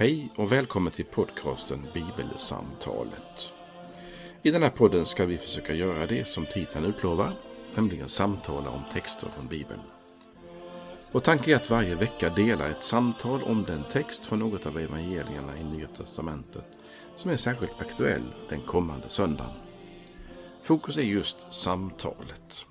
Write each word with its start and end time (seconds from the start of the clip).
Hej 0.00 0.32
och 0.36 0.52
välkommen 0.52 0.92
till 0.92 1.04
podcasten 1.04 1.86
Bibelsamtalet. 1.94 3.50
I 4.42 4.50
den 4.50 4.62
här 4.62 4.70
podden 4.70 5.06
ska 5.06 5.26
vi 5.26 5.38
försöka 5.38 5.74
göra 5.74 6.06
det 6.06 6.28
som 6.28 6.46
titeln 6.46 6.84
utlovar, 6.84 7.32
nämligen 7.74 8.08
samtala 8.08 8.70
om 8.70 8.82
texter 8.92 9.28
från 9.28 9.46
Bibeln. 9.46 9.80
Vår 11.12 11.20
tanke 11.20 11.52
är 11.52 11.56
att 11.56 11.70
varje 11.70 11.94
vecka 11.94 12.30
dela 12.30 12.68
ett 12.68 12.82
samtal 12.82 13.42
om 13.42 13.64
den 13.64 13.84
text 13.84 14.24
från 14.24 14.38
något 14.38 14.66
av 14.66 14.78
evangelierna 14.78 15.58
i 15.60 15.64
Nya 15.64 15.88
Testamentet 15.88 16.66
som 17.16 17.30
är 17.30 17.36
särskilt 17.36 17.80
aktuell 17.80 18.34
den 18.48 18.60
kommande 18.60 19.08
söndagen. 19.08 19.56
Fokus 20.62 20.98
är 20.98 21.02
just 21.02 21.52
samtalet. 21.52 22.66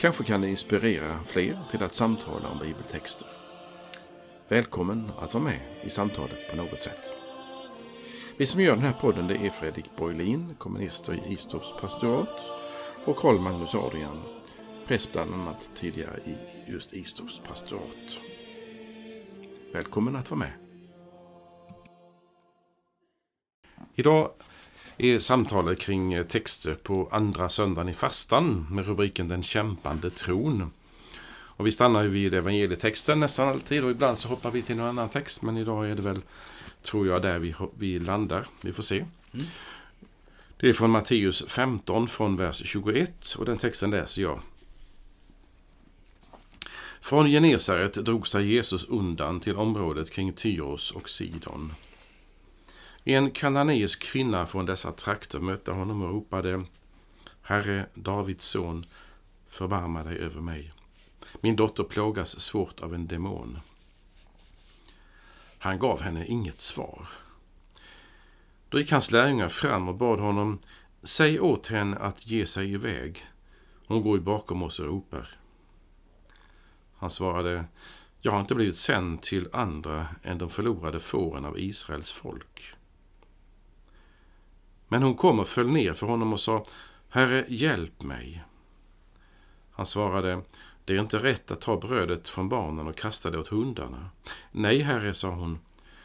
Kanske 0.00 0.24
kan 0.24 0.40
det 0.40 0.48
inspirera 0.48 1.20
fler 1.26 1.58
till 1.70 1.82
att 1.82 1.94
samtala 1.94 2.48
om 2.48 2.58
bibeltexter. 2.58 3.37
Välkommen 4.50 5.10
att 5.18 5.34
vara 5.34 5.44
med 5.44 5.60
i 5.82 5.90
samtalet 5.90 6.50
på 6.50 6.56
något 6.56 6.82
sätt. 6.82 7.10
Vi 8.36 8.46
som 8.46 8.60
gör 8.60 8.74
den 8.74 8.84
här 8.84 8.92
podden 8.92 9.26
det 9.26 9.36
är 9.36 9.50
Fredrik 9.50 9.96
Borglin, 9.96 10.54
kommunister 10.58 11.14
i 11.14 11.32
Istorps 11.32 11.74
pastorat 11.80 12.40
och 13.04 13.16
Karl 13.16 13.38
Magnus 13.38 13.74
Adrian, 13.74 14.22
präst 14.86 15.12
bland 15.12 15.34
annat 15.34 15.70
tidigare 15.76 16.20
i 16.26 16.36
just 16.70 16.92
Istorps 16.92 17.40
pastorat. 17.48 18.20
Välkommen 19.72 20.16
att 20.16 20.30
vara 20.30 20.38
med. 20.38 20.52
Idag 23.94 24.30
är 24.98 25.18
samtalet 25.18 25.78
kring 25.78 26.24
texter 26.24 26.74
på 26.74 27.08
andra 27.12 27.48
söndagen 27.48 27.88
i 27.88 27.94
fastan 27.94 28.66
med 28.70 28.86
rubriken 28.86 29.28
Den 29.28 29.42
kämpande 29.42 30.10
tron. 30.10 30.70
Och 31.58 31.66
vi 31.66 31.72
stannar 31.72 32.02
ju 32.02 32.08
vid 32.08 32.34
evangelietexten 32.34 33.20
nästan 33.20 33.48
alltid 33.48 33.84
och 33.84 33.90
ibland 33.90 34.18
så 34.18 34.28
hoppar 34.28 34.50
vi 34.50 34.62
till 34.62 34.76
någon 34.76 34.86
annan 34.86 35.08
text 35.08 35.42
men 35.42 35.56
idag 35.56 35.90
är 35.90 35.94
det 35.94 36.02
väl, 36.02 36.20
tror 36.82 37.06
jag, 37.06 37.22
där 37.22 37.38
vi, 37.38 37.54
vi 37.78 37.98
landar. 37.98 38.46
Vi 38.60 38.72
får 38.72 38.82
se. 38.82 38.96
Mm. 38.96 39.46
Det 40.56 40.68
är 40.68 40.72
från 40.72 40.90
Matteus 40.90 41.44
15 41.48 42.08
från 42.08 42.36
vers 42.36 42.62
21 42.64 43.34
och 43.38 43.44
den 43.44 43.58
texten 43.58 43.90
läser 43.90 44.22
jag. 44.22 44.40
Från 47.00 47.28
Genesaret 47.28 47.94
drog 47.94 48.28
sig 48.28 48.52
Jesus 48.52 48.84
undan 48.84 49.40
till 49.40 49.56
området 49.56 50.10
kring 50.10 50.32
Tyros 50.32 50.90
och 50.90 51.10
Sidon. 51.10 51.72
En 53.04 53.30
kananeisk 53.30 54.02
kvinna 54.02 54.46
från 54.46 54.66
dessa 54.66 54.92
trakter 54.92 55.38
mötte 55.38 55.70
honom 55.70 56.02
och 56.02 56.10
ropade 56.10 56.64
Herre, 57.42 57.86
Davids 57.94 58.44
son, 58.44 58.84
förbarma 59.48 60.04
dig 60.04 60.18
över 60.18 60.40
mig. 60.40 60.72
Min 61.40 61.56
dotter 61.56 61.84
plågas 61.84 62.40
svårt 62.40 62.80
av 62.80 62.94
en 62.94 63.06
demon. 63.06 63.58
Han 65.58 65.78
gav 65.78 66.02
henne 66.02 66.26
inget 66.26 66.60
svar. 66.60 67.08
Då 68.68 68.78
gick 68.78 68.92
hans 68.92 69.10
lärjungar 69.10 69.48
fram 69.48 69.88
och 69.88 69.94
bad 69.94 70.20
honom 70.20 70.58
Säg 71.02 71.40
åt 71.40 71.66
henne 71.66 71.96
att 71.96 72.26
ge 72.26 72.46
sig 72.46 72.72
iväg. 72.72 73.26
Hon 73.86 74.02
går 74.02 74.16
ju 74.18 74.24
bakom 74.24 74.62
oss 74.62 74.80
och 74.80 74.86
ropar. 74.86 75.38
Han 76.96 77.10
svarade 77.10 77.64
Jag 78.20 78.32
har 78.32 78.40
inte 78.40 78.54
blivit 78.54 78.76
sänd 78.76 79.22
till 79.22 79.48
andra 79.52 80.06
än 80.22 80.38
de 80.38 80.50
förlorade 80.50 81.00
fåren 81.00 81.44
av 81.44 81.58
Israels 81.58 82.10
folk. 82.10 82.74
Men 84.88 85.02
hon 85.02 85.14
kom 85.14 85.40
och 85.40 85.48
föll 85.48 85.72
ner 85.72 85.92
för 85.92 86.06
honom 86.06 86.32
och 86.32 86.40
sa 86.40 86.66
Herre, 87.08 87.44
hjälp 87.48 88.02
mig. 88.02 88.44
Han 89.70 89.86
svarade 89.86 90.42
det 90.88 90.96
är 90.96 91.00
inte 91.00 91.18
rätt 91.18 91.50
att 91.50 91.60
ta 91.60 91.76
brödet 91.76 92.28
från 92.28 92.48
barnen 92.48 92.86
och 92.86 92.96
kasta 92.96 93.30
det 93.30 93.38
åt 93.38 93.48
hundarna. 93.48 94.10
Nej, 94.52 94.80
herre, 94.80 95.14
sa 95.14 95.30
hon, 95.30 95.58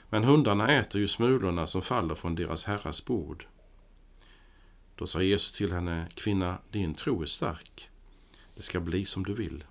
men 0.09 0.23
hundarna 0.23 0.79
äter 0.79 1.01
ju 1.01 1.07
smulorna 1.07 1.67
som 1.67 1.81
faller 1.81 2.15
från 2.15 2.35
deras 2.35 2.65
herras 2.65 3.05
bord. 3.05 3.45
Då 4.95 5.07
sa 5.07 5.21
Jesus 5.21 5.51
till 5.51 5.71
henne, 5.71 6.07
kvinna, 6.15 6.57
din 6.71 6.95
tro 6.95 7.21
är 7.21 7.25
stark. 7.25 7.89
Det 8.55 8.61
ska 8.61 8.79
bli 8.79 9.05
som 9.05 9.23
du 9.23 9.33
vill. 9.33 9.63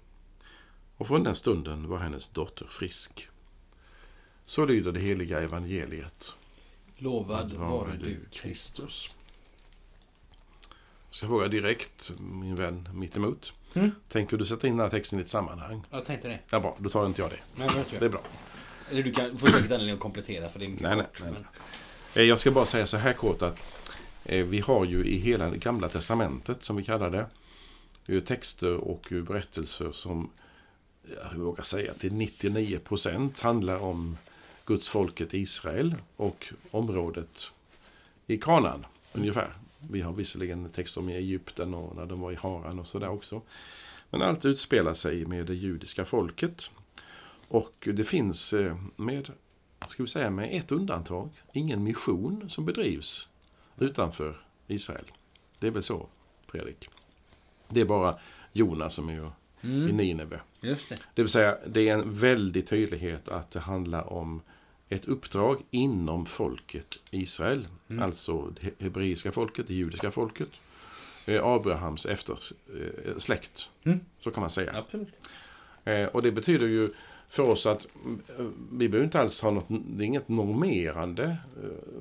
Och 0.97 1.09
från 1.09 1.25
den 1.25 1.35
stunden 1.35 1.89
var 1.89 1.99
hennes 1.99 2.29
dotter 2.29 2.67
frisk. 2.67 3.29
Så 4.45 4.67
lyder 4.67 4.93
det 4.93 5.01
heliga 5.01 5.41
evangeliet. 5.41 6.37
Lovad 6.97 7.53
vare 7.53 7.97
du, 7.97 8.21
Kristus. 8.31 9.11
Jag 11.07 11.15
ska 11.15 11.27
fråga 11.27 11.49
direkt, 11.49 12.13
min 12.19 12.55
vän 12.55 12.89
mittemot. 12.93 13.53
Mm. 13.75 13.91
Tänker 14.09 14.37
du 14.37 14.47
sätta 14.47 14.67
in 14.67 14.77
den 14.77 14.83
här 14.83 14.91
texten 14.91 15.19
i 15.19 15.23
ett 15.23 15.29
sammanhang? 15.29 15.83
Jag 15.91 16.05
tänkte 16.05 16.29
det. 16.29 16.39
Ja, 16.51 16.61
bra. 16.61 16.77
Då 16.79 16.91
tar 16.91 17.07
inte 17.07 17.23
jag 17.23 17.31
det. 17.31 17.39
Nej, 17.55 17.69
det, 17.91 17.99
det 17.99 18.05
är 18.05 18.09
bra. 18.09 18.21
Eller 18.91 19.03
du 19.03 19.13
kan, 19.13 19.39
får 19.39 19.49
säkert 19.49 19.73
anledning 19.73 19.95
att 19.95 20.01
komplettera 20.01 20.49
för 20.49 20.59
det 20.59 20.65
är 20.65 20.69
mycket 20.69 20.83
nej, 20.83 20.97
kort, 20.97 21.21
nej, 21.21 21.31
nej, 21.33 21.45
nej. 22.15 22.27
Jag 22.27 22.41
ska 22.41 22.51
bara 22.51 22.67
säga 22.67 22.87
så 22.87 22.97
här 22.97 23.13
kort 23.13 23.43
att 23.43 23.59
eh, 24.25 24.45
vi 24.47 24.61
har 24.61 24.85
ju 24.85 25.05
i 25.05 25.17
hela 25.17 25.51
det 25.51 25.57
gamla 25.57 25.89
testamentet, 25.89 26.63
som 26.63 26.77
vi 26.77 26.85
kallar 26.85 27.11
det, 27.11 27.27
det 28.07 28.21
texter 28.21 28.75
och 28.75 29.07
berättelser 29.11 29.93
som 29.93 30.31
jag 31.33 31.39
vågar 31.39 31.63
säga 31.63 31.93
till 31.95 32.13
99 32.13 32.79
procent 32.79 33.41
handlar 33.41 33.77
om 33.77 34.17
Guds 34.65 34.89
folket 34.89 35.35
Israel 35.35 35.95
och 36.17 36.53
området 36.71 37.51
i 38.27 38.39
Kanaan, 38.39 38.87
ungefär. 39.13 39.53
Vi 39.91 40.01
har 40.01 40.13
visserligen 40.13 40.69
text 40.69 40.97
om 40.97 41.09
i 41.09 41.17
Egypten 41.17 41.75
och 41.75 41.97
när 41.97 42.07
de 42.07 42.21
var 42.21 42.33
i 42.33 42.35
Haran 42.35 42.79
och 42.79 42.87
sådär 42.87 43.09
också. 43.09 43.43
Men 44.11 44.23
allt 44.23 44.45
utspelar 44.45 44.95
sig 44.95 45.27
med 45.27 45.47
det 45.47 45.55
judiska 45.55 46.05
folket. 46.05 46.71
Och 47.49 47.89
det 47.95 48.05
finns 48.05 48.53
eh, 48.53 48.77
med, 48.97 49.31
ska 49.89 50.03
vi 50.03 50.09
säga, 50.09 50.31
med 50.31 50.57
ett 50.57 50.73
undantag, 50.73 51.31
ingen 51.53 51.85
mission 51.85 52.51
som 52.51 52.65
bedrivs 52.65 53.29
utanför 53.79 54.37
Israel. 54.67 55.05
Det 55.59 55.67
är 55.67 55.71
väl 55.71 55.83
så, 55.83 56.07
Fredrik? 56.47 56.89
Det 57.69 57.81
är 57.81 57.85
bara 57.85 58.15
Jona 58.53 58.91
som 58.91 59.09
är 59.09 59.31
mm. 59.61 59.89
i 59.89 59.93
Nineve. 59.93 60.41
Just 60.61 60.89
det. 60.89 60.99
det 61.15 61.23
vill 61.23 61.31
säga, 61.31 61.59
det 61.67 61.89
är 61.89 61.95
en 61.95 62.13
väldig 62.13 62.67
tydlighet 62.67 63.29
att 63.29 63.51
det 63.51 63.61
handlar 63.61 64.13
om 64.13 64.43
ett 64.93 65.05
uppdrag 65.05 65.63
inom 65.71 66.27
folket 66.27 66.99
Israel. 67.11 67.69
Mm. 67.89 68.03
Alltså 68.03 68.53
det 68.61 68.85
hebreiska 68.85 69.33
folket, 69.33 69.67
det 69.67 69.75
judiska 69.75 70.11
folket. 70.11 70.61
Eh, 71.27 71.45
Abrahams 71.45 72.07
eftersläkt. 72.07 73.71
Eh, 73.83 73.93
mm. 73.93 74.05
Så 74.21 74.31
kan 74.31 74.41
man 74.41 74.51
säga. 74.51 74.73
Absolut. 74.75 75.09
Eh, 75.85 76.05
och 76.05 76.23
det 76.23 76.33
betyder 76.33 76.67
ju 76.67 76.91
för 77.29 77.43
oss 77.43 77.67
att 77.67 77.87
vi 78.73 78.89
behöver 78.89 79.05
inte 79.05 79.21
alls 79.21 79.41
ha 79.41 79.51
något, 79.51 79.67
det 79.69 80.05
är 80.05 80.07
inget 80.07 80.29
normerande 80.29 81.37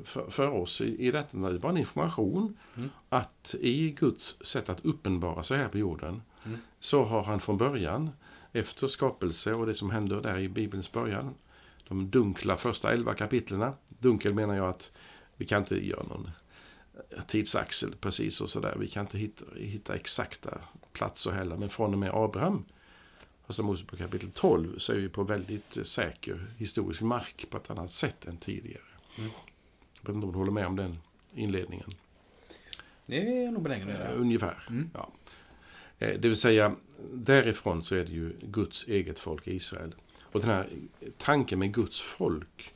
för, 0.03 0.29
för 0.29 0.49
oss 0.49 0.81
i, 0.81 1.07
i 1.07 1.11
detta. 1.11 1.37
Det 1.37 1.47
är 1.47 1.59
bara 1.59 1.71
en 1.71 1.77
information 1.77 2.57
mm. 2.77 2.89
att 3.09 3.55
i 3.59 3.91
Guds 3.91 4.37
sätt 4.45 4.69
att 4.69 4.85
uppenbara 4.85 5.43
sig 5.43 5.57
här 5.57 5.67
på 5.67 5.77
jorden 5.77 6.21
mm. 6.45 6.57
så 6.79 7.03
har 7.03 7.23
han 7.23 7.39
från 7.39 7.57
början, 7.57 8.09
efter 8.53 8.87
skapelse 8.87 9.53
och 9.53 9.65
det 9.65 9.73
som 9.73 9.89
händer 9.89 10.21
där 10.21 10.39
i 10.39 10.49
Bibelns 10.49 10.91
början, 10.91 11.33
de 11.91 12.09
dunkla 12.09 12.57
första 12.57 12.93
elva 12.93 13.13
kapitlerna. 13.13 13.73
Dunkel 13.87 14.33
menar 14.33 14.55
jag 14.55 14.69
att 14.69 14.91
vi 15.37 15.45
kan 15.45 15.61
inte 15.61 15.85
göra 15.87 16.03
någon 16.03 16.31
tidsaxel 17.27 17.95
precis 17.95 18.41
och 18.41 18.49
sådär. 18.49 18.75
Vi 18.79 18.87
kan 18.87 19.05
inte 19.05 19.17
hitta, 19.17 19.45
hitta 19.55 19.95
exakta 19.95 20.57
platser 20.93 21.31
heller. 21.31 21.57
Men 21.57 21.69
från 21.69 21.93
och 21.93 21.99
med 21.99 22.11
Abraham, 22.13 22.65
Första 23.45 23.63
Mosebok 23.63 23.99
kapitel 23.99 24.31
12, 24.31 24.79
så 24.79 24.93
är 24.93 24.97
vi 24.97 25.09
på 25.09 25.23
väldigt 25.23 25.87
säker 25.87 26.47
historisk 26.57 27.01
mark 27.01 27.45
på 27.49 27.57
ett 27.57 27.69
annat 27.69 27.91
sätt 27.91 28.25
än 28.25 28.37
tidigare. 28.37 28.81
Mm. 29.17 29.29
Jag 30.01 30.07
vet 30.07 30.15
inte 30.15 30.27
om 30.27 30.31
du 30.31 30.37
håller 30.37 30.51
med 30.51 30.67
om 30.67 30.75
den 30.75 30.97
inledningen? 31.33 31.93
Det 33.05 33.27
är 33.27 33.43
jag 33.43 33.53
nog 33.53 33.63
benägen 33.63 33.89
att 33.89 33.93
göra. 33.93 34.11
Ungefär, 34.11 34.63
mm. 34.69 34.89
ja. 34.93 35.11
Eh, 35.99 36.19
det 36.19 36.27
vill 36.27 36.37
säga, 36.37 36.75
därifrån 37.13 37.83
så 37.83 37.95
är 37.95 38.05
det 38.05 38.11
ju 38.11 38.33
Guds 38.41 38.87
eget 38.87 39.19
folk 39.19 39.47
Israel. 39.47 39.95
Och 40.31 40.39
den 40.39 40.49
här 40.49 40.69
tanken 41.17 41.59
med 41.59 41.73
Guds 41.73 42.01
folk, 42.01 42.73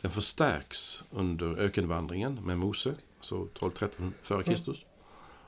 den 0.00 0.10
förstärks 0.10 1.04
under 1.10 1.56
ökenvandringen 1.56 2.34
med 2.34 2.58
Mose, 2.58 2.94
alltså 3.18 3.48
12-13 3.54 4.12
före 4.22 4.42
Kristus. 4.42 4.76
Mm. 4.76 4.86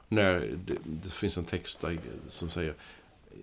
När 0.08 0.40
det, 0.40 0.76
det, 0.84 1.12
finns 1.12 1.38
en 1.38 1.44
text 1.44 1.80
där, 1.80 1.98
som 2.28 2.50
säger, 2.50 2.74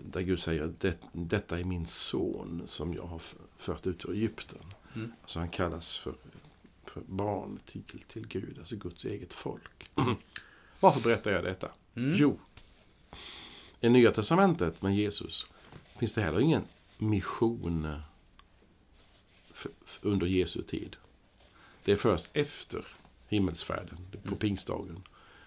där 0.04 0.22
Gud 0.22 0.40
säger 0.40 0.74
det, 0.80 0.98
detta 1.12 1.60
är 1.60 1.64
min 1.64 1.86
son 1.86 2.62
som 2.66 2.94
jag 2.94 3.04
har 3.04 3.22
fört 3.58 3.88
ut 3.88 4.06
ur 4.06 4.12
Egypten. 4.12 4.74
Mm. 4.96 5.12
Alltså 5.22 5.40
han 5.40 5.50
kallas 5.50 5.98
för, 5.98 6.14
för 6.86 7.02
barn 7.06 7.60
till, 7.66 7.84
till 8.08 8.28
Gud, 8.28 8.56
alltså 8.60 8.76
Guds 8.76 9.06
eget 9.06 9.34
folk. 9.34 9.90
Varför 10.80 11.02
berättar 11.02 11.32
jag 11.32 11.44
detta? 11.44 11.72
Mm. 11.96 12.14
Jo, 12.16 12.40
i 13.82 13.90
Nya 13.90 14.12
Testamentet 14.12 14.82
med 14.82 14.96
Jesus 14.96 15.48
finns 16.00 16.14
det 16.14 16.22
heller 16.22 16.40
ingen 16.40 16.64
mission 17.00 17.88
under 20.02 20.28
Jesu 20.28 20.62
tid. 20.62 20.96
Det 21.84 21.92
är 21.92 21.96
först 21.96 22.30
efter 22.34 22.86
himmelsfärden, 23.28 23.98
på 24.12 24.28
mm. 24.28 24.40
pingstdagen, 24.40 25.04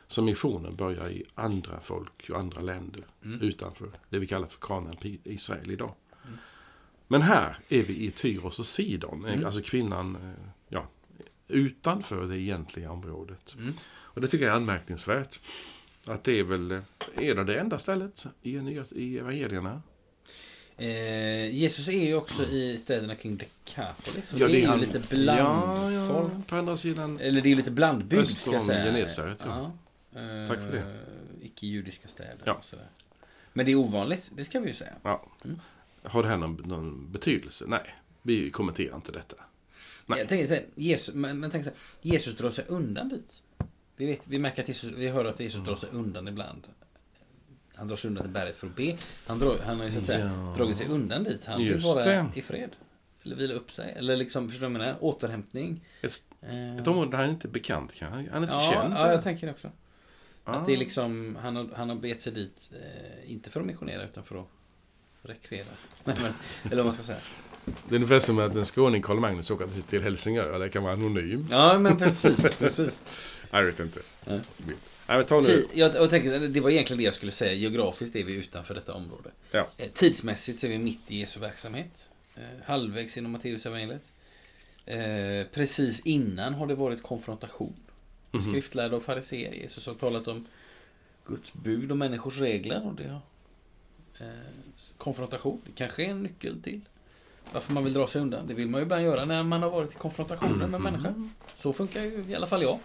som 0.07 0.25
missionen 0.25 0.77
börjar 0.77 1.11
i 1.11 1.25
andra 1.35 1.81
folk 1.81 2.31
och 2.31 2.39
andra 2.39 2.61
länder 2.61 3.05
mm. 3.25 3.41
utanför 3.41 3.91
det 4.09 4.19
vi 4.19 4.27
kallar 4.27 4.47
för 4.47 4.61
Kanaan, 4.61 4.97
Israel 5.25 5.71
idag. 5.71 5.95
Mm. 6.25 6.39
Men 7.09 7.23
här 7.23 7.59
är 7.69 7.83
vi 7.83 8.07
i 8.07 8.11
Tyros 8.11 8.59
och 8.59 8.67
Sidon, 8.67 9.25
mm. 9.25 9.47
alltså 9.47 9.63
kvinnan, 9.63 10.17
eh, 10.17 10.49
ja, 10.69 10.89
utanför 11.49 12.29
det 12.29 12.39
egentliga 12.39 12.93
området. 12.93 13.55
Mm. 13.59 13.75
Och 13.85 14.21
det 14.21 14.29
tycker 14.29 14.45
jag 14.45 14.53
är 14.53 14.57
anmärkningsvärt. 14.57 15.41
Att 16.07 16.25
det 16.25 16.39
är 16.39 16.45
väl, 16.45 16.71
eh, 16.71 16.81
är 17.17 17.35
det 17.35 17.45
det 17.45 17.61
enda 17.61 17.79
stället 17.79 18.27
i, 18.43 18.51
i 18.91 19.19
evangelierna? 19.19 19.83
Eh, 20.83 21.47
Jesus 21.55 21.89
är 21.89 21.93
ju 22.07 22.15
också 22.15 22.43
i 22.45 22.79
städerna 22.79 23.15
kring 23.15 23.37
Decapolis. 23.37 24.33
Och 24.33 24.39
Ja, 24.41 24.47
det, 24.49 24.57
är 24.57 24.61
ju 24.61 24.67
han- 24.67 24.81
lite 24.81 24.99
Ja, 24.99 25.17
blandfolk. 25.17 26.33
ja, 26.35 26.43
på 26.47 26.57
andra 26.57 26.77
sidan. 26.77 27.19
Eller 27.21 27.41
det 27.41 27.53
är 27.53 27.57
lite 27.57 27.71
blandbygd 27.71 28.27
ska 28.29 28.53
jag 28.53 28.63
säga. 28.63 28.85
Genesaret, 28.85 29.39
ja. 29.45 29.73
Eh, 30.15 30.49
Tack 30.49 30.59
för 30.59 30.73
det. 30.73 30.99
Icke-judiska 31.43 32.09
städer 32.09 32.39
Ja. 32.45 32.61
Men 33.53 33.67
det 33.67 33.73
är 33.73 33.77
ovanligt, 33.77 34.31
det 34.37 34.45
ska 34.45 34.61
vi 34.61 34.69
ju 34.69 34.75
säga. 34.75 34.93
Ja. 35.03 35.27
Mm. 35.45 35.61
Har 36.03 36.23
det 36.23 36.29
här 36.29 36.37
någon, 36.37 36.55
någon 36.65 37.13
betydelse? 37.13 37.65
Nej, 37.69 37.95
vi 38.23 38.51
kommenterar 38.51 38.97
inte 38.97 39.13
detta. 39.13 39.37
Nej. 40.07 40.19
Jag 40.19 40.29
tänker 40.29 40.47
så 40.47 40.55
här, 40.55 40.65
Jesus, 40.75 41.15
men, 41.15 41.41
men 41.41 41.51
tänk 41.51 41.65
så 41.65 41.71
här, 41.71 41.79
Jesus 42.03 42.37
drar 42.37 42.51
sig 42.51 42.65
undan 42.69 43.09
dit. 43.09 43.43
Vi, 43.97 44.07
vet, 44.07 44.21
vi 44.27 44.39
märker 44.39 44.63
att 44.63 44.69
Jesus, 44.69 44.93
vi 44.97 45.09
hör 45.09 45.25
att 45.25 45.41
Jesus 45.41 45.55
Mm. 45.55 45.67
drar 45.67 45.77
sig 45.77 45.89
undan 45.93 46.29
ibland. 46.29 46.67
Han 47.83 47.89
drar 47.89 47.97
sig 47.97 48.09
undan 48.09 48.23
till 48.25 48.33
berget 48.33 48.57
för 48.57 48.67
att 48.67 48.77
be. 48.77 48.97
Han, 49.27 49.39
drar, 49.39 49.57
han 49.67 49.79
har 49.79 49.87
ju 49.87 49.93
så 49.93 49.99
att 49.99 50.05
säga 50.05 50.31
Ja. 50.37 50.55
dragit 50.57 50.77
sig 50.77 50.89
undan 50.89 51.25
dit. 51.25 51.45
Han 51.47 51.59
vill 51.65 51.79
vara 51.79 52.05
det. 52.05 52.27
i 52.35 52.43
fred. 52.43 52.71
Eller 53.25 53.37
vila 53.37 53.55
upp 53.55 53.71
sig. 53.71 53.93
Eller 53.97 54.17
liksom, 54.17 54.49
förstår 54.49 54.67
du 54.67 54.73
vad 54.73 54.81
jag 54.83 54.87
menar? 54.87 54.99
Återhämtning. 55.05 55.85
Ett, 56.03 56.25
Eh, 56.41 56.77
ett 56.77 56.87
område 56.87 57.11
där 57.11 57.19
han 57.19 57.29
inte 57.31 57.49
är 57.49 57.51
bekant, 57.51 57.95
kan 57.95 58.13
han, 58.13 58.27
är 58.27 58.39
inte 58.43 58.55
ja, 58.55 58.71
känd. 58.73 58.95
ja, 58.95 58.99
eller? 58.99 59.13
jag 59.13 59.23
tänker 59.23 59.47
det 59.47 59.53
också. 59.53 59.69
Ah. 60.45 60.53
Att 60.53 60.67
det 60.67 60.73
är 60.73 60.77
liksom, 60.77 61.39
han 61.43 61.57
har, 61.57 61.69
han 61.77 61.89
har 61.89 61.97
begett 61.97 62.23
sig 62.23 62.33
dit, 62.33 62.71
eh, 62.73 63.33
inte 63.33 63.51
för 63.51 63.61
att 63.61 63.67
missionera 63.67 64.05
utan 64.05 64.25
för 64.25 64.41
att 64.41 64.47
rekreera. 65.23 65.67
Nej, 66.05 66.17
men, 66.23 66.33
eller 66.65 66.77
vad 66.83 66.87
man 66.87 66.95
ska 66.95 67.03
säga. 67.03 67.19
Det 67.65 67.95
är 67.95 67.97
ungefär 67.97 68.19
som 68.19 68.39
att 68.39 68.55
en 68.55 68.65
skåning, 68.65 69.03
Karl 69.03 69.19
Magnus, 69.21 69.51
åker 69.51 69.83
till 69.83 70.03
Helsingör. 70.03 70.59
Det 70.59 70.69
kan 70.69 70.83
vara 70.83 70.93
anonym. 70.93 71.47
Ja, 71.51 71.79
men 71.79 71.97
precis. 71.97 72.59
precis. 72.59 73.03
Jag 73.51 73.63
vet 73.63 73.81
inte. 73.81 74.01
Nej. 74.25 74.41
Nej, 75.17 75.27
ta 75.27 75.41
nu. 75.41 75.67
Jag, 75.73 75.95
jag 75.95 76.11
tänker, 76.11 76.41
det 76.41 76.61
var 76.61 76.71
egentligen 76.71 76.99
det 76.99 77.05
jag 77.05 77.15
skulle 77.15 77.33
säga. 77.33 77.53
Geografiskt 77.53 78.17
är 78.17 78.25
vi 78.25 78.35
utanför 78.35 78.75
detta 78.75 78.95
område. 78.95 79.31
Ja. 79.51 79.67
Eh, 79.79 79.89
Tidsmässigt 79.95 80.59
så 80.59 80.67
är 80.67 80.71
vi 80.71 80.79
mitt 80.79 81.11
i 81.11 81.19
Jesu 81.19 81.41
verksamhet. 81.41 82.11
Eh, 82.37 82.43
halvvägs 82.65 83.19
inom 83.19 83.33
Matteusevangeliet. 83.33 84.13
Eh, 84.87 85.47
precis 85.53 86.01
innan 86.01 86.55
har 86.55 86.67
det 86.67 86.75
varit 86.75 87.03
konfrontation. 87.03 87.75
Mhm. 88.31 88.43
Skriftlärda 88.43 88.97
och 88.97 89.03
fariséer. 89.03 89.53
Jesus 89.53 89.87
har 89.87 89.95
talat 89.95 90.29
om 90.29 90.47
Guds 91.27 91.53
bud 91.53 91.91
och 91.91 91.97
människors 91.97 92.39
regler. 92.39 92.87
Och 92.87 92.95
det 92.95 93.09
har, 93.09 93.21
konfrontation, 94.99 95.61
det 95.67 95.73
kanske 95.75 96.05
är 96.05 96.09
en 96.09 96.23
nyckel 96.23 96.63
till 96.63 96.81
varför 97.53 97.73
man 97.73 97.85
vill 97.85 97.93
dra 97.93 98.07
sig 98.07 98.21
undan. 98.21 98.47
Det 98.47 98.55
vill 98.55 98.69
man 98.69 98.81
ju 98.81 98.83
ibland 98.83 99.03
göra 99.03 99.25
när 99.25 99.43
man 99.43 99.63
har 99.63 99.71
varit 99.71 99.93
i 99.93 99.95
konfrontationer 99.95 100.67
med 100.67 100.81
människor. 100.81 101.29
Så 101.59 101.73
funkar 101.73 102.03
ju 102.03 102.25
i 102.29 102.35
alla 102.35 102.47
fall 102.47 102.63
jag. 102.63 102.79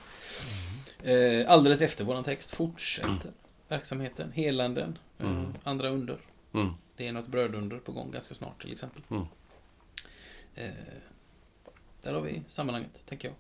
Eh, 1.12 1.52
alldeles 1.52 1.82
efter 1.82 2.04
våran 2.06 2.24
text 2.24 2.52
fortsätter 2.56 3.32
verksamheten, 3.68 4.32
helanden, 4.32 4.98
eh, 5.18 5.26
Mm. 5.26 5.54
andra 5.64 5.90
under. 5.90 6.18
Mm. 6.54 6.70
Det 6.96 7.08
är 7.08 7.12
något 7.12 7.28
brödunder 7.28 7.78
på 7.78 7.92
gång 7.92 8.12
ganska 8.12 8.36
snart 8.36 8.62
till 8.62 8.72
exempel. 8.72 9.02
Mm. 9.10 9.24
Eh, 10.56 10.70
där 12.02 12.14
har 12.14 12.22
vi 12.22 12.42
sammanhanget, 12.48 13.04
tänker 13.06 13.28
jag. 13.28 13.36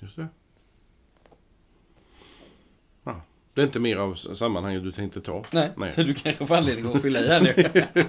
Just 0.00 0.16
det. 0.16 0.28
Ja. 3.04 3.22
Det 3.54 3.60
är 3.60 3.66
inte 3.66 3.80
mer 3.80 3.96
av 3.96 4.14
sammanhanget 4.14 4.82
du 4.82 4.92
tänkte 4.92 5.20
ta. 5.20 5.44
Nej, 5.52 5.70
Nej. 5.76 5.92
så 5.92 6.02
du 6.02 6.14
kanske 6.14 6.46
får 6.46 6.54
anledning 6.56 6.92
att 6.94 7.02
fylla 7.02 7.18
i 7.20 7.28
här 7.28 7.40
nu. 7.40 7.52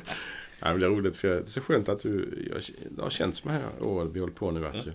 Men 0.62 0.80
det 0.80 0.86
är 0.86 0.90
roligt 0.90 1.16
för 1.16 1.28
det 1.28 1.36
är 1.40 1.46
så 1.46 1.62
skönt 1.62 1.90
att 1.90 2.00
du, 2.02 2.46
jag, 2.54 2.62
det 2.96 3.02
har 3.02 3.10
känts 3.10 3.44
med 3.44 3.54
här 3.62 3.70
året 3.88 4.12
vi 4.14 4.20
håller 4.20 4.34
på 4.34 4.52
nu 4.52 4.68
att 4.68 4.86
Ja. 4.86 4.92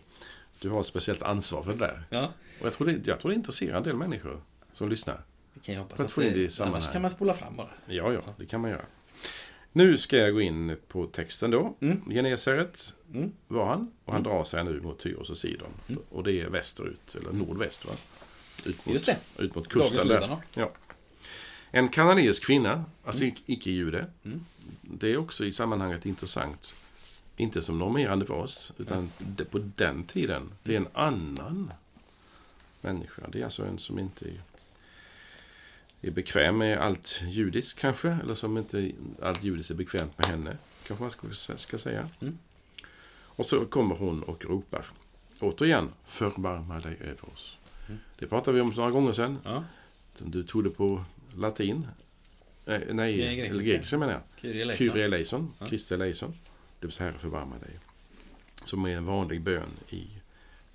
Du, 0.69 0.71
har 0.71 0.81
ett 0.81 0.87
speciellt 0.87 1.23
ansvar 1.23 1.63
för 1.63 1.73
det 1.73 1.79
där. 1.79 2.05
ja, 2.11 2.33
Och 2.61 2.67
jag 2.67 2.73
tror 2.73 2.87
det, 2.87 3.07
jag 3.07 3.21
tror 3.21 3.31
det 3.31 3.35
intresserar 3.35 3.77
en 3.77 3.83
del 3.83 3.97
människor 3.97 4.43
som 4.71 4.89
lyssnar. 4.89 5.21
det 5.55 5.61
kan 5.61 5.75
jag 5.75 5.83
hoppas 5.83 5.97
För 5.97 6.05
att 6.05 6.09
att 6.09 6.13
få 6.15 6.23
in 6.23 6.33
det 6.33 6.41
i 6.41 6.51
sammanhang. 6.51 6.81
Annars 6.83 6.93
kan 6.93 7.03
man 7.03 7.11
spola 7.11 7.35
fram 7.35 7.57
bara. 7.57 7.71
Ja, 7.87 8.13
ja, 8.13 8.21
det 8.39 8.47
kan 8.47 8.61
man 8.61 8.71
göra. 8.71 8.85
Nu 9.73 9.99
ska 9.99 10.17
jag 10.17 10.35
gå 10.35 10.41
in 10.41 10.77
på 10.89 11.07
texten 11.07 11.51
då. 11.51 11.77
Mm. 11.81 12.11
Genesaret 12.11 12.95
Mm. 13.15 13.33
var 13.49 13.67
han 13.67 13.93
och 14.05 14.13
han 14.13 14.23
Mm. 14.23 14.33
drar 14.33 14.45
sig 14.45 14.65
nu 14.65 14.81
mot 14.81 14.99
Tyros 14.99 15.31
och 15.31 15.37
Sidon. 15.37 15.71
Mm. 15.89 16.03
Och 16.11 16.25
det 16.25 16.41
är 16.41 16.49
västerut, 16.49 17.15
eller 17.15 17.33
nordväst 17.33 17.85
va? 17.85 17.93
Ut 18.67 18.87
mot, 18.87 18.95
Just 18.95 19.07
det. 19.07 19.17
Ut 19.39 19.55
mot 19.55 19.69
kusten 19.69 20.09
där. 20.09 20.15
Libanon. 20.15 20.41
En 21.71 21.89
kananeisk 21.89 22.45
kvinna, 22.47 22.85
alltså 23.05 23.23
mm. 23.25 23.35
icke-jude. 23.47 24.07
Mm. 24.25 24.45
Det 24.83 25.13
är 25.13 25.17
också 25.17 25.45
i 25.45 25.53
sammanhanget 25.53 26.07
intressant. 26.07 26.75
Inte 27.37 27.63
som 27.63 27.79
normerande 27.79 28.27
för 28.27 28.35
oss, 28.35 28.73
utan 28.79 29.11
det- 29.19 29.45
på 29.45 29.59
den 29.77 30.05
tiden. 30.05 30.51
Det 30.63 30.73
är 30.75 30.77
en 30.81 30.89
annan 30.93 31.73
människa. 32.81 33.23
Det 33.33 33.41
är 33.41 33.45
alltså 33.45 33.65
en 33.67 33.79
som 33.79 33.99
inte 33.99 34.25
är, 34.29 34.41
är 36.03 36.11
bekväm 36.11 36.59
med 36.59 36.79
allt 36.79 37.21
judiskt 37.29 37.79
kanske. 37.79 38.09
Eller 38.23 38.35
som 38.35 38.59
inte 38.59 38.93
allt 39.23 39.45
judiskt 39.45 39.71
är 39.71 39.75
bekvämt 39.75 40.19
med 40.19 40.27
henne. 40.27 40.57
Kanske 40.87 41.03
man 41.03 41.11
ska, 41.11 41.57
ska 41.57 41.79
säga. 41.79 42.09
Mm. 42.21 42.39
Och 43.37 43.47
så 43.47 43.67
kommer 43.67 43.97
hon 43.97 44.23
och 44.23 44.45
ropar. 44.45 44.87
Återigen, 45.41 45.89
förbarma 46.07 46.81
dig 46.81 46.97
över 47.01 47.25
oss. 47.33 47.59
Mm. 47.89 47.99
Det 48.19 48.27
pratade 48.27 48.55
vi 48.55 48.61
om 48.61 48.73
några 48.77 48.91
gånger 48.91 49.13
sedan. 49.13 49.39
Ja, 49.45 49.65
Du 50.19 50.43
tog 50.43 50.65
det 50.65 50.71
på 50.71 51.05
latin. 51.37 51.87
Eh, 52.67 52.81
nej, 52.93 53.19
Ja, 53.21 53.27
grekiska. 53.27 53.51
eller 53.55 53.63
grekiska 53.65 53.99
menar 53.99 54.13
jag. 54.13 54.23
Kyrie 54.41 54.63
eleison. 54.63 54.79
Kyrie 54.87 55.05
eleison, 55.05 55.53
Ja. 55.59 55.67
Kristi 55.67 55.95
eleison. 55.95 56.35
Det 56.85 56.89
vill 56.89 56.95
säga 56.95 57.11
Herre 57.11 57.19
förbarma 57.19 57.59
dig. 57.59 57.79
Som 58.65 58.85
är 58.85 58.97
en 58.97 59.05
vanlig 59.05 59.41
bön 59.41 59.71
i, 59.89 60.07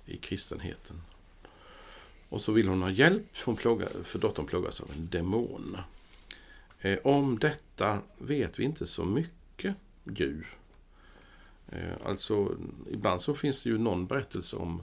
i 0.06 0.16
kristenheten. 0.16 1.02
Och 2.28 2.40
så 2.40 2.52
vill 2.52 2.68
hon 2.68 2.82
ha 2.82 2.90
hjälp 2.90 3.36
för, 3.36 3.54
plåga, 3.54 3.88
för 4.04 4.18
dottern 4.18 4.46
plågas 4.46 4.80
av 4.80 4.90
en 4.96 5.08
demon. 5.08 5.76
Eh, 6.80 6.98
om 7.04 7.38
detta 7.38 7.98
vet 8.18 8.58
vi 8.58 8.64
inte 8.64 8.86
så 8.86 9.04
mycket 9.04 9.74
ju. 10.04 10.44
Eh, 11.68 11.92
alltså, 12.04 12.56
ibland 12.90 13.20
så 13.20 13.34
finns 13.34 13.62
det 13.62 13.70
ju 13.70 13.78
någon 13.78 14.06
berättelse 14.06 14.56
om 14.56 14.82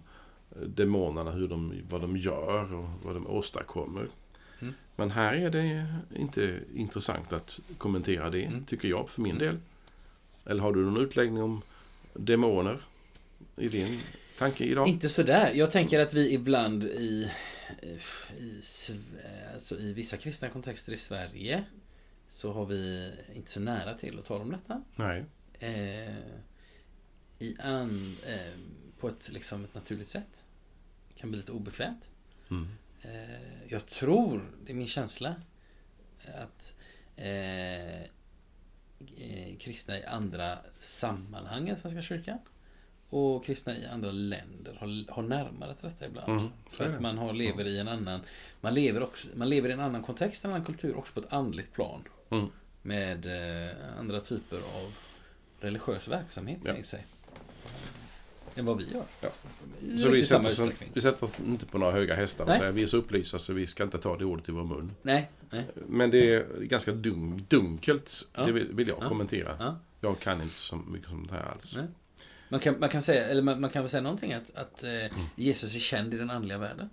eh, 0.55 0.61
demonerna, 0.61 1.31
hur 1.31 1.47
de, 1.47 1.73
vad 1.89 2.01
de 2.01 2.17
gör 2.17 2.73
och 2.73 2.89
vad 3.03 3.15
de 3.15 3.27
åstadkommer. 3.27 4.07
Mm. 4.59 4.73
Men 4.95 5.11
här 5.11 5.33
är 5.33 5.49
det 5.49 5.87
inte 6.15 6.59
intressant 6.73 7.33
att 7.33 7.59
kommentera 7.77 8.29
det, 8.29 8.45
Mm. 8.45 8.65
tycker 8.65 8.87
jag 8.87 9.09
för 9.09 9.21
min 9.21 9.37
del. 9.37 9.59
Eller 10.49 10.61
har 10.61 10.73
du 10.73 10.85
någon 10.85 11.03
utläggning 11.03 11.43
om 11.43 11.61
demoner 12.13 12.79
i 13.55 13.67
din 13.67 13.99
tanke 14.37 14.63
idag? 14.63 14.87
Inte 14.87 15.09
sådär. 15.09 15.51
Jag 15.53 15.71
tänker 15.71 15.99
att 15.99 16.13
vi 16.13 16.33
ibland 16.33 16.83
i, 16.83 17.31
i, 18.39 18.61
alltså 19.53 19.79
i 19.79 19.93
vissa 19.93 20.17
kristna 20.17 20.49
kontexter 20.49 20.93
i 20.93 20.97
Sverige 20.97 21.63
så 22.27 22.51
har 22.51 22.65
vi 22.65 23.11
inte 23.33 23.51
så 23.51 23.59
nära 23.59 23.93
till 23.93 24.19
att 24.19 24.25
tala 24.25 24.43
om 24.43 24.51
detta. 24.51 24.83
Nej. 24.95 25.25
Eh, 25.59 26.15
i 27.39 27.55
an, 27.59 28.17
eh, 28.27 28.53
på 28.99 29.09
ett, 29.09 29.29
liksom 29.31 29.63
ett 29.63 29.73
naturligt 29.73 30.09
sätt. 30.09 30.45
Kan 31.15 31.29
bli 31.29 31.39
lite 31.39 31.51
obekvämt. 31.51 32.09
Mm. 32.49 32.67
Eh, 33.01 33.67
jag 33.67 33.85
tror, 33.85 34.51
det 34.65 34.71
är 34.71 34.75
min 34.75 34.87
känsla, 34.87 35.35
att 36.35 36.77
eh, 37.15 38.09
kristna 39.59 39.99
i 39.99 40.03
andra 40.05 40.57
sammanhang 40.79 41.69
än 41.69 41.77
Svenska 41.77 42.01
kyrkan 42.01 42.37
och 43.09 43.45
kristna 43.45 43.77
i 43.77 43.85
andra 43.85 44.11
länder 44.11 44.77
har, 44.79 45.11
har 45.11 45.23
närmare 45.23 45.75
till 45.75 45.89
detta 45.89 46.05
ibland. 46.05 46.31
Mm, 46.31 46.47
För 46.71 46.89
att 46.89 46.99
man 47.01 47.17
har, 47.17 47.33
lever 47.33 47.65
i 47.65 47.77
en 47.79 47.87
annan 47.87 48.21
man 48.61 48.73
lever, 48.73 49.03
också, 49.03 49.27
man 49.35 49.49
lever 49.49 49.69
i 49.69 49.71
en 49.71 49.79
annan 49.79 50.03
kontext, 50.03 50.45
en 50.45 50.51
annan 50.51 50.65
kultur, 50.65 50.95
också 50.97 51.13
på 51.13 51.19
ett 51.19 51.33
andligt 51.33 51.73
plan. 51.73 52.03
Mm. 52.29 52.47
Med 52.81 53.25
eh, 53.69 53.75
andra 53.99 54.19
typer 54.19 54.57
av 54.57 54.93
religiös 55.59 56.07
verksamhet 56.07 56.59
Ja. 56.65 56.75
i 56.77 56.83
sig. 56.83 57.05
Än 58.57 58.65
vad 58.65 58.77
vi 58.77 58.83
gör. 58.93 59.03
Ja. 59.21 59.29
Så 59.97 60.09
vi 60.09 60.23
sätter, 60.23 60.49
oss, 60.49 60.71
vi 60.93 61.01
sätter 61.01 61.23
oss 61.23 61.39
inte 61.47 61.65
på 61.65 61.77
några 61.77 61.91
höga 61.93 62.15
hästar 62.15 62.43
och 62.43 62.49
Nej. 62.49 62.59
säger 62.59 62.71
vi 62.71 62.83
är 62.83 62.87
så 62.87 62.97
upplysta 62.97 63.39
så 63.39 63.53
vi 63.53 63.67
ska 63.67 63.83
inte 63.83 63.97
ta 63.97 64.17
det 64.17 64.25
ordet 64.25 64.49
i 64.49 64.51
vår 64.51 64.63
mun. 64.63 64.91
Nej, 65.01 65.29
nej. 65.49 65.65
Men 65.87 66.09
det 66.09 66.33
är 66.35 66.45
ganska 66.61 66.91
dun, 66.91 67.45
dunkelt, 67.49 68.25
Ja. 68.33 68.45
det 68.45 68.51
vill, 68.51 68.87
jag 68.87 68.97
Ja. 69.01 69.07
kommentera. 69.09 69.55
Ja. 69.59 69.79
Jag 70.01 70.19
kan 70.19 70.41
inte 70.41 70.55
så 70.55 70.75
mycket 70.75 71.09
om 71.11 71.27
det 71.27 71.33
här 71.33 71.43
alls. 71.51 71.75
Nej. 71.75 71.85
Man 72.49 72.59
kan, 72.59 72.79
man 72.79 72.89
kan 72.89 73.01
säga, 73.01 73.27
eller 73.27 73.41
man, 73.41 73.61
man 73.61 73.69
kan 73.69 73.83
väl 73.83 73.89
säga 73.89 74.01
någonting 74.03 74.33
att, 74.33 74.55
att 74.55 74.83
eh, 74.83 75.17
Jesus 75.35 75.75
är 75.75 75.79
känd 75.79 76.13
i 76.13 76.17
den 76.17 76.29
andliga 76.29 76.57
världen. 76.57 76.89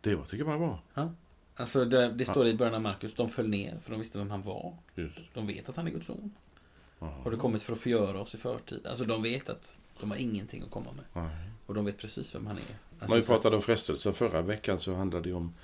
Det 0.00 0.14
var, 0.14 0.24
tycker 0.24 0.36
jag 0.44 0.46
bara 0.60 0.80
bra. 0.94 1.12
Alltså 1.56 1.84
det, 1.84 2.08
det 2.10 2.24
står 2.24 2.46
i 2.46 2.54
början 2.54 2.74
av 2.74 2.80
Markus, 2.80 3.14
de 3.14 3.28
föll 3.28 3.48
ner 3.48 3.78
för 3.84 3.90
de 3.90 4.00
visste 4.00 4.18
vem 4.18 4.30
han 4.30 4.42
var. 4.42 4.74
Just. 4.94 5.34
De 5.34 5.46
vet 5.46 5.68
att 5.68 5.76
han 5.76 5.86
är 5.86 5.90
Guds 5.90 6.06
son. 6.06 6.34
Jaha. 7.00 7.10
Har 7.24 7.30
du 7.30 7.36
kommit 7.36 7.62
för 7.62 7.72
att 7.72 7.80
förgöra 7.80 8.20
oss 8.20 8.34
i 8.34 8.38
förtid? 8.38 8.86
Alltså 8.86 9.04
de 9.04 9.22
vet 9.22 9.48
att 9.48 9.78
de 10.00 10.10
har 10.10 10.18
ingenting 10.18 10.62
att 10.62 10.70
komma 10.70 10.92
med. 10.92 11.04
Nej. 11.24 11.36
Och 11.66 11.74
de 11.74 11.84
vet 11.84 11.98
precis 11.98 12.34
vem 12.34 12.46
han 12.46 12.56
är. 12.56 12.62
Alltså, 13.00 13.14
När 13.14 13.20
vi 13.22 13.26
pratade 13.26 13.56
om 13.56 13.62
frestelse 13.62 14.12
förra 14.12 14.42
veckan 14.42 14.78
så 14.78 14.94
handlade 14.94 15.28
det 15.28 15.34
om 15.34 15.54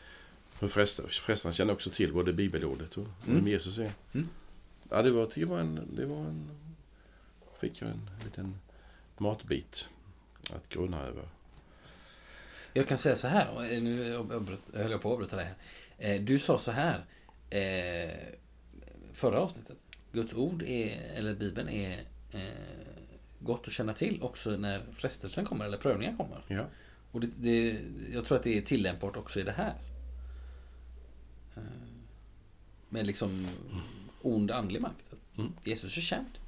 hur 0.61 0.69
frestaren, 0.69 1.53
känner 1.55 1.73
också 1.73 1.91
till 1.91 2.13
både 2.13 2.33
bibelordet 2.33 2.97
och 2.97 3.07
Mm. 3.27 3.37
vem 3.37 3.49
Jesus 3.49 3.79
är. 3.79 3.93
Mm. 4.15 4.29
Ja, 4.91 5.03
det 5.03 5.11
var, 5.11 5.29
jag 5.37 5.47
var 5.49 5.59
en, 5.59 5.81
det 5.97 6.07
var 6.07 6.17
en... 6.17 6.51
Fick 7.61 7.83
jag 7.83 7.91
en 7.91 8.11
liten 8.25 8.59
matbit 9.19 9.89
att 10.55 10.69
grunna 10.69 11.03
över. 11.03 11.29
Jag 12.73 12.89
kan 12.89 12.99
säga 12.99 13.17
så 13.17 13.29
här, 13.29 13.81
nu 13.81 14.13
höll 14.75 14.91
jag 14.91 15.03
på 15.03 15.09
att 15.09 15.13
avbryta 15.13 15.37
dig 15.37 15.45
här. 15.99 16.15
Eh, 16.15 16.21
Du 16.23 16.39
sa 16.39 16.59
så 16.59 16.71
här 16.71 17.05
eh, 17.51 18.17
förra 19.13 19.41
avsnittet. 19.41 19.77
Guds 20.17 20.35
ord, 20.35 20.63
är, 20.63 21.13
eller 21.15 21.35
Bibeln, 21.35 21.69
är 21.69 21.99
eh, 22.33 22.41
gott 23.39 23.63
att 23.67 23.73
känna 23.73 23.93
till 23.93 24.23
också 24.23 24.51
när 24.51 24.83
frestelsen 24.93 25.45
kommer 25.45 25.65
eller 25.65 25.79
prövningen 25.79 26.17
kommer. 26.17 26.45
Ja. 26.49 26.65
Och 27.13 27.21
det, 27.21 27.29
det, 27.37 27.81
jag 28.13 28.25
tror 28.25 28.39
att 28.39 28.45
det 28.45 28.59
är 28.59 28.63
tillämpbart 28.63 29.17
också 29.17 29.41
i 29.41 29.43
det 29.43 29.53
här. 29.53 29.75
Eh, 31.57 31.63
Med 32.89 33.07
liksom 33.07 33.49
ond 34.23 34.51
andlig 34.51 34.81
makt. 34.81 35.13
Mm. 35.39 35.53
Jesus 35.65 35.97
är 35.97 36.01
känd. 36.01 36.39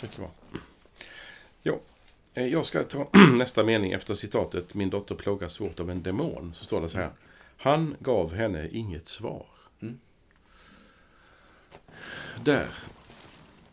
Mycket 0.00 0.16
bra. 0.16 0.30
Ja, 1.62 1.80
jag 2.34 2.66
ska 2.66 2.82
ta 2.82 3.08
nästa 3.32 3.64
mening 3.64 3.92
efter 3.92 4.14
citatet 4.14 4.74
Min 4.74 4.90
dotter 4.90 5.14
plågas 5.14 5.52
svårt 5.52 5.80
av 5.80 5.90
en 5.90 6.02
demon. 6.02 6.54
Så 6.54 6.64
står 6.64 6.80
det 6.80 6.88
så 6.88 6.98
här. 6.98 7.10
Han 7.56 7.96
gav 8.00 8.34
henne 8.34 8.68
inget 8.68 9.08
svar. 9.08 9.46
Där. 12.44 12.68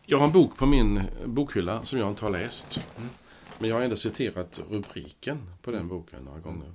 Jag 0.06 0.18
har 0.18 0.26
en 0.26 0.32
bok 0.32 0.56
på 0.56 0.66
min 0.66 1.02
bokhylla 1.26 1.84
som 1.84 1.98
jag 1.98 2.08
inte 2.08 2.24
har 2.24 2.30
läst. 2.30 2.80
Mm. 2.96 3.08
Men 3.58 3.68
jag 3.68 3.76
har 3.76 3.82
ändå 3.82 3.96
citerat 3.96 4.60
rubriken 4.70 5.50
på 5.62 5.70
den 5.70 5.88
boken 5.88 6.24
några 6.24 6.38
gånger. 6.40 6.74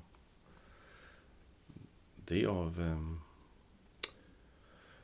Det 2.26 2.44
är 2.44 2.48
av 2.48 2.82
eh, 2.82 3.02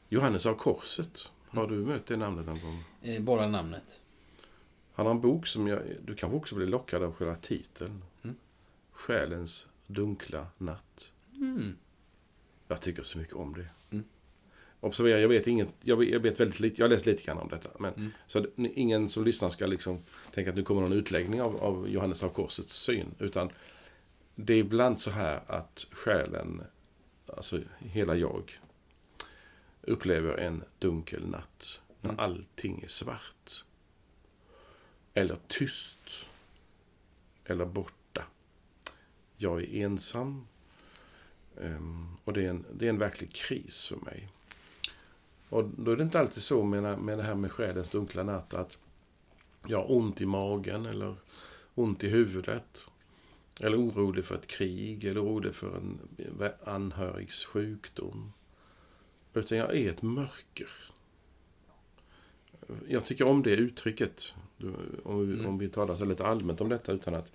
Johannes 0.09 0.45
av 0.45 0.53
Korset. 0.55 1.31
Har 1.47 1.67
du 1.67 1.75
mött 1.75 2.05
det 2.05 2.17
namnet 2.17 2.45
någon 2.45 2.59
gång? 2.61 2.83
Eh, 3.01 3.21
Bara 3.21 3.47
namnet. 3.47 4.01
Han 4.93 5.05
har 5.05 5.13
en 5.13 5.21
bok 5.21 5.47
som 5.47 5.67
jag, 5.67 5.81
du 6.05 6.15
kanske 6.15 6.37
också 6.37 6.55
blir 6.55 6.67
lockad 6.67 7.03
av 7.03 7.13
själva 7.13 7.35
titeln. 7.35 8.03
Mm. 8.23 8.35
Själens 8.91 9.67
dunkla 9.87 10.47
natt. 10.57 11.11
Mm. 11.35 11.77
Jag 12.67 12.81
tycker 12.81 13.03
så 13.03 13.17
mycket 13.17 13.35
om 13.35 13.53
det. 13.53 13.67
Observera, 14.83 15.19
jag 15.19 15.27
vet, 15.29 15.47
inget, 15.47 15.67
jag 15.81 15.97
vet, 15.97 16.09
jag 16.09 16.19
vet 16.19 16.39
väldigt 16.39 16.59
lite, 16.59 16.81
jag 16.81 16.85
har 16.85 16.89
läst 16.89 17.05
lite 17.05 17.23
grann 17.23 17.37
om 17.37 17.49
detta. 17.49 17.69
Men, 17.79 17.93
Mm. 17.93 18.11
Så 18.27 18.45
ingen 18.57 19.09
som 19.09 19.23
lyssnar 19.25 19.49
ska 19.49 19.65
liksom 19.67 20.03
tänka 20.33 20.49
att 20.49 20.55
nu 20.55 20.63
kommer 20.63 20.81
någon 20.81 20.93
utläggning 20.93 21.41
av, 21.41 21.57
av 21.57 21.89
Johannes 21.89 22.23
av 22.23 22.29
Korsets 22.29 22.73
syn. 22.73 23.15
Utan 23.19 23.49
det 24.35 24.53
är 24.53 24.57
ibland 24.57 24.99
så 24.99 25.11
här 25.11 25.41
att 25.47 25.87
själen, 25.91 26.61
alltså 27.37 27.59
hela 27.79 28.15
jag, 28.15 28.59
upplever 29.81 30.37
en 30.37 30.63
dunkel 30.79 31.27
natt. 31.27 31.79
När 32.01 32.09
Mm. 32.09 32.19
allting 32.19 32.81
är 32.83 32.87
svart. 32.87 33.63
Eller 35.13 35.37
tyst. 35.47 36.25
Eller 37.45 37.65
borta. 37.65 38.23
Jag 39.37 39.61
är 39.61 39.85
ensam. 39.85 40.47
Ehm, 41.61 42.07
och 42.23 42.33
det 42.33 42.45
är, 42.45 42.49
en, 42.49 42.65
det 42.73 42.85
är 42.85 42.89
en 42.89 42.97
verklig 42.97 43.33
kris 43.33 43.87
för 43.87 43.95
mig. 43.95 44.27
Och 45.51 45.63
då 45.77 45.91
är 45.91 45.95
det 45.95 46.03
inte 46.03 46.19
alltid 46.19 46.43
så 46.43 46.63
med, 46.63 46.99
med 46.99 47.17
det 47.17 47.23
här 47.23 47.35
med 47.35 47.51
själens 47.51 47.89
dunkla 47.89 48.23
natt 48.23 48.53
att 48.53 48.79
jag 49.67 49.77
har 49.77 49.91
ont 49.91 50.21
i 50.21 50.25
magen 50.25 50.85
eller 50.85 51.15
ont 51.75 52.03
i 52.03 52.09
huvudet. 52.09 52.87
Eller 53.59 53.77
orolig 53.77 54.25
för 54.25 54.35
ett 54.35 54.47
krig 54.47 55.03
eller 55.05 55.23
orolig 55.23 55.55
för 55.55 55.77
en 55.77 55.99
anhörigs 56.63 57.45
sjukdom. 57.45 58.33
Utan 59.33 59.57
jag 59.57 59.75
är 59.75 59.89
ett 59.89 60.01
mörker. 60.01 60.69
Jag 62.87 63.05
tycker 63.05 63.27
om 63.27 63.43
det 63.43 63.51
uttrycket. 63.51 64.33
Om 65.03 65.27
vi, 65.27 65.33
Mm. 65.33 65.45
om 65.45 65.57
vi 65.57 65.69
talar 65.69 65.95
så 65.95 66.05
lite 66.05 66.25
allmänt 66.25 66.61
om 66.61 66.69
detta 66.69 66.91
utan 66.91 67.15
att 67.15 67.31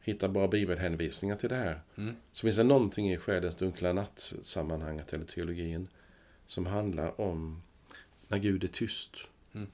hitta 0.00 0.28
bara 0.28 0.48
bibelhänvisningar 0.48 1.36
till 1.36 1.48
det 1.48 1.56
här. 1.56 1.80
Mm. 1.96 2.14
Så 2.32 2.40
finns 2.40 2.56
det 2.56 2.64
någonting 2.64 3.12
i 3.12 3.18
själens 3.18 3.56
dunkla 3.56 3.92
natt-sammanhanget 3.92 5.12
eller 5.12 5.24
teologin 5.24 5.88
som 6.46 6.66
handlar 6.66 7.20
om 7.20 7.62
när 8.28 8.38
Gud 8.38 8.64
är 8.64 8.68
tyst. 8.68 9.28
Mm. 9.52 9.70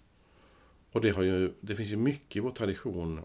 Och 0.93 1.01
det, 1.01 1.11
har 1.11 1.23
ju, 1.23 1.53
det 1.61 1.77
finns 1.77 1.91
ju 1.91 1.97
mycket 1.97 2.37
i 2.37 2.41
vår 2.41 2.51
tradition, 2.51 3.21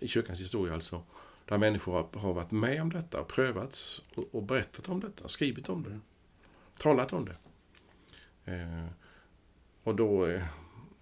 i 0.00 0.08
kyrkans 0.08 0.40
historia 0.40 0.74
alltså, 0.74 1.02
där 1.44 1.58
människor 1.58 1.92
har, 1.92 2.20
har 2.20 2.32
varit 2.32 2.50
med 2.50 2.82
om 2.82 2.92
detta, 2.92 3.24
prövats 3.24 4.02
och, 4.14 4.34
och 4.34 4.42
berättat 4.42 4.88
om 4.88 5.00
detta, 5.00 5.28
skrivit 5.28 5.68
om 5.68 5.82
det, 5.82 6.00
talat 6.78 7.12
om 7.12 7.24
det. 7.24 7.36
Eh, 8.52 8.86
och 9.82 9.94
då 9.94 10.26
eh, 10.26 10.42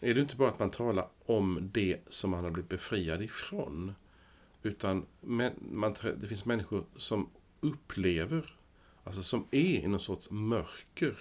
är 0.01 0.15
det 0.15 0.21
inte 0.21 0.37
bara 0.37 0.49
att 0.49 0.59
man 0.59 0.71
talar 0.71 1.09
om 1.27 1.71
det 1.73 2.01
som 2.09 2.31
man 2.31 2.45
har 2.45 2.51
blivit 2.51 2.71
befriad 2.71 3.23
ifrån, 3.23 3.95
utan 4.63 5.07
men, 5.21 5.53
man, 5.71 5.95
det 6.21 6.29
finns 6.29 6.45
människor 6.45 6.85
som 6.97 7.31
upplever, 7.61 8.55
alltså 9.05 9.23
som 9.23 9.47
är 9.51 9.85
i 9.85 9.87
någon 9.87 10.01
sorts 10.01 10.31
mörker, 10.31 11.17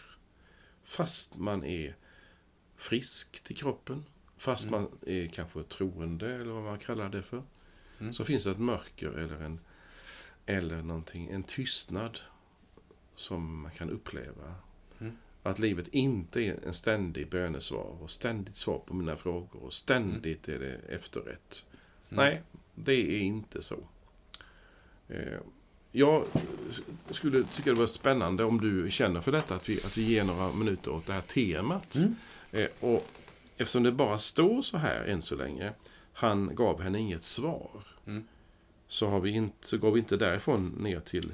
fast 0.90 1.38
man 1.38 1.64
är 1.64 1.96
frisk 2.78 3.44
till 3.44 3.56
kroppen, 3.56 4.06
fast 4.38 4.66
Mm. 4.66 4.82
man 4.82 4.92
är 5.06 5.28
kanske 5.28 5.64
troende 5.64 6.36
eller 6.36 6.52
vad 6.52 6.64
man 6.64 6.80
kallar 6.80 7.10
det 7.10 7.24
för. 7.24 7.44
Mm. 8.00 8.14
Så 8.14 8.26
finns 8.26 8.44
det 8.44 8.52
ett 8.52 8.60
mörker 8.60 9.10
eller 9.10 9.42
en 9.42 9.60
eller 10.46 10.82
någonting, 10.82 11.30
en 11.30 11.44
tystnad 11.44 12.20
som 13.16 13.62
man 13.62 13.72
kan 13.72 13.90
uppleva. 13.90 14.56
Mm. 15.00 15.18
Att 15.44 15.60
livet 15.60 15.88
inte 15.88 16.42
är 16.42 16.68
en 16.68 16.74
ständig 16.74 17.30
bönesvar 17.30 17.98
och 18.02 18.12
ständigt 18.12 18.56
svar 18.56 18.80
på 18.80 18.94
mina 18.94 19.16
frågor 19.16 19.64
och 19.64 19.74
ständigt 19.74 20.48
är 20.50 20.60
det 20.60 20.76
efterrätt. 20.96 21.64
Mm. 22.10 22.26
Nej, 22.26 22.44
det 22.76 22.94
är 22.94 23.20
inte 23.20 23.62
så. 23.62 23.80
Jag 25.92 26.26
skulle 27.10 27.44
tycka 27.44 27.70
det 27.74 27.80
var 27.80 27.88
spännande 27.88 28.44
om 28.44 28.62
du 28.62 28.92
känner 28.92 29.22
för 29.22 29.32
detta, 29.32 29.56
att 29.56 29.70
vi, 29.70 29.78
att 29.86 29.98
vi 29.98 30.02
ger 30.04 30.24
några 30.24 30.52
minuter 30.54 30.92
åt 30.92 31.06
det 31.06 31.14
här 31.14 31.22
temat. 31.22 31.96
Mm. 31.96 32.16
Eh, 32.52 32.68
Och 32.80 33.06
eftersom 33.58 33.84
det 33.84 33.92
bara 33.92 34.18
står 34.18 34.62
så 34.62 34.78
här 34.78 35.04
än 35.06 35.22
så 35.22 35.36
länge, 35.36 35.74
han 36.14 36.56
gav 36.56 36.82
henne 36.82 37.00
inget 37.00 37.24
svar. 37.24 37.70
Mm. 38.06 38.24
Så, 38.88 39.08
har 39.08 39.20
vi 39.20 39.30
inte, 39.32 39.68
så 39.68 39.78
går 39.78 39.92
vi 39.92 40.00
inte 40.00 40.18
därifrån 40.18 40.68
ner 40.80 41.00
till 41.00 41.34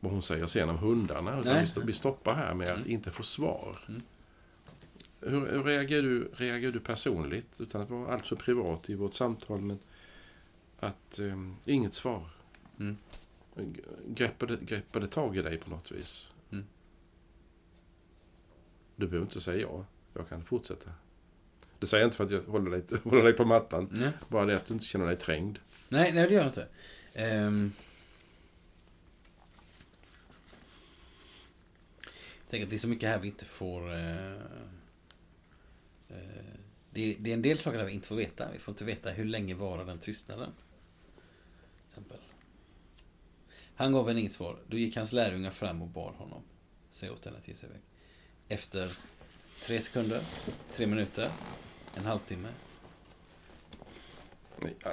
vad 0.00 0.12
hon 0.12 0.22
säger 0.22 0.46
sen 0.46 0.70
om 0.70 0.78
hundarna. 0.78 1.40
Utan 1.40 1.60
vi, 1.60 1.64
sto- 1.66 1.84
vi 1.86 1.92
stoppar 1.92 2.34
här 2.34 2.54
med 2.54 2.68
att 2.68 2.76
Mm. 2.76 2.90
inte 2.90 3.10
få 3.10 3.22
svar. 3.22 3.78
Mm. 3.88 4.02
Hur, 5.20 5.50
hur 5.50 5.62
reagerar, 5.62 6.02
du, 6.02 6.30
reagerar 6.36 6.72
du 6.72 6.80
personligt, 6.80 7.60
utan 7.60 7.80
att 7.82 7.90
vara 7.90 8.12
alltför 8.14 8.36
privat 8.36 8.90
i 8.90 8.94
vårt 8.94 9.14
samtal, 9.14 9.60
men 9.60 9.78
att 10.80 11.18
eh, 11.18 11.48
inget 11.64 11.94
svar? 11.94 12.22
Mm. 12.80 12.96
Greppar 14.06 15.00
det, 15.00 15.06
tag 15.06 15.36
i 15.36 15.42
dig 15.42 15.58
på 15.58 15.70
något 15.70 15.90
vis? 15.90 16.30
Mm. 16.52 16.64
Du 18.96 19.06
behöver 19.06 19.26
inte 19.26 19.40
säga 19.40 19.60
ja. 19.60 19.86
Jag 20.14 20.28
kan 20.28 20.44
fortsätta. 20.44 20.90
Det 21.78 21.86
säger 21.86 22.02
jag 22.02 22.08
inte 22.08 22.16
för 22.16 22.24
att 22.24 22.30
jag 22.30 22.42
håller 22.42 22.70
dig, 22.70 22.82
håller 23.04 23.22
dig 23.22 23.32
på 23.32 23.44
mattan. 23.44 23.88
Nej. 23.90 24.10
Bara 24.28 24.46
det 24.46 24.54
att 24.54 24.66
du 24.66 24.74
inte 24.74 24.86
känner 24.86 25.06
dig 25.06 25.16
trängd. 25.16 25.58
Nej, 25.88 26.12
nej, 26.12 26.28
det 26.28 26.34
gör 26.34 26.40
jag 26.40 26.50
inte. 26.50 26.68
Ehm. 27.14 27.72
Jag 32.40 32.50
tänker 32.50 32.64
att 32.66 32.70
det 32.70 32.76
är 32.76 32.78
så 32.78 32.88
mycket 32.88 33.08
här 33.08 33.18
vi 33.18 33.28
inte 33.28 33.44
får... 33.44 33.92
eh, 33.92 34.32
eh, 36.08 36.54
det, 36.90 37.00
är, 37.00 37.16
det 37.18 37.30
är 37.30 37.34
en 37.34 37.42
del 37.42 37.58
saker 37.58 37.78
där 37.78 37.84
vi 37.84 37.92
inte 37.92 38.08
får 38.08 38.16
veta. 38.16 38.48
Vi 38.52 38.58
får 38.58 38.72
inte 38.72 38.84
veta 38.84 39.10
hur 39.10 39.24
länge 39.24 39.54
varar 39.54 39.84
den 39.84 39.98
tystnaden. 39.98 40.50
Till 40.52 41.88
exempel. 41.88 42.18
Han 43.76 43.92
gav 43.92 44.08
henne 44.08 44.20
inget 44.20 44.32
svar. 44.32 44.56
Då 44.68 44.76
gick 44.76 44.96
hans 44.96 45.12
lärjungar 45.12 45.50
fram 45.50 45.82
och 45.82 45.88
bad 45.88 46.14
honom. 46.14 46.42
Säg 46.90 47.10
åt 47.10 47.24
henne 47.24 47.36
att 47.38 47.48
ge 47.48 47.54
sig 47.54 47.68
iväg. 47.68 47.80
Efter 48.48 48.92
tre 49.62 49.80
sekunder, 49.80 50.22
tre 50.72 50.86
minuter, 50.86 51.30
en 51.94 52.04
halvtimme. 52.04 52.48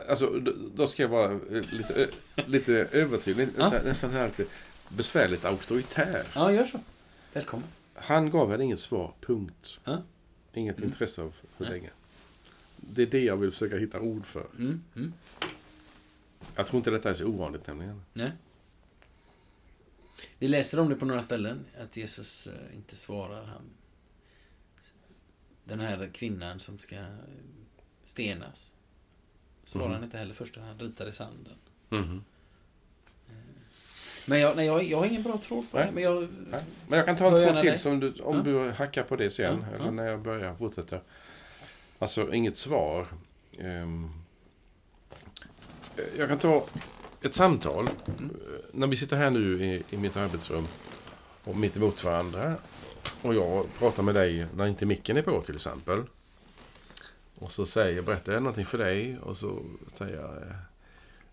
Alltså, 0.10 0.28
då- 0.76 0.88
ska 0.88 1.04
jag 1.04 1.10
vara 1.10 1.32
eh, 1.32 1.40
lite, 1.72 1.94
ö- 1.94 2.08
lite 2.48 2.74
övertydlig. 2.92 3.48
Ja. 3.58 3.70
Nästan, 3.86 4.10
här 4.12 4.28
lite 4.28 4.46
besvärligt 4.90 5.46
auktoritär. 5.46 6.24
Ja, 6.36 6.52
gör 6.54 6.66
så. 6.66 6.80
Välkommen. 7.34 7.68
Han 7.94 8.30
gav 8.30 8.52
henne 8.52 8.64
inget 8.64 8.80
svar, 8.80 9.14
punkt. 9.22 9.80
Ja. 9.84 10.02
Inget 10.54 10.78
Mm. 10.78 10.90
intresse 10.90 11.22
av 11.22 11.34
hur 11.58 11.66
Nej. 11.66 11.74
länge. 11.76 11.90
Det 12.78 13.02
är 13.02 13.06
det 13.08 13.24
jag 13.24 13.38
vill 13.38 13.52
försöka 13.52 13.78
hitta 13.78 14.00
ord 14.00 14.26
för. 14.26 14.46
Mm, 14.58 14.84
mm. 14.96 15.14
Jag 16.56 16.68
tror 16.68 16.78
inte 16.78 16.92
detta 16.92 17.10
är 17.10 17.14
så 17.14 17.26
ovanligt 17.28 17.68
nämligen. 17.68 18.02
Nej. 18.14 18.32
Vi 20.40 20.48
läser 20.48 20.80
om 20.80 20.90
det 20.90 20.96
på 20.96 21.06
några 21.06 21.24
ställen, 21.24 21.66
att 21.82 21.98
Jesus 21.98 22.48
eh, 22.48 22.76
inte 22.76 22.96
svarar. 22.96 23.44
Han, 23.46 23.62
den 25.64 25.80
här 25.80 26.10
kvinnan 26.14 26.60
som 26.60 26.80
ska 26.80 26.96
stenas. 28.04 28.74
Svarar 29.66 29.86
Mhm. 29.86 29.94
han 29.96 30.04
inte 30.04 30.18
heller 30.18 30.34
först, 30.34 30.58
han 30.58 30.80
ritar 30.80 31.08
i 31.08 31.14
sanden. 31.14 31.56
Mhm. 31.90 32.24
Men 34.26 34.40
jag, 34.40 34.56
nej, 34.56 34.66
jag, 34.66 34.84
jag 34.84 34.98
har 34.98 35.06
ingen 35.06 35.24
bra 35.24 35.38
tråd 35.38 35.66
Nej. 35.74 35.86
det. 35.86 35.92
Men 35.92 36.04
jag, 36.04 36.28
Nej. 36.48 36.64
Men 36.88 36.98
jag 36.98 37.06
kan 37.06 37.16
ta 37.16 37.28
en 37.28 37.36
tråd 37.48 37.62
till 37.62 37.80
som 37.80 38.00
du, 38.00 38.14
om 38.22 38.36
Ja. 38.38 38.44
du 38.44 38.70
hackar 38.72 39.04
på 39.04 39.16
det 39.16 39.32
sen. 39.32 39.66
Ja, 39.70 39.76
Eller 39.76 39.86
ja. 39.86 39.92
när 39.92 40.08
jag 40.08 40.22
börjar 40.22 40.56
fortsätta. 40.56 41.00
Alltså, 42.00 42.34
inget 42.34 42.58
svar. 42.58 43.08
Ehm, 43.60 44.10
Jag 46.18 46.30
kan 46.30 46.40
ta 46.40 46.66
ett 47.22 47.34
samtal. 47.34 47.90
När 48.72 48.88
vi 48.88 48.96
sitter 48.96 49.16
här 49.18 49.30
nu 49.30 49.66
i, 49.66 49.84
i 49.90 49.98
mitt 49.98 50.18
arbetsrum 50.18 50.66
och 51.44 51.56
mitt 51.56 51.78
emot 51.78 52.04
varandra. 52.04 52.56
Och 53.22 53.36
jag 53.36 53.68
pratar 53.80 54.04
med 54.04 54.16
dig 54.16 54.48
när 54.56 54.68
inte 54.68 54.86
micken 54.86 55.18
är 55.18 55.22
på 55.22 55.42
till 55.42 55.56
exempel. 55.56 56.04
Och 57.40 57.52
så 57.52 57.66
säger, 57.66 58.02
berättar 58.02 58.34
jag 58.34 58.44
någonting 58.44 58.66
för 58.66 58.78
dig 58.78 59.20
och 59.20 59.38
så 59.38 59.64
säger 59.88 60.16
jag 60.16 60.38
eh, 60.38 60.56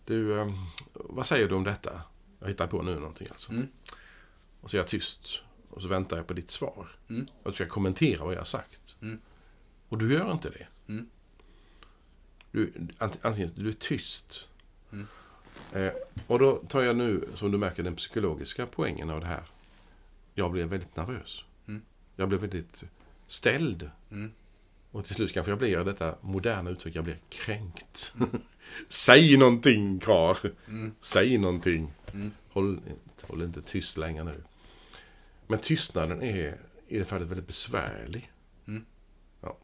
Du, 0.05 0.39
eh, 0.41 0.53
vad 0.93 1.27
säger 1.27 1.49
du 1.49 1.55
om 1.55 1.65
detta? 1.65 2.03
Jag 2.41 2.49
hittar 2.49 2.67
på 2.67 2.83
nu 2.83 2.95
någonting 2.95 3.27
alltså. 3.31 3.53
Mm. 3.53 3.69
Och 4.61 4.71
så 4.71 4.77
är 4.77 4.79
jag 4.79 4.89
tyst. 4.89 5.41
Och 5.71 5.83
så 5.83 5.89
väntar 5.89 6.17
jag 6.17 6.27
på 6.27 6.35
ditt 6.35 6.51
svar. 6.51 6.89
Mm. 7.09 7.27
Och 7.43 7.51
så 7.51 7.53
ska 7.53 7.67
kommentera 7.67 8.25
vad 8.25 8.35
jag 8.35 8.41
har 8.41 8.45
sagt. 8.45 8.97
Mm. 9.03 9.21
Och 9.89 9.99
du 9.99 10.13
gör 10.15 10.33
inte 10.33 10.51
det. 10.51 10.67
Mm. 10.89 11.07
Du, 12.53 12.73
ant- 12.99 13.19
antingen 13.23 13.51
du 13.55 13.69
är 13.69 13.73
tyst. 13.73 14.49
Mm. 14.93 15.07
Eh, 15.73 15.93
och 16.27 16.39
då 16.39 16.57
tar 16.57 16.83
jag 16.83 16.97
nu, 16.97 17.29
som 17.35 17.51
du 17.53 17.59
märker, 17.59 17.83
den 17.83 17.97
psykologiska 17.97 18.67
poängen 18.67 19.11
av 19.11 19.21
det 19.21 19.27
här. 19.27 19.43
Jag 20.35 20.53
blev 20.53 20.69
väldigt 20.69 20.97
nervös. 20.97 21.45
Mm. 21.69 21.83
Jag 22.17 22.29
blev 22.29 22.41
väldigt 22.41 22.85
ställd. 23.27 23.91
Mm. 24.11 24.33
Och 24.91 25.05
till 25.05 25.15
slut 25.15 25.33
kanske 25.33 25.51
jag 25.51 25.59
blir 25.59 25.85
detta 25.85 26.15
moderna 26.21 26.71
uttryck, 26.71 26.97
jag 26.97 27.05
blir 27.05 27.19
kränkt. 27.29 28.15
Säg 28.89 29.37
någonting 29.37 29.99
karl. 29.99 30.37
Mm. 30.69 30.93
Säg 31.01 31.39
någonting. 31.39 31.93
Mm. 32.13 32.31
Håll, 32.49 32.81
håll 33.23 33.43
inte 33.43 33.63
tyst 33.63 33.97
längre 33.97 34.25
nu. 34.25 34.43
Men 35.47 35.59
tystnaden 35.59 36.23
är 36.23 36.59
i 36.89 36.99
det 36.99 37.05
fallet 37.05 37.29
väldigt 37.29 37.47
besvärlig. 37.47 38.33
Mm. 38.67 38.85
Ja. 39.41 39.57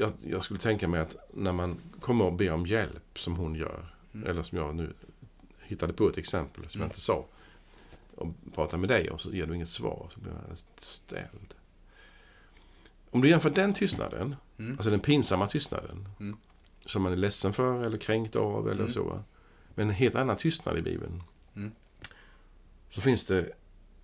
Jag, 0.00 0.12
jag 0.26 0.42
skulle 0.42 0.60
tänka 0.60 0.88
mig 0.88 1.00
att 1.00 1.16
när 1.34 1.52
man 1.52 1.76
kommer 2.00 2.24
och 2.24 2.32
ber 2.32 2.50
om 2.52 2.66
hjälp 2.66 3.18
som 3.18 3.36
hon 3.36 3.54
gör, 3.54 3.94
Mm. 4.14 4.30
eller 4.30 4.42
som 4.42 4.58
jag 4.58 4.74
nu 4.74 4.92
hittade 5.60 5.92
på 5.92 6.08
ett 6.08 6.18
exempel 6.18 6.68
som 6.68 6.78
Mm. 6.78 6.84
jag 6.84 6.88
inte 6.88 7.00
sa, 7.00 7.24
och 8.16 8.26
pratar 8.54 8.78
med 8.78 8.88
dig 8.88 9.10
och 9.10 9.20
så 9.20 9.32
ger 9.32 9.46
du 9.46 9.54
inget 9.54 9.68
svar, 9.68 10.08
så 10.14 10.20
blir 10.20 10.32
man 10.32 10.56
ställd. 10.76 11.54
Om 13.10 13.20
du 13.22 13.28
jämför 13.28 13.50
den 13.50 13.74
tystnaden, 13.74 14.36
Mm. 14.58 14.72
alltså 14.72 14.90
den 14.90 15.00
pinsamma 15.00 15.46
tystnaden, 15.46 16.08
Mm. 16.20 16.36
som 16.80 17.02
man 17.02 17.12
är 17.12 17.16
ledsen 17.16 17.52
för 17.52 17.82
eller 17.84 17.98
kränkt 17.98 18.36
av 18.36 18.68
eller 18.68 18.80
Mm. 18.80 18.92
så. 18.92 19.02
va? 19.04 19.22
Men 19.74 19.88
en 19.88 19.94
helt 19.94 20.14
annan 20.14 20.36
tystnad 20.36 20.78
i 20.78 20.82
Bibeln. 20.82 21.22
Mm. 21.56 21.72
Så 22.90 23.00
finns 23.00 23.26
det 23.26 23.52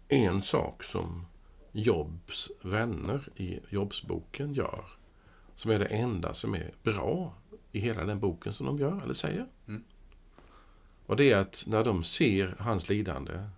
en 0.09 0.43
sak 0.43 0.83
som 0.83 1.27
Jobs 1.73 2.51
vänner 2.63 3.29
i 3.37 3.61
Jobsboken 3.69 4.55
gör. 4.55 4.85
Som 5.57 5.71
är 5.71 5.79
det 5.79 5.85
enda 5.85 6.35
som 6.35 6.55
är 6.55 6.75
bra 6.83 7.35
i 7.73 7.79
hela 7.79 8.05
den 8.05 8.21
boken 8.21 8.55
som 8.55 8.67
de 8.67 8.79
gör 8.79 9.03
eller 9.03 9.15
säger. 9.15 9.47
Mm. 9.69 9.85
Och 11.07 11.17
det 11.17 11.33
är 11.33 11.37
att 11.37 11.65
när 11.67 11.85
de 11.85 12.05
ser 12.05 12.57
hans 12.59 12.89
lidande, 12.89 13.49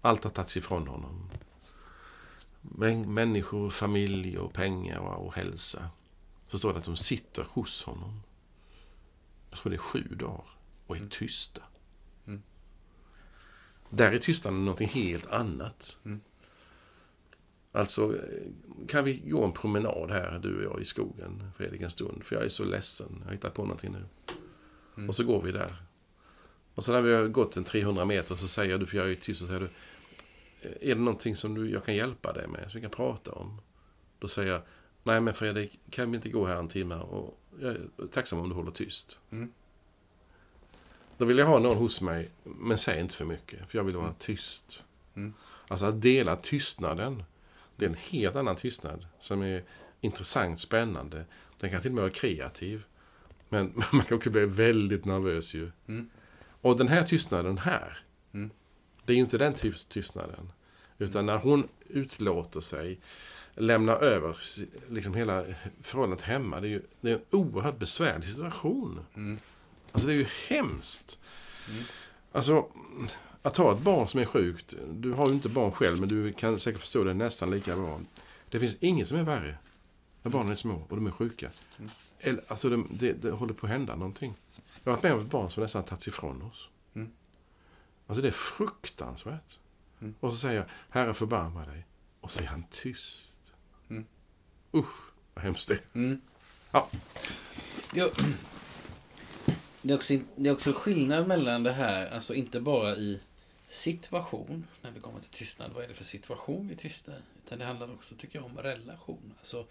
allt 0.00 0.24
har 0.24 0.30
tagits 0.30 0.56
ifrån 0.56 0.88
honom. 0.88 1.30
Människor, 3.06 3.70
familj 3.70 4.38
och 4.38 4.52
pengar 4.52 4.98
och, 4.98 5.26
och 5.26 5.34
hälsa. 5.34 5.90
Så 6.48 6.58
står 6.58 6.72
det 6.72 6.78
att 6.78 6.84
de 6.84 6.96
sitter 6.96 7.46
hos 7.50 7.84
honom. 7.84 8.22
Jag 9.50 9.58
tror 9.58 9.70
det 9.70 9.76
är 9.76 9.78
sju 9.78 10.02
dagar. 10.18 10.44
Och 10.86 10.96
är 10.96 11.06
tysta. 11.10 11.62
Mm. 12.26 12.42
Där 13.90 14.12
är 14.12 14.18
tystnaden 14.18 14.64
någonting 14.64 14.88
helt 14.88 15.26
annat. 15.26 15.98
Mm. 16.04 16.20
Alltså, 17.72 18.16
eh, 18.16 18.86
kan 18.88 19.04
vi 19.04 19.18
gå 19.18 19.44
en 19.44 19.52
promenad 19.52 20.10
här, 20.10 20.38
du 20.42 20.56
och 20.56 20.62
jag, 20.62 20.80
i 20.80 20.84
skogen, 20.84 21.50
Fredrik, 21.56 21.80
en 21.80 21.90
stund? 21.90 22.24
För 22.24 22.36
jag 22.36 22.44
är 22.44 22.48
så 22.48 22.64
ledsen. 22.64 23.16
Jag 23.18 23.24
har 23.24 23.32
hittat 23.32 23.54
på 23.54 23.62
någonting 23.62 23.92
nu. 23.92 24.04
Mm. 24.96 25.08
Och 25.08 25.16
så 25.16 25.24
går 25.24 25.42
vi 25.42 25.52
där. 25.52 25.76
Och 26.74 26.84
så 26.84 26.92
när 26.92 27.00
vi 27.00 27.14
har 27.14 27.28
gått 27.28 27.56
en 27.56 27.64
300 27.64 28.04
meter 28.04 28.34
så 28.34 28.48
säger 28.48 28.78
du, 28.78 28.86
för 28.86 28.98
jag 28.98 29.10
är 29.10 29.14
tyst, 29.14 29.40
så 29.40 29.46
säger 29.46 29.60
du 29.60 29.68
Är 30.90 30.94
det 30.94 31.00
någonting 31.00 31.36
som 31.36 31.54
du, 31.54 31.70
jag 31.70 31.84
kan 31.84 31.94
hjälpa 31.94 32.32
dig 32.32 32.48
med, 32.48 32.70
som 32.70 32.72
vi 32.74 32.80
kan 32.80 32.90
prata 32.90 33.32
om? 33.32 33.60
Då 34.18 34.28
säger 34.28 34.52
jag 34.52 34.62
Nej 35.02 35.20
men 35.20 35.34
Fredrik, 35.34 35.80
kan 35.90 36.10
vi 36.10 36.16
inte 36.16 36.28
gå 36.28 36.46
här 36.46 36.56
en 36.56 36.68
timme? 36.68 36.94
Och 36.94 37.40
jag 37.60 37.70
är 37.70 38.06
tacksam 38.10 38.38
om 38.38 38.48
du 38.48 38.54
håller 38.54 38.70
tyst. 38.70 39.18
Mm. 39.30 39.52
Då 41.18 41.24
vill 41.24 41.38
jag 41.38 41.46
ha 41.46 41.58
någon 41.58 41.76
hos 41.76 42.00
mig, 42.00 42.30
men 42.44 42.78
säg 42.78 43.00
inte 43.00 43.14
för 43.14 43.24
mycket, 43.24 43.70
för 43.70 43.78
jag 43.78 43.84
vill 43.84 43.96
vara 43.96 44.12
tyst. 44.18 44.82
Mm. 45.14 45.34
Alltså 45.68 45.86
att 45.86 46.02
dela 46.02 46.36
tystnaden, 46.36 47.22
det 47.78 47.84
är 47.84 47.88
en 47.88 47.96
helt 48.10 48.36
annan 48.36 48.56
tystnad 48.56 49.06
som 49.18 49.42
är 49.42 49.64
intressant, 50.00 50.60
spännande. 50.60 51.24
Den 51.60 51.70
kan 51.70 51.82
till 51.82 51.90
och 51.90 51.94
med 51.94 52.02
vara 52.02 52.12
kreativ. 52.12 52.84
Men 53.48 53.72
man 53.92 54.04
kan 54.04 54.16
också 54.16 54.30
bli 54.30 54.46
väldigt 54.46 55.04
nervös 55.04 55.54
ju. 55.54 55.70
Mm. 55.86 56.10
Och 56.60 56.76
den 56.76 56.88
här 56.88 57.02
tystnaden 57.02 57.58
här, 57.58 58.04
Mm. 58.32 58.50
det 59.04 59.12
är 59.12 59.14
ju 59.14 59.20
inte 59.20 59.38
den 59.38 59.54
tystnaden. 59.88 60.52
Utan 60.98 61.26
när 61.26 61.36
hon 61.36 61.68
utlåter 61.88 62.60
sig, 62.60 63.00
lämnar 63.54 63.94
över 64.02 64.36
liksom 64.88 65.14
hela 65.14 65.44
förhållandet 65.82 66.20
hemma. 66.26 66.60
Det 66.60 66.66
är 66.66 66.70
ju 66.70 66.82
det 67.00 67.10
är 67.10 67.14
en 67.14 67.20
oerhört 67.30 67.78
besvärlig 67.78 68.24
situation. 68.24 69.00
Mm. 69.14 69.38
Alltså 69.92 70.08
det 70.08 70.14
är 70.14 70.18
ju 70.18 70.26
hemskt. 70.48 71.18
Mm. 71.68 71.82
Alltså, 72.32 72.68
att 73.42 73.56
ha 73.56 73.74
ett 73.74 73.80
barn 73.80 74.08
som 74.08 74.20
är 74.20 74.24
sjukt. 74.24 74.74
Du 74.90 75.12
har 75.12 75.26
ju 75.26 75.32
inte 75.32 75.48
barn 75.48 75.72
själv, 75.72 76.00
men 76.00 76.08
du 76.08 76.32
kan 76.32 76.60
säkert 76.60 76.80
förstå 76.80 77.04
det 77.04 77.14
nästan 77.14 77.50
lika 77.50 77.76
bra. 77.76 78.00
Det 78.48 78.60
finns 78.60 78.76
inget 78.80 79.08
som 79.08 79.18
är 79.18 79.22
värre 79.22 79.58
när 80.22 80.30
barnen 80.30 80.52
är 80.52 80.56
små 80.56 80.82
och 80.88 80.96
de 80.96 81.06
är 81.06 81.10
sjuka. 81.10 81.50
Mm. 81.78 81.90
Eller, 82.20 82.44
alltså 82.48 82.68
det, 82.68 82.84
det, 82.90 83.12
det 83.12 83.30
håller 83.30 83.54
på 83.54 83.66
att 83.66 83.72
hända 83.72 83.96
någonting. 83.96 84.34
Jag 84.84 84.92
har 84.92 84.96
varit 84.96 85.02
med 85.02 85.12
om 85.12 85.20
ett 85.20 85.30
barn 85.30 85.50
som 85.50 85.62
nästan 85.62 85.82
tagits 85.82 86.08
ifrån 86.08 86.42
oss. 86.42 86.68
Mm. 86.94 87.10
Alltså 88.06 88.22
det 88.22 88.28
är 88.28 88.32
fruktansvärt. 88.32 89.58
Mm. 90.00 90.14
Och 90.20 90.32
så 90.32 90.38
säger 90.38 90.56
jag, 90.56 90.66
Herre 90.88 91.14
förbarma 91.14 91.66
dig. 91.66 91.86
Och 92.20 92.30
så 92.30 92.42
är 92.42 92.46
han 92.46 92.64
tyst. 92.70 93.52
Mm. 93.90 94.06
Usch, 94.74 95.12
vad 95.34 95.44
hemskt 95.44 95.68
det 95.68 95.74
är. 95.74 95.80
Mm. 95.92 96.20
Ja. 96.70 96.88
Ja. 97.94 98.08
Det, 99.82 99.92
är 99.92 99.96
också, 99.96 100.14
det 100.36 100.48
är 100.48 100.52
också 100.52 100.72
skillnad 100.72 101.28
mellan 101.28 101.62
det 101.62 101.72
här, 101.72 102.14
alltså 102.14 102.34
inte 102.34 102.60
bara 102.60 102.96
i 102.96 103.20
situation, 103.68 104.66
när 104.82 104.90
vi 104.90 105.00
kommer 105.00 105.20
till 105.20 105.30
tystnad, 105.30 105.72
vad 105.74 105.84
är 105.84 105.88
det 105.88 105.94
för 105.94 106.04
situation 106.04 106.68
vi 106.68 106.76
tystar? 106.76 107.18
Utan 107.46 107.58
det 107.58 107.64
handlar 107.64 107.92
också, 107.94 108.14
tycker 108.14 108.38
jag, 108.38 108.44
om 108.46 108.58
relation. 108.58 109.34
Alltså, 109.38 109.66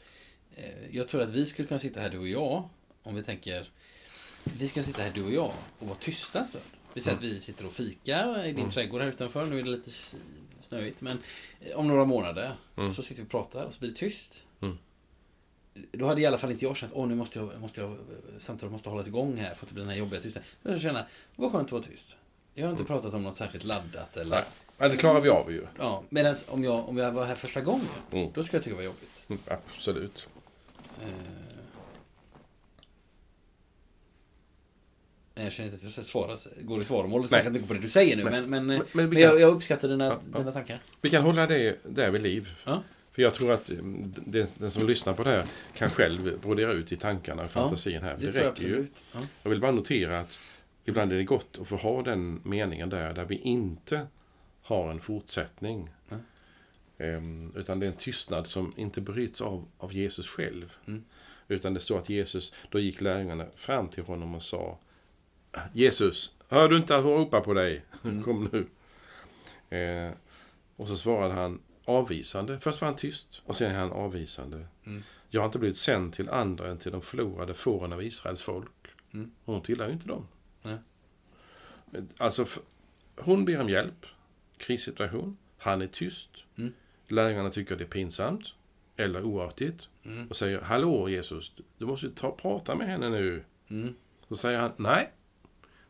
eh, 0.55 0.87
jag 0.95 1.07
tror 1.07 1.21
att 1.21 1.29
vi 1.29 1.45
skulle 1.45 1.67
kunna 1.67 1.79
sitta 1.79 1.99
här, 1.99 2.09
du 2.09 2.17
och 2.17 2.27
jag, 2.27 2.69
om 3.03 3.15
vi 3.15 3.23
tänker, 3.23 3.67
vi 4.43 4.67
ska 4.67 4.83
sitta 4.83 5.01
här, 5.01 5.11
du 5.11 5.23
och 5.23 5.31
jag, 5.31 5.51
och 5.79 5.87
vara 5.87 5.97
tysta 5.97 6.39
en 6.39 6.47
stund. 6.47 6.63
Vi 6.93 7.01
säger 7.01 7.17
att 7.17 7.23
vi 7.23 7.39
sitter 7.39 7.65
och 7.65 7.73
fikar 7.73 8.43
i 8.43 8.47
din 8.47 8.57
Mm. 8.59 8.71
trädgård 8.71 9.01
här 9.01 9.07
utanför, 9.07 9.45
nu 9.45 9.59
är 9.59 9.63
det 9.63 9.69
lite 9.69 9.91
snöigt, 10.61 11.01
men 11.01 11.19
eh, 11.61 11.75
om 11.75 11.87
några 11.87 12.05
månader 12.05 12.55
Mm. 12.77 12.93
så 12.93 13.03
sitter 13.03 13.21
vi 13.21 13.25
och 13.27 13.31
pratar 13.31 13.65
och 13.65 13.73
så 13.73 13.79
blir 13.79 13.89
det 13.89 13.95
tyst. 13.95 14.43
Mm. 14.61 14.77
Då 15.91 16.07
hade 16.07 16.21
i 16.21 16.25
alla 16.25 16.37
fall 16.37 16.51
inte 16.51 16.65
jag 16.65 16.77
känt, 16.77 16.91
åh 16.95 17.07
nu 17.07 17.15
måste 17.15 17.39
jag, 17.39 17.59
måste 17.61 17.81
jag 17.81 17.97
samtalet 18.37 18.71
måste 18.71 18.89
hållas 18.89 19.07
igång 19.07 19.37
här 19.37 19.53
för 19.53 19.65
att 19.65 19.69
det 19.69 19.73
blir 19.73 19.83
den 19.83 19.89
här 19.91 19.97
jobbiga 19.97 20.21
tystnaden. 20.21 20.49
Jag 20.63 20.81
känner, 20.81 20.99
det 21.35 21.41
var 21.41 21.49
skönt 21.49 21.65
att 21.67 21.71
vara 21.71 21.83
tyst. 21.83 22.15
Jag 22.59 22.65
har 22.65 22.71
inte 22.71 22.81
Mm. 22.83 22.87
pratat 22.87 23.13
om 23.13 23.23
något 23.23 23.37
särskilt 23.37 23.63
laddat 23.63 24.17
eller... 24.17 24.35
Nej, 24.35 24.45
men 24.77 24.91
det 24.91 24.97
klarar 24.97 25.21
vi 25.21 25.29
av 25.29 25.51
ju. 25.51 25.61
Ja, 25.79 26.03
medan 26.09 26.35
om 26.47 26.63
jag, 26.63 26.89
om 26.89 26.97
jag 26.97 27.11
var 27.11 27.25
här 27.25 27.35
första 27.35 27.61
gången, 27.61 27.85
Mm. 28.11 28.31
då 28.33 28.43
skulle 28.43 28.57
jag 28.57 28.63
tycka 28.63 28.69
det 28.69 28.75
var 28.75 28.83
jobbigt. 28.83 29.25
Mm, 29.29 29.41
absolut. 29.47 30.27
Eh, 31.01 31.07
nej, 35.35 35.43
Jag 35.45 35.53
känner 35.53 35.65
inte 35.67 35.75
att 35.77 35.83
jag 35.83 35.91
ska 35.91 36.01
svara, 36.03 36.37
går 36.61 36.81
i 36.81 36.85
svaromål 36.85 37.27
särskilt 37.27 37.53
mycket 37.53 37.67
på 37.67 37.73
det 37.73 37.79
du 37.79 37.89
säger 37.89 38.15
nu, 38.15 38.23
men, 38.23 38.33
men, 38.33 38.49
Men, 38.49 38.65
men, 38.65 38.81
men 38.93 39.09
vi, 39.09 39.15
kan, 39.15 39.23
jag, 39.23 39.39
jag 39.39 39.53
uppskattar 39.55 39.87
dina, 39.87 40.05
Ja, 40.33 40.39
dina 40.39 40.51
tankar. 40.51 40.79
vi 41.01 41.09
kan 41.09 41.23
hålla 41.23 41.47
det 41.47 41.79
där 41.83 42.11
vid 42.11 42.23
liv. 42.23 42.49
Ja. 42.65 42.83
För 43.11 43.21
jag 43.21 43.33
tror 43.33 43.51
att 43.51 43.69
mm, 43.69 44.13
den, 44.15 44.47
den 44.57 44.71
som 44.71 44.87
lyssnar 44.87 45.13
på 45.13 45.23
det 45.23 45.29
här 45.29 45.45
kan 45.75 45.89
själv 45.89 46.39
brodera 46.39 46.71
ut 46.71 46.91
i 46.91 46.95
tankarna 46.95 47.43
och 47.43 47.51
fantasin 47.51 48.01
här. 48.01 48.17
Det, 48.19 48.25
Det, 48.25 48.31
tror 48.33 48.43
jag 48.45 48.51
räcker 48.51 48.67
ju. 48.67 48.73
absolut. 48.73 48.95
Ja. 49.13 49.19
Jag 49.43 49.49
vill 49.49 49.59
bara 49.61 49.71
notera 49.71 50.19
att 50.19 50.39
ibland 50.87 51.13
är 51.13 51.17
det 51.17 51.23
gott 51.23 51.57
att 51.61 51.67
få 51.67 51.75
ha 51.75 52.01
den 52.01 52.41
meningen 52.43 52.89
där, 52.89 53.13
där 53.13 53.25
vi 53.25 53.35
inte 53.35 54.07
har 54.61 54.91
en 54.91 54.99
fortsättning. 54.99 55.89
Nej. 56.09 56.19
Ehm, 56.97 57.53
utan 57.55 57.79
det 57.79 57.85
är 57.85 57.91
en 57.91 57.97
tystnad 57.97 58.47
som 58.47 58.73
inte 58.75 59.01
bryts 59.01 59.41
av, 59.41 59.65
av 59.77 59.93
Jesus 59.93 60.27
själv. 60.27 60.73
Mm. 60.87 61.03
Utan 61.47 61.73
det 61.73 61.79
står 61.79 61.97
att 61.97 62.09
Jesus, 62.09 62.53
då 62.69 62.79
gick 62.79 63.01
lärjungarna 63.01 63.45
fram 63.55 63.87
till 63.87 64.03
honom 64.03 64.35
och 64.35 64.43
sa 64.43 64.79
Jesus, 65.73 66.35
hör 66.47 66.69
du 66.69 66.77
inte 66.77 66.95
att 66.95 67.03
hon 67.03 67.13
ropar 67.13 67.41
på 67.41 67.53
dig? 67.53 67.85
Mm. 68.03 68.23
Kom 68.23 68.49
nu. 68.51 68.67
Eh, 69.77 70.11
och 70.75 70.87
så 70.87 70.97
svarade 70.97 71.33
han 71.33 71.59
avvisande. 71.85 72.59
Först 72.59 72.81
var 72.81 72.87
han 72.87 72.97
tyst 72.97 73.41
och 73.45 73.55
sen 73.55 73.71
är 73.71 73.79
han 73.79 73.91
avvisande. 73.91 74.67
Mm. 74.85 75.03
Jag 75.29 75.41
har 75.41 75.45
inte 75.45 75.59
blivit 75.59 75.77
sänd 75.77 76.13
till 76.13 76.29
andra 76.29 76.71
än 76.71 76.77
till 76.77 76.91
de 76.91 77.01
förlorade 77.01 77.53
fåren 77.53 77.93
av 77.93 78.03
Israels 78.03 78.41
folk. 78.41 78.71
Mm. 79.13 79.31
Hon 79.45 79.61
tillhör 79.61 79.87
ju 79.87 79.93
inte 79.93 80.07
dem. 80.07 80.27
Alltså, 82.17 82.45
hon 83.15 83.45
ber 83.45 83.61
om 83.61 83.69
hjälp. 83.69 84.05
Krissituation. 84.57 85.37
Han 85.57 85.81
är 85.81 85.87
tyst. 85.87 86.29
Mm. 86.57 86.73
Lärjungarna 87.07 87.49
tycker 87.49 87.75
det 87.75 87.83
är 87.83 87.87
pinsamt. 87.87 88.55
Eller 88.97 89.23
oartigt. 89.23 89.89
Mm. 90.03 90.27
Och 90.27 90.35
säger 90.35 90.61
Hallå 90.61 91.09
Jesus, 91.09 91.53
du 91.77 91.85
måste 91.85 92.05
ju 92.05 92.11
ta, 92.11 92.31
prata 92.31 92.75
med 92.75 92.87
henne 92.87 93.09
nu. 93.09 93.43
Mm. 93.69 93.95
Så 94.27 94.35
säger 94.37 94.59
han, 94.59 94.71
nej. 94.77 95.11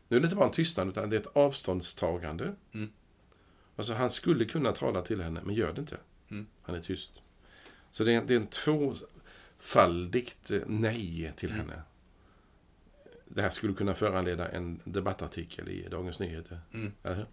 Nu 0.08 0.16
är 0.16 0.20
det 0.20 0.24
inte 0.24 0.36
bara 0.36 0.46
en 0.46 0.52
tystnad, 0.52 0.88
utan 0.88 1.10
det 1.10 1.16
är 1.16 1.20
ett 1.20 1.36
avståndstagande. 1.36 2.54
Mm. 2.72 2.90
Alltså 3.76 3.94
han 3.94 4.10
skulle 4.10 4.44
kunna 4.44 4.72
tala 4.72 5.02
till 5.02 5.20
henne, 5.22 5.40
men 5.44 5.54
gör 5.54 5.72
det 5.72 5.80
inte. 5.80 5.96
Mm. 6.30 6.46
Han 6.62 6.74
är 6.74 6.80
tyst. 6.80 7.22
Så 7.90 8.04
det 8.04 8.14
är, 8.14 8.22
det 8.22 8.34
är 8.34 8.40
en 8.40 8.46
tvåfaldigt 9.58 10.50
eh, 10.50 10.60
nej 10.66 11.32
till 11.36 11.50
Mm. 11.52 11.60
henne. 11.60 11.82
Det 13.28 13.42
här 13.42 13.50
skulle 13.50 13.74
kunna 13.74 13.94
föranleda 13.94 14.48
en 14.48 14.80
debattartikel 14.84 15.68
i 15.68 15.88
Dagens 15.88 16.20
Nyheter. 16.20 16.60
Mm. 16.74 16.92
Eller 17.02 17.14
hur? 17.14 17.26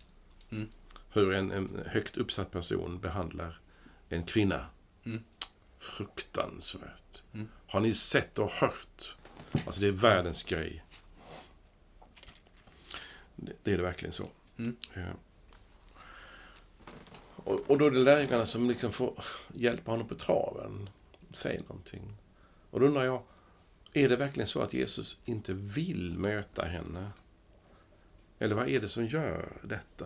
Mm. 0.51 0.69
Hur 1.09 1.33
en, 1.33 1.51
en 1.51 1.83
högt 1.85 2.17
uppsatt 2.17 2.51
person 2.51 2.99
behandlar 2.99 3.59
en 4.09 4.23
kvinna. 4.23 4.65
Mm. 5.03 5.23
Fruktansvärt. 5.79 7.23
Mm. 7.33 7.47
Har 7.67 7.79
ni 7.79 7.93
sett 7.93 8.39
och 8.39 8.51
hört? 8.51 9.15
Alltså 9.51 9.81
det 9.81 9.87
är 9.87 9.91
världens 9.91 10.43
grej. 10.43 10.83
Det, 13.35 13.53
det 13.63 13.73
är 13.73 13.77
det 13.77 13.83
verkligen 13.83 14.13
så. 14.13 14.27
Mm. 14.57 14.75
Ja. 14.93 15.01
Och, 17.35 17.59
och 17.67 17.77
då 17.77 17.85
är 17.85 17.91
det 17.91 17.99
lärjungarna 17.99 18.45
som 18.45 18.69
liksom 18.69 18.91
får 18.91 19.23
hjälpa 19.53 19.91
honom 19.91 20.07
på 20.07 20.15
traven. 20.15 20.89
Säg 21.33 21.61
någonting. 21.67 22.17
Och 22.71 22.79
då 22.79 22.85
undrar 22.85 23.03
jag, 23.03 23.23
är 23.95 24.09
det 24.09 24.15
verkligen 24.15 24.47
så 24.47 24.61
att 24.61 24.73
Jesus 24.73 25.19
inte 25.25 25.53
vill 25.53 26.17
möta 26.17 26.65
henne? 26.65 27.09
Eller 28.39 28.55
vad 28.55 28.69
är 28.69 28.81
det 28.81 28.87
som 28.89 29.05
gör 29.05 29.49
detta? 29.63 30.05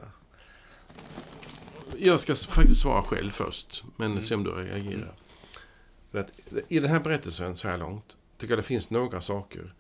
Jag 1.98 2.22
ska 2.22 2.36
faktiskt 2.36 2.82
svara 2.82 3.02
själv 3.04 3.32
först, 3.32 3.84
men 3.98 4.12
Mm. 4.12 4.24
se 4.24 4.36
om 4.36 4.44
du 4.44 4.52
reagerar. 4.52 4.94
Mm. 4.94 5.08
För 6.12 6.20
att 6.20 6.32
I 6.68 6.80
den 6.80 6.90
här 6.90 7.00
berättelsen 7.00 7.56
så 7.56 7.68
här 7.68 7.78
långt 7.78 8.18
tycker 8.38 8.52
jag 8.52 8.60
det 8.60 8.64
finns 8.68 8.90
några 8.90 9.22
saker 9.22 9.74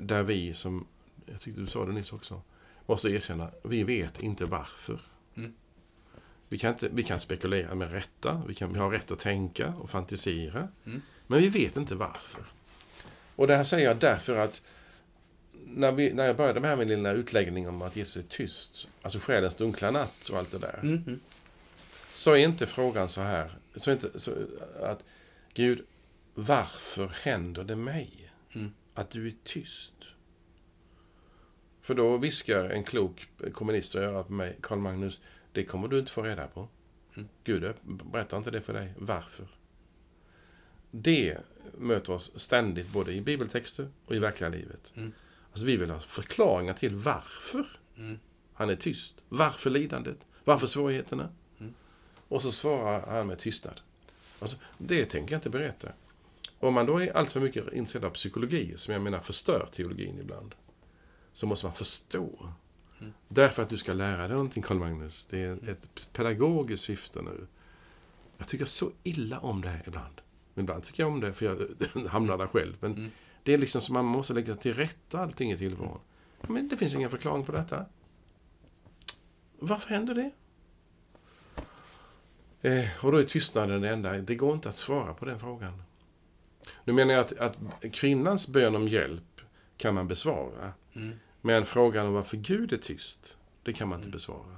där 0.00 0.22
vi, 0.22 0.54
som 0.54 0.86
jag 1.26 1.40
tyckte 1.40 1.60
du 1.60 1.66
sa 1.66 1.86
det 1.86 1.92
nyss 1.92 2.12
också, 2.12 2.42
måste 2.86 3.08
erkänna, 3.08 3.50
vi 3.64 3.84
vet 3.84 4.22
inte 4.22 4.44
varför. 4.44 5.00
Mm. 5.36 5.54
Vi, 6.48 6.58
kan 6.58 6.72
inte, 6.72 6.88
vi 6.92 7.02
kan 7.02 7.20
spekulera 7.20 7.74
med 7.74 7.92
rätta, 7.92 8.42
vi, 8.48 8.54
kan, 8.54 8.72
vi 8.72 8.78
har 8.78 8.90
rätt 8.90 9.10
att 9.10 9.18
tänka 9.18 9.68
och 9.68 9.90
fantisera, 9.90 10.68
Mm. 10.86 11.02
men 11.26 11.38
vi 11.40 11.48
vet 11.48 11.76
inte 11.76 11.94
varför. 11.94 12.44
Och 13.40 13.46
det 13.46 13.56
här 13.56 13.64
säger 13.64 13.86
jag 13.88 13.96
därför 13.96 14.36
att 14.36 14.62
när, 15.52 15.92
vi, 15.92 16.12
när 16.12 16.26
jag 16.26 16.36
började 16.36 16.60
med 16.60 16.70
här 16.70 16.76
min 16.76 16.88
lilla 16.88 17.12
utläggning 17.12 17.68
om 17.68 17.82
att 17.82 17.96
Jesus 17.96 18.16
är 18.16 18.28
tyst, 18.28 18.88
alltså 19.02 19.18
själens 19.18 19.54
dunkla 19.54 19.90
natt 19.90 20.28
och 20.28 20.38
allt 20.38 20.50
det 20.50 20.58
där, 20.58 20.80
Mm. 20.82 21.20
Så 22.12 22.32
är 22.32 22.36
inte 22.36 22.66
frågan 22.66 23.08
så 23.08 23.20
här, 23.20 23.50
så 23.76 23.90
är 23.90 23.94
inte 23.94 24.18
så 24.18 24.32
att 24.82 25.04
Gud, 25.54 25.84
varför 26.34 27.08
händer 27.08 27.64
det 27.64 27.76
mig 27.76 28.32
Mm. 28.52 28.72
att 28.94 29.10
du 29.10 29.26
är 29.26 29.34
tyst? 29.44 29.94
För 31.82 31.94
då 31.94 32.16
viskar 32.16 32.64
en 32.64 32.84
klok 32.84 33.28
kommunist 33.52 33.94
i 33.94 33.98
örat 33.98 34.26
på 34.26 34.32
mig, 34.32 34.56
Karl 34.60 34.78
Magnus, 34.78 35.20
det 35.52 35.64
kommer 35.64 35.88
du 35.88 35.98
inte 35.98 36.12
få 36.12 36.22
reda 36.22 36.46
på. 36.46 36.68
Mm. 37.16 37.28
Gud 37.44 37.74
berättar 37.82 38.36
inte 38.36 38.50
det 38.50 38.60
för 38.60 38.72
dig. 38.72 38.92
Varför? 38.98 39.46
Det 40.90 41.38
möter 41.78 42.12
oss 42.12 42.32
ständigt 42.36 42.88
både 42.88 43.12
i 43.12 43.20
bibeltexter 43.20 43.88
och 44.06 44.14
i 44.14 44.18
verkliga 44.18 44.50
livet. 44.50 44.92
Mm. 44.96 45.12
Alltså 45.50 45.66
vi 45.66 45.76
vill 45.76 45.90
ha 45.90 46.00
förklaringar 46.00 46.74
till 46.74 46.94
varför 46.96 47.66
Mm. 47.96 48.18
han 48.52 48.70
är 48.70 48.76
tyst. 48.76 49.14
Varför 49.28 49.70
lidandet? 49.70 50.26
Varför 50.44 50.66
svårigheterna? 50.66 51.28
Mm. 51.60 51.74
Och 52.28 52.42
så 52.42 52.52
svarar 52.52 53.06
han 53.06 53.26
med 53.26 53.38
tystnad. 53.38 53.80
Alltså, 54.38 54.56
det 54.78 55.04
tänker 55.04 55.32
jag 55.32 55.38
inte 55.38 55.50
berätta. 55.50 55.88
Om 56.58 56.74
man 56.74 56.86
då 56.86 57.02
är 57.02 57.16
alltför 57.16 57.40
mycket 57.40 57.72
intresserad 57.72 58.04
av 58.04 58.10
psykologi, 58.10 58.74
som 58.76 58.92
jag 58.92 59.02
menar 59.02 59.20
förstör 59.20 59.68
teologin 59.72 60.18
ibland, 60.20 60.54
så 61.32 61.46
måste 61.46 61.66
man 61.66 61.74
förstå. 61.74 62.52
Mm. 63.00 63.12
Därför 63.28 63.62
att 63.62 63.68
du 63.68 63.78
ska 63.78 63.92
lära 63.92 64.18
dig 64.22 64.28
någonting, 64.28 64.62
Karl 64.62 64.78
Magnus. 64.78 65.26
Det 65.26 65.38
är 65.38 65.68
ett 65.68 66.08
pedagogiskt 66.12 66.84
syfte 66.84 67.22
nu. 67.22 67.46
Jag 68.38 68.48
tycker 68.48 68.64
så 68.64 68.90
illa 69.02 69.38
om 69.38 69.60
det 69.62 69.68
här 69.68 69.82
ibland. 69.86 70.20
Men 70.60 70.64
ibland 70.64 70.82
tycker 70.84 71.02
jag 71.02 71.12
om 71.12 71.20
det, 71.20 71.32
för 71.32 71.46
jag 71.46 72.06
hamnar 72.08 72.38
där 72.38 72.46
själv. 72.46 72.76
Men 72.80 72.92
Mm. 72.94 73.10
det 73.42 73.52
är 73.54 73.58
liksom 73.58 73.80
som 73.80 73.92
man 73.94 74.04
måste 74.04 74.32
lägga 74.32 74.54
till 74.54 74.74
rätta 74.74 75.20
allting 75.20 75.52
i 75.52 75.58
tillvaron. 75.58 76.00
Men 76.48 76.68
det 76.68 76.76
finns 76.76 76.94
ingen 76.94 77.10
förklaring 77.10 77.44
på 77.44 77.52
detta. 77.52 77.86
Varför 79.58 79.88
händer 79.90 80.14
det? 80.14 80.30
Eh, 82.62 83.04
och 83.04 83.12
då 83.12 83.18
är 83.18 83.24
tystnaden 83.24 83.80
det 83.80 83.88
enda. 83.88 84.12
Det 84.12 84.34
går 84.34 84.52
inte 84.54 84.68
att 84.68 84.74
svara 84.76 85.14
på 85.14 85.24
den 85.24 85.40
frågan. 85.40 85.82
Nu 86.84 86.92
menar 86.92 87.14
jag 87.14 87.20
att, 87.20 87.38
att 87.38 87.56
kvinnans 87.92 88.48
bön 88.48 88.76
om 88.76 88.88
hjälp 88.88 89.40
kan 89.76 89.94
man 89.94 90.08
besvara. 90.08 90.72
Mm. 90.92 91.12
Men 91.40 91.66
frågan 91.66 92.06
om 92.06 92.12
varför 92.12 92.36
Gud 92.36 92.72
är 92.72 92.76
tyst, 92.76 93.38
det 93.62 93.72
kan 93.72 93.88
man 93.88 93.98
inte 93.98 94.06
Mm. 94.06 94.12
besvara. 94.12 94.56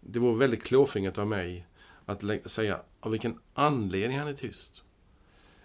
Det 0.00 0.18
vore 0.18 0.38
väldigt 0.38 0.64
klåfingrigt 0.64 1.18
av 1.18 1.26
mig 1.26 1.66
att 2.08 2.50
säga 2.50 2.80
av 3.00 3.10
vilken 3.12 3.38
anledning 3.54 4.18
han 4.18 4.28
är 4.28 4.32
tyst. 4.34 4.82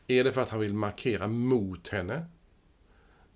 Är 0.07 0.23
det 0.23 0.33
för 0.33 0.41
att 0.41 0.49
han 0.49 0.59
vill 0.59 0.73
markera 0.73 1.27
mot 1.27 1.87
henne? 1.87 2.25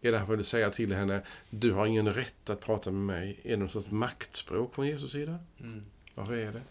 Är 0.01 0.11
det 0.11 0.25
för 0.25 0.37
att 0.37 0.47
säga 0.47 0.69
till 0.69 0.93
henne, 0.93 1.21
du 1.49 1.71
har 1.71 1.85
ingen 1.85 2.13
rätt 2.13 2.49
att 2.49 2.61
prata 2.61 2.91
med 2.91 3.01
mig? 3.17 3.39
Är 3.43 3.49
det 3.49 3.57
någon 3.57 3.69
sorts 3.69 3.91
maktspråk 3.91 4.75
från 4.75 4.87
Jesus 4.87 5.11
sida? 5.11 5.39
Mm. 5.59 5.83
Varför 6.15 6.33
är 6.37 6.51
det? 6.51 6.61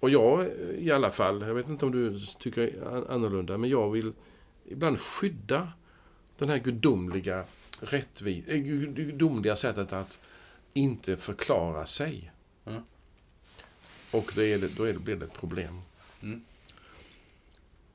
Och 0.00 0.10
jag 0.10 0.48
i 0.78 0.90
alla 0.90 1.10
fall, 1.10 1.42
jag 1.42 1.54
vet 1.54 1.68
inte 1.68 1.86
om 1.86 1.92
du 1.92 2.20
tycker 2.38 2.88
an- 2.88 3.06
annorlunda, 3.08 3.58
men 3.58 3.70
jag 3.70 3.90
vill 3.90 4.12
ibland 4.66 5.00
skydda 5.00 5.72
den 6.38 6.48
här 6.48 6.58
gudomliga 6.58 7.44
rättvis, 7.80 8.46
eh, 8.48 8.56
gud- 8.58 8.94
gudomliga 8.96 9.56
sättet 9.56 9.92
att 9.92 10.18
inte 10.74 11.16
förklara 11.16 11.86
sig. 11.86 12.32
Och 14.10 14.32
då, 14.34 14.42
är 14.42 14.58
det, 14.58 14.68
då 14.68 14.84
är 14.84 14.92
det, 14.92 14.98
blir 14.98 15.16
det 15.16 15.24
ett 15.26 15.32
problem. 15.34 15.80
Mm. 16.22 16.44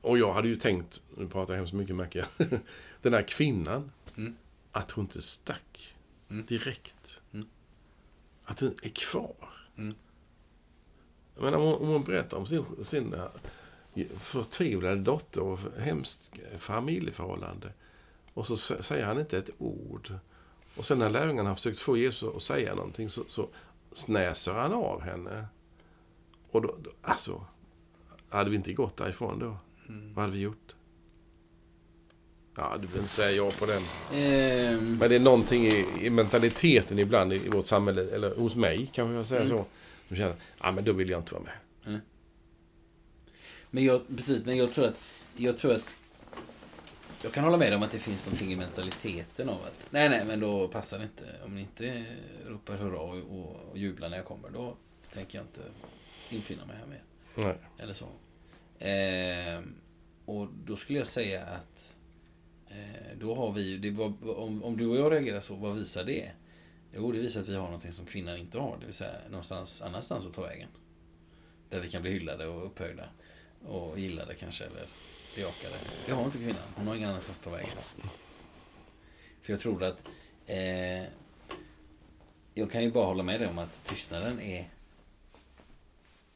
Och 0.00 0.18
jag 0.18 0.32
hade 0.32 0.48
ju 0.48 0.56
tänkt, 0.56 1.02
nu 1.16 1.28
pratar 1.28 1.54
jag 1.54 1.58
hemskt 1.58 1.72
mycket 1.74 1.96
märker 1.96 2.26
jag, 2.38 2.48
den 3.02 3.14
här 3.14 3.22
kvinnan, 3.22 3.90
Mm. 4.16 4.36
att 4.72 4.90
hon 4.90 5.04
inte 5.04 5.22
stack 5.22 5.94
Mm. 6.30 6.46
direkt. 6.46 7.18
Mm. 7.32 7.46
Att 8.44 8.60
hon 8.60 8.74
är 8.82 8.88
kvar. 8.88 9.34
Mm. 9.76 9.94
Jag 11.34 11.44
menar, 11.44 11.58
om 11.58 11.88
hon, 11.88 12.02
berättar 12.04 12.36
om 12.36 12.46
sin, 12.46 12.64
sin 12.84 13.14
eh, 13.14 14.06
förtvivlade 14.20 14.96
dotter 14.96 15.40
och 15.40 15.58
hemskt 15.78 16.30
familjeförhållande. 16.58 17.72
Och 18.34 18.46
så 18.46 18.54
sä- 18.54 18.82
säger 18.82 19.04
han 19.06 19.20
inte 19.20 19.38
ett 19.38 19.50
ord. 19.58 20.14
Och 20.76 20.86
sen 20.86 20.98
när 20.98 21.10
lärjungarna 21.10 21.48
har 21.48 21.56
försökt 21.56 21.78
få 21.78 21.96
Jesus 21.96 22.36
att 22.36 22.42
säga 22.42 22.74
någonting 22.74 23.10
så, 23.10 23.24
så 23.28 23.48
snäser 23.92 24.54
han 24.54 24.72
av 24.72 25.00
henne. 25.00 25.46
Och 26.52 26.62
då, 26.62 26.76
då, 26.82 26.90
alltså, 27.02 27.44
hade 28.28 28.50
vi 28.50 28.56
inte 28.56 28.72
gått 28.72 28.96
därifrån 28.96 29.38
då? 29.38 29.56
Mm. 29.88 30.14
Vad 30.14 30.22
hade 30.24 30.36
vi 30.36 30.42
gjort? 30.42 30.74
Ja, 32.56 32.76
du 32.80 32.86
vill 32.86 32.96
inte 32.96 33.08
säga 33.12 33.30
ja 33.30 33.50
på 33.58 33.66
den. 33.66 33.82
Ehm, 34.14 34.96
Men 34.96 35.08
det 35.10 35.14
är 35.16 35.20
någonting 35.20 35.64
i, 35.66 35.86
i 36.00 36.10
mentaliteten 36.10 36.98
ibland 36.98 37.32
i, 37.32 37.36
i 37.36 37.48
vårt 37.48 37.66
samhälle, 37.66 38.14
eller 38.14 38.34
hos 38.36 38.56
mig 38.56 38.86
kan 38.92 39.12
jag 39.14 39.26
säga 39.26 39.40
Mm. 39.40 39.50
så. 39.50 39.64
Som 40.08 40.16
känner, 40.16 40.34
ja 40.60 40.72
men 40.72 40.84
då 40.84 40.92
vill 40.92 41.08
jag 41.10 41.20
inte 41.20 41.34
vara 41.34 41.44
med. 41.44 42.00
Men 43.70 43.84
jag, 43.84 44.02
precis, 44.16 44.44
men 44.44 44.56
jag 44.56 44.72
tror 44.74 44.84
att, 44.84 45.00
jag 45.36 45.58
tror 45.58 45.72
att 45.72 45.96
jag 47.22 47.32
kan 47.32 47.44
hålla 47.44 47.56
med 47.56 47.74
om 47.74 47.82
att 47.82 47.90
det 47.90 47.98
finns 47.98 48.26
någonting 48.26 48.52
i 48.52 48.56
mentaliteten 48.56 49.48
av 49.48 49.54
att 49.56 49.80
nej, 49.90 50.08
nej, 50.08 50.24
men 50.26 50.40
då 50.40 50.68
passar 50.68 50.98
det 50.98 51.04
inte. 51.04 51.24
Om 51.44 51.54
ni 51.54 51.60
inte 51.60 52.04
ropar 52.48 52.76
hurra 52.76 52.98
och, 53.00 53.16
och, 53.16 53.56
och 53.70 53.78
jublar 53.78 54.08
när 54.08 54.16
jag 54.16 54.26
kommer, 54.26 54.50
då 54.50 54.76
tänker 55.12 55.38
jag 55.38 55.44
inte 55.44 55.60
infinna 56.34 56.66
mig 56.66 56.76
här 56.76 56.86
mer. 56.86 57.02
Nej. 57.34 57.56
Eller 57.78 57.92
så. 57.92 58.08
Ehm, 58.78 59.74
och 60.24 60.48
då 60.64 60.76
skulle 60.76 60.98
jag 60.98 61.06
säga 61.06 61.44
att 61.44 61.96
eh, 62.68 63.18
då 63.20 63.34
har 63.34 63.52
vi, 63.52 63.76
det 63.76 63.90
var, 63.90 64.38
om, 64.38 64.64
om 64.64 64.76
du 64.76 64.86
och 64.86 64.96
jag 64.96 65.12
reagerar 65.12 65.40
så, 65.40 65.54
vad 65.54 65.74
visar 65.74 66.04
det? 66.04 66.30
Jo, 66.94 67.12
det 67.12 67.18
visar 67.18 67.40
att 67.40 67.48
vi 67.48 67.54
har 67.54 67.64
någonting 67.64 67.92
som 67.92 68.06
kvinnan 68.06 68.36
inte 68.36 68.58
har. 68.58 68.76
Det 68.80 68.84
vill 68.84 68.94
säga 68.94 69.14
någonstans 69.30 69.82
annanstans 69.82 70.26
att 70.26 70.34
ta 70.34 70.42
vägen. 70.42 70.68
Där 71.68 71.80
vi 71.80 71.88
kan 71.88 72.02
bli 72.02 72.10
hyllade 72.10 72.46
och 72.46 72.66
upphöjda. 72.66 73.04
Och 73.66 73.98
gillade 73.98 74.34
kanske, 74.34 74.64
eller 74.64 74.86
bejakade. 75.34 75.74
Det 76.06 76.12
har 76.12 76.24
inte 76.24 76.38
kvinnan. 76.38 76.62
Hon 76.74 76.86
har 76.86 76.94
ingen 76.94 77.08
annanstans 77.08 77.38
att 77.38 77.44
ta 77.44 77.50
vägen. 77.50 77.76
För 79.42 79.52
jag 79.52 79.60
tror 79.60 79.82
att 79.82 80.04
eh, 80.46 81.02
jag 82.54 82.70
kan 82.70 82.82
ju 82.84 82.90
bara 82.90 83.06
hålla 83.06 83.22
med 83.22 83.40
dig 83.40 83.48
om 83.48 83.58
att 83.58 83.84
tystnaden 83.84 84.40
är 84.40 84.68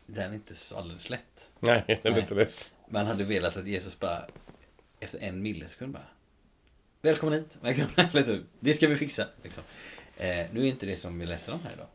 den 0.06 0.30
är 0.30 0.34
inte 0.34 0.54
så 0.54 0.76
alldeles 0.78 1.10
lätt. 1.10 1.50
Nej, 1.60 1.84
det 1.86 2.04
är 2.06 2.10
Nej. 2.10 2.20
inte 2.20 2.34
rätt. 2.34 2.72
Man 2.88 3.06
hade 3.06 3.24
velat 3.24 3.56
att 3.56 3.66
Jesus 3.66 3.98
bara 3.98 4.26
efter 5.00 5.18
en 5.18 5.42
millisekund 5.42 5.92
bara 5.92 6.06
Välkommen 7.02 7.38
hit! 7.38 7.58
Liksom. 7.62 7.86
Eller 7.96 8.22
typ, 8.22 8.42
det 8.60 8.74
ska 8.74 8.86
vi 8.88 8.96
fixa. 8.96 9.26
Liksom. 9.42 9.62
Eh, 10.16 10.46
nu 10.52 10.60
är 10.60 10.64
inte 10.64 10.86
det 10.86 10.96
som 10.96 11.18
vi 11.18 11.26
läser 11.26 11.52
om 11.52 11.60
här 11.64 11.72
idag. 11.72 11.88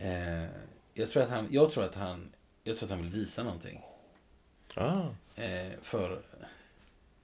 Eh, 0.00 0.48
jag, 0.94 1.10
tror 1.10 1.22
att 1.22 1.30
han, 1.30 1.48
jag, 1.50 1.72
tror 1.72 1.84
att 1.84 1.94
han, 1.94 2.32
jag 2.64 2.76
tror 2.76 2.86
att 2.86 2.90
han 2.90 3.02
vill 3.02 3.12
visa 3.12 3.42
någonting. 3.42 3.80
Ah, 4.76 5.02
Eh, 5.36 5.72
för, 5.80 6.22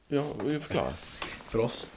ja, 0.08 0.24
vi 0.44 0.60
förklarar. 0.60 0.92
för 1.48 1.58
oss. 1.58 1.90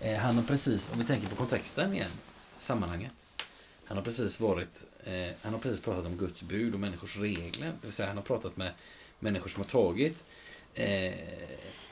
Eh, 0.00 0.16
han 0.16 0.36
har 0.36 0.42
precis, 0.42 0.90
om 0.92 0.98
vi 0.98 1.04
tänker 1.04 1.28
på 1.28 1.36
kontexten 1.36 1.94
igen, 1.94 2.10
sammanhanget. 2.58 3.17
Han 3.88 3.96
har 3.96 4.04
precis 4.04 4.40
varit, 4.40 4.86
eh, 5.04 5.28
han 5.42 5.52
har 5.52 5.60
precis 5.60 5.80
pratat 5.80 6.06
om 6.06 6.16
Guds 6.16 6.42
bud 6.42 6.74
och 6.74 6.80
människors 6.80 7.16
regler. 7.18 7.66
Det 7.80 7.86
vill 7.86 7.92
säga 7.92 8.08
han 8.08 8.16
har 8.16 8.24
pratat 8.24 8.56
med 8.56 8.72
människor 9.18 9.48
som 9.48 9.62
har 9.62 9.70
tagit 9.70 10.24
eh, 10.74 11.14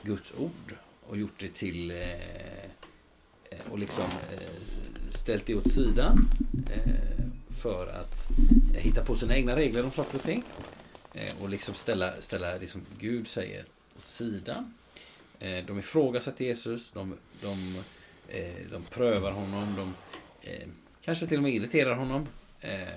Guds 0.01 0.33
ord 0.37 0.75
och 1.07 1.17
gjort 1.17 1.39
det 1.39 1.53
till 1.53 1.91
eh, 1.91 2.13
eh 2.13 3.59
och 3.71 3.79
liksom 3.79 4.05
eh, 4.05 5.09
ställt 5.09 5.45
det 5.45 5.55
åt 5.55 5.71
sidan 5.71 6.29
eh, 6.73 7.25
för 7.61 7.87
att 7.87 8.29
eh, 8.75 8.81
hitta 8.81 9.05
på 9.05 9.15
sina 9.15 9.35
egna 9.35 9.55
regler 9.55 9.83
om 9.83 9.91
saker 9.91 10.17
och 10.17 10.23
ting. 10.23 10.43
Eh, 11.13 11.41
och 11.41 11.49
liksom 11.49 11.75
ställa, 11.75 12.21
ställa 12.21 12.57
det 12.57 12.67
som 12.67 12.81
Gud 12.99 13.27
säger 13.27 13.65
åt 13.97 14.07
sidan. 14.07 14.73
de 15.39 15.79
ifrågasätter 15.79 16.45
Jesus, 16.45 16.91
de, 16.91 17.17
de, 17.41 17.83
de 18.71 18.83
prövar 18.89 19.31
honom, 19.31 19.75
de 19.77 19.93
Kanske 21.07 21.27
till 21.27 21.37
och 21.37 21.43
med 21.43 21.53
irriterar 21.53 21.95
honom. 21.95 22.27
Eh, 22.61 22.87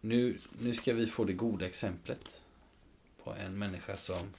nu, 0.00 0.38
nu 0.58 0.74
ska 0.74 0.92
vi 0.92 1.06
få 1.06 1.24
det 1.24 1.32
goda 1.32 1.66
exemplet 1.66 2.42
på 3.24 3.34
en 3.34 3.58
människa 3.58 3.96
som 3.96 4.34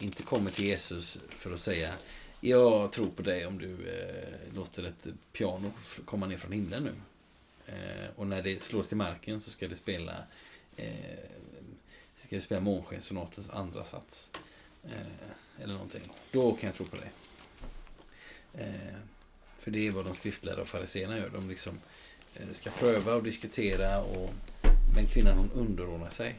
inte 0.00 0.22
kommer 0.22 0.50
till 0.50 0.64
Jesus 0.64 1.18
för 1.28 1.54
att 1.54 1.60
säga 1.60 1.94
Jag 2.40 2.92
tror 2.92 3.10
på 3.10 3.22
dig 3.22 3.46
om 3.46 3.58
du 3.58 3.72
eh, 3.72 4.54
låter 4.54 4.86
ett 4.86 5.06
piano 5.32 5.72
komma 6.04 6.26
ner 6.26 6.36
från 6.36 6.52
himlen 6.52 6.82
nu. 6.82 6.94
Eh, 7.72 8.10
och 8.16 8.26
när 8.26 8.42
det 8.42 8.62
slår 8.62 8.82
till 8.82 8.96
marken 8.96 9.40
så 9.40 9.50
ska 9.50 9.68
det 9.68 9.76
spela 9.76 10.14
eh, 10.76 10.94
ska 12.16 12.36
det 12.36 12.42
spela 12.42 12.60
Månskensonatens 12.60 13.50
andra 13.50 13.84
sats. 13.84 14.30
Eh, 14.84 15.62
eller 15.62 15.74
någonting. 15.74 16.12
Då 16.32 16.52
kan 16.52 16.66
jag 16.66 16.76
tro 16.76 16.86
på 16.86 16.96
dig. 16.96 17.10
Eh, 18.54 18.98
för 19.64 19.70
det 19.70 19.86
är 19.86 19.90
vad 19.90 20.04
de 20.04 20.14
skriftlärda 20.14 20.62
och 20.62 20.68
fariséerna 20.68 21.18
gör. 21.18 21.28
De 21.28 21.48
liksom 21.48 21.80
eh, 22.34 22.50
ska 22.50 22.70
pröva 22.70 23.14
och 23.14 23.22
diskutera. 23.22 24.02
Och, 24.02 24.30
men 24.94 25.06
kvinnan 25.06 25.38
hon 25.38 25.50
underordnar 25.54 26.10
sig. 26.10 26.34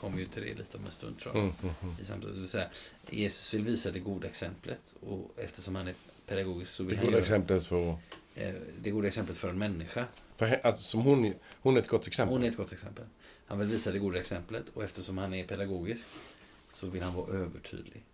Kommer 0.00 0.18
ju 0.18 0.26
till 0.26 0.42
det 0.42 0.54
lite 0.54 0.76
om 0.76 0.84
en 0.84 0.90
stund 0.90 1.18
tror 1.18 1.34
jag. 1.34 1.42
Mm, 1.42 1.54
mm, 1.62 1.96
mm. 2.34 2.46
Säga, 2.46 2.68
Jesus 3.10 3.54
vill 3.54 3.64
visa 3.64 3.90
det 3.90 3.98
goda 3.98 4.26
exemplet. 4.26 4.96
Och 5.00 5.30
eftersom 5.36 5.76
han 5.76 5.88
är 5.88 5.94
pedagogisk 6.26 6.72
så 6.72 6.82
vill 6.82 6.90
det 6.90 6.96
han 6.96 7.04
goda 7.04 7.12
göra, 7.12 7.20
exemplet 7.20 7.66
för? 7.66 7.88
Eh, 8.34 8.54
det 8.82 8.90
goda 8.90 9.08
exemplet 9.08 9.38
för 9.38 9.48
en 9.48 9.58
människa. 9.58 10.04
För, 10.36 10.66
alltså, 10.66 10.98
hon, 10.98 11.34
hon 11.52 11.76
är 11.76 11.80
ett 11.80 11.88
gott 11.88 12.06
exempel? 12.06 12.36
Hon 12.36 12.44
är 12.44 12.48
ett 12.48 12.56
gott 12.56 12.72
exempel. 12.72 13.04
Han 13.46 13.58
vill 13.58 13.68
visa 13.68 13.92
det 13.92 13.98
goda 13.98 14.18
exemplet. 14.18 14.64
Och 14.74 14.84
eftersom 14.84 15.18
han 15.18 15.34
är 15.34 15.44
pedagogisk 15.46 16.06
så 16.70 16.86
vill 16.86 17.02
han 17.02 17.14
vara 17.14 17.32
övertydlig. 17.32 18.04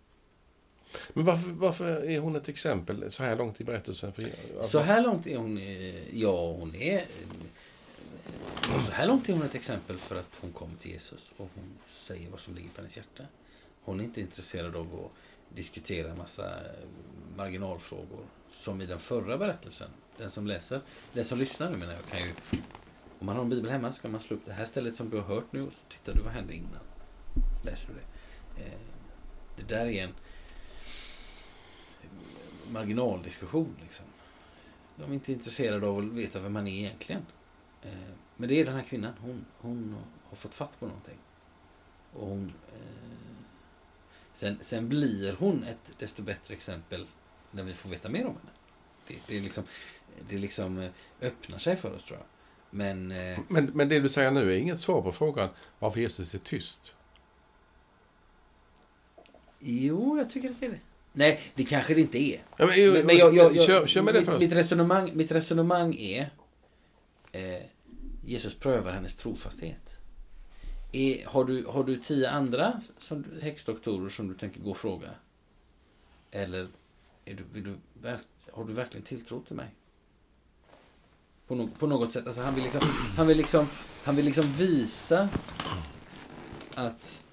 Men 1.13 1.25
varför, 1.25 1.49
varför 1.49 1.85
är 1.85 2.19
hon 2.19 2.35
ett 2.35 2.49
exempel 2.49 3.11
så 3.11 3.23
här 3.23 3.35
långt 3.35 3.61
i 3.61 3.63
berättelsen? 3.63 4.13
För. 4.13 4.23
Alltså- 4.23 4.71
så 4.71 4.79
här 4.79 5.01
långt 5.01 5.27
är 5.27 5.37
hon... 5.37 5.57
Eh, 5.57 6.17
ja, 6.17 6.51
hon 6.51 6.75
är... 6.75 6.97
Eh, 6.97 8.85
så 8.85 8.91
här 8.91 9.07
långt 9.07 9.29
är 9.29 9.33
hon 9.33 9.41
ett 9.41 9.55
exempel 9.55 9.97
för 9.97 10.15
att 10.15 10.37
hon 10.41 10.51
kommer 10.51 10.77
till 10.77 10.91
Jesus 10.91 11.31
och 11.37 11.49
hon 11.55 11.77
säger 11.89 12.29
vad 12.29 12.39
som 12.39 12.55
ligger 12.55 12.69
på 12.69 12.77
hennes 12.77 12.97
hjärta. 12.97 13.23
Hon 13.83 13.99
är 13.99 14.03
inte 14.03 14.21
intresserad 14.21 14.75
av 14.75 15.05
att 15.05 15.11
diskutera 15.55 16.11
en 16.11 16.17
massa 16.17 16.45
eh, 16.45 16.87
marginalfrågor 17.37 18.25
som 18.51 18.81
i 18.81 18.85
den 18.85 18.99
förra 18.99 19.37
berättelsen. 19.37 19.89
Den 20.17 20.31
som 20.31 20.47
läser, 20.47 20.81
den 21.13 21.25
som 21.25 21.39
lyssnar 21.39 21.69
nu 21.69 21.77
menar 21.77 21.93
jag 21.93 22.05
kan 22.05 22.27
ju... 22.27 22.33
Om 23.19 23.25
man 23.25 23.35
har 23.35 23.43
en 23.43 23.49
bibel 23.49 23.71
hemma 23.71 23.91
så 23.91 24.01
kan 24.01 24.11
man 24.11 24.21
slå 24.21 24.37
upp 24.37 24.45
det 24.45 24.53
här 24.53 24.65
stället 24.65 24.95
som 24.95 25.09
du 25.09 25.17
har 25.17 25.23
hört 25.23 25.51
nu 25.51 25.61
och 25.61 25.73
så 25.73 25.93
tittar 25.93 26.13
du 26.13 26.21
vad 26.21 26.33
hände 26.33 26.53
innan. 26.53 26.81
Läser 27.65 27.87
du 27.87 27.93
det. 27.93 28.07
Det 29.57 29.75
där 29.75 29.85
är 29.85 30.03
en 30.03 30.13
marginaldiskussion. 32.71 33.75
Liksom. 33.81 34.05
De 34.95 35.09
är 35.09 35.13
inte 35.13 35.31
intresserade 35.31 35.87
av 35.87 35.97
att 35.97 36.05
veta 36.05 36.39
vem 36.39 36.53
man 36.53 36.67
är 36.67 36.79
egentligen. 36.79 37.25
Eh, 37.81 37.91
men 38.35 38.49
det 38.49 38.61
är 38.61 38.65
den 38.65 38.75
här 38.75 38.83
kvinnan. 38.83 39.13
Hon, 39.21 39.45
hon 39.57 39.95
har 40.29 40.37
fått 40.37 40.55
fatt 40.55 40.79
på 40.79 40.85
någonting. 40.85 41.19
Och 42.13 42.27
hon, 42.27 42.53
eh, 42.73 43.37
sen, 44.33 44.57
sen 44.61 44.89
blir 44.89 45.35
hon 45.39 45.63
ett 45.63 45.99
desto 45.99 46.23
bättre 46.23 46.53
exempel 46.53 47.07
när 47.51 47.63
vi 47.63 47.73
får 47.73 47.89
veta 47.89 48.09
mer 48.09 48.25
om 48.25 48.35
henne. 48.35 48.51
Det, 49.07 49.15
det, 49.27 49.37
är 49.37 49.41
liksom, 49.41 49.63
det 50.29 50.37
liksom 50.37 50.79
eh, 50.79 50.91
öppnar 51.21 51.57
sig 51.57 51.75
för 51.75 51.95
oss 51.95 52.03
tror 52.03 52.19
jag. 52.19 52.27
Men, 52.69 53.07
men, 53.47 53.65
men 53.65 53.89
det 53.89 53.99
du 53.99 54.09
säger 54.09 54.31
nu 54.31 54.53
är 54.53 54.57
inget 54.57 54.79
svar 54.79 55.01
på 55.01 55.11
frågan 55.11 55.49
varför 55.79 55.99
Jesus 55.99 56.35
är 56.35 56.39
tyst? 56.39 56.95
Jo, 59.59 60.17
jag 60.17 60.29
tycker 60.29 60.49
att 60.49 60.59
det 60.59 60.65
är 60.65 60.69
det. 60.69 60.79
Nej, 61.17 61.39
det 61.55 61.63
kanske 61.63 61.93
det 61.93 62.01
inte 62.01 62.17
är. 62.17 62.43
Ja, 62.57 62.65
men, 62.65 62.93
men, 62.93 63.05
men 63.05 63.17
jag, 63.17 63.35
jag, 63.35 63.55
jag, 63.55 63.65
kör, 63.65 63.87
kör 63.87 64.01
med 64.01 64.13
det 64.13 64.25
först. 64.25 64.41
Mitt 64.41 64.51
resonemang, 64.51 65.11
mitt 65.13 65.31
resonemang 65.31 65.95
är 65.95 66.29
eh, 67.31 67.61
Jesus 68.25 68.55
prövar 68.55 68.91
hennes 68.91 69.15
trofasthet. 69.15 69.97
Är, 70.91 71.25
har, 71.25 71.45
du, 71.45 71.65
har 71.65 71.83
du 71.83 71.99
tio 71.99 72.29
andra 72.29 72.81
som, 72.97 73.25
häxdoktorer 73.41 74.09
som 74.09 74.27
du 74.27 74.33
tänker 74.33 74.61
gå 74.61 74.71
och 74.71 74.77
fråga? 74.77 75.09
Eller 76.31 76.67
är 77.25 77.33
du, 77.33 77.61
du, 77.61 77.77
har 78.51 78.65
du 78.65 78.73
verkligen 78.73 79.05
tilltro 79.05 79.41
till 79.41 79.55
mig? 79.55 79.75
På, 81.47 81.55
no, 81.55 81.69
på 81.79 81.87
något 81.87 82.13
sätt. 82.13 82.27
Alltså 82.27 82.41
han, 82.41 82.55
vill 82.55 82.63
liksom, 82.63 82.81
han, 83.17 83.27
vill 83.27 83.37
liksom, 83.37 83.67
han 84.03 84.15
vill 84.15 84.25
liksom 84.25 84.53
visa 84.53 85.29
att 86.75 87.23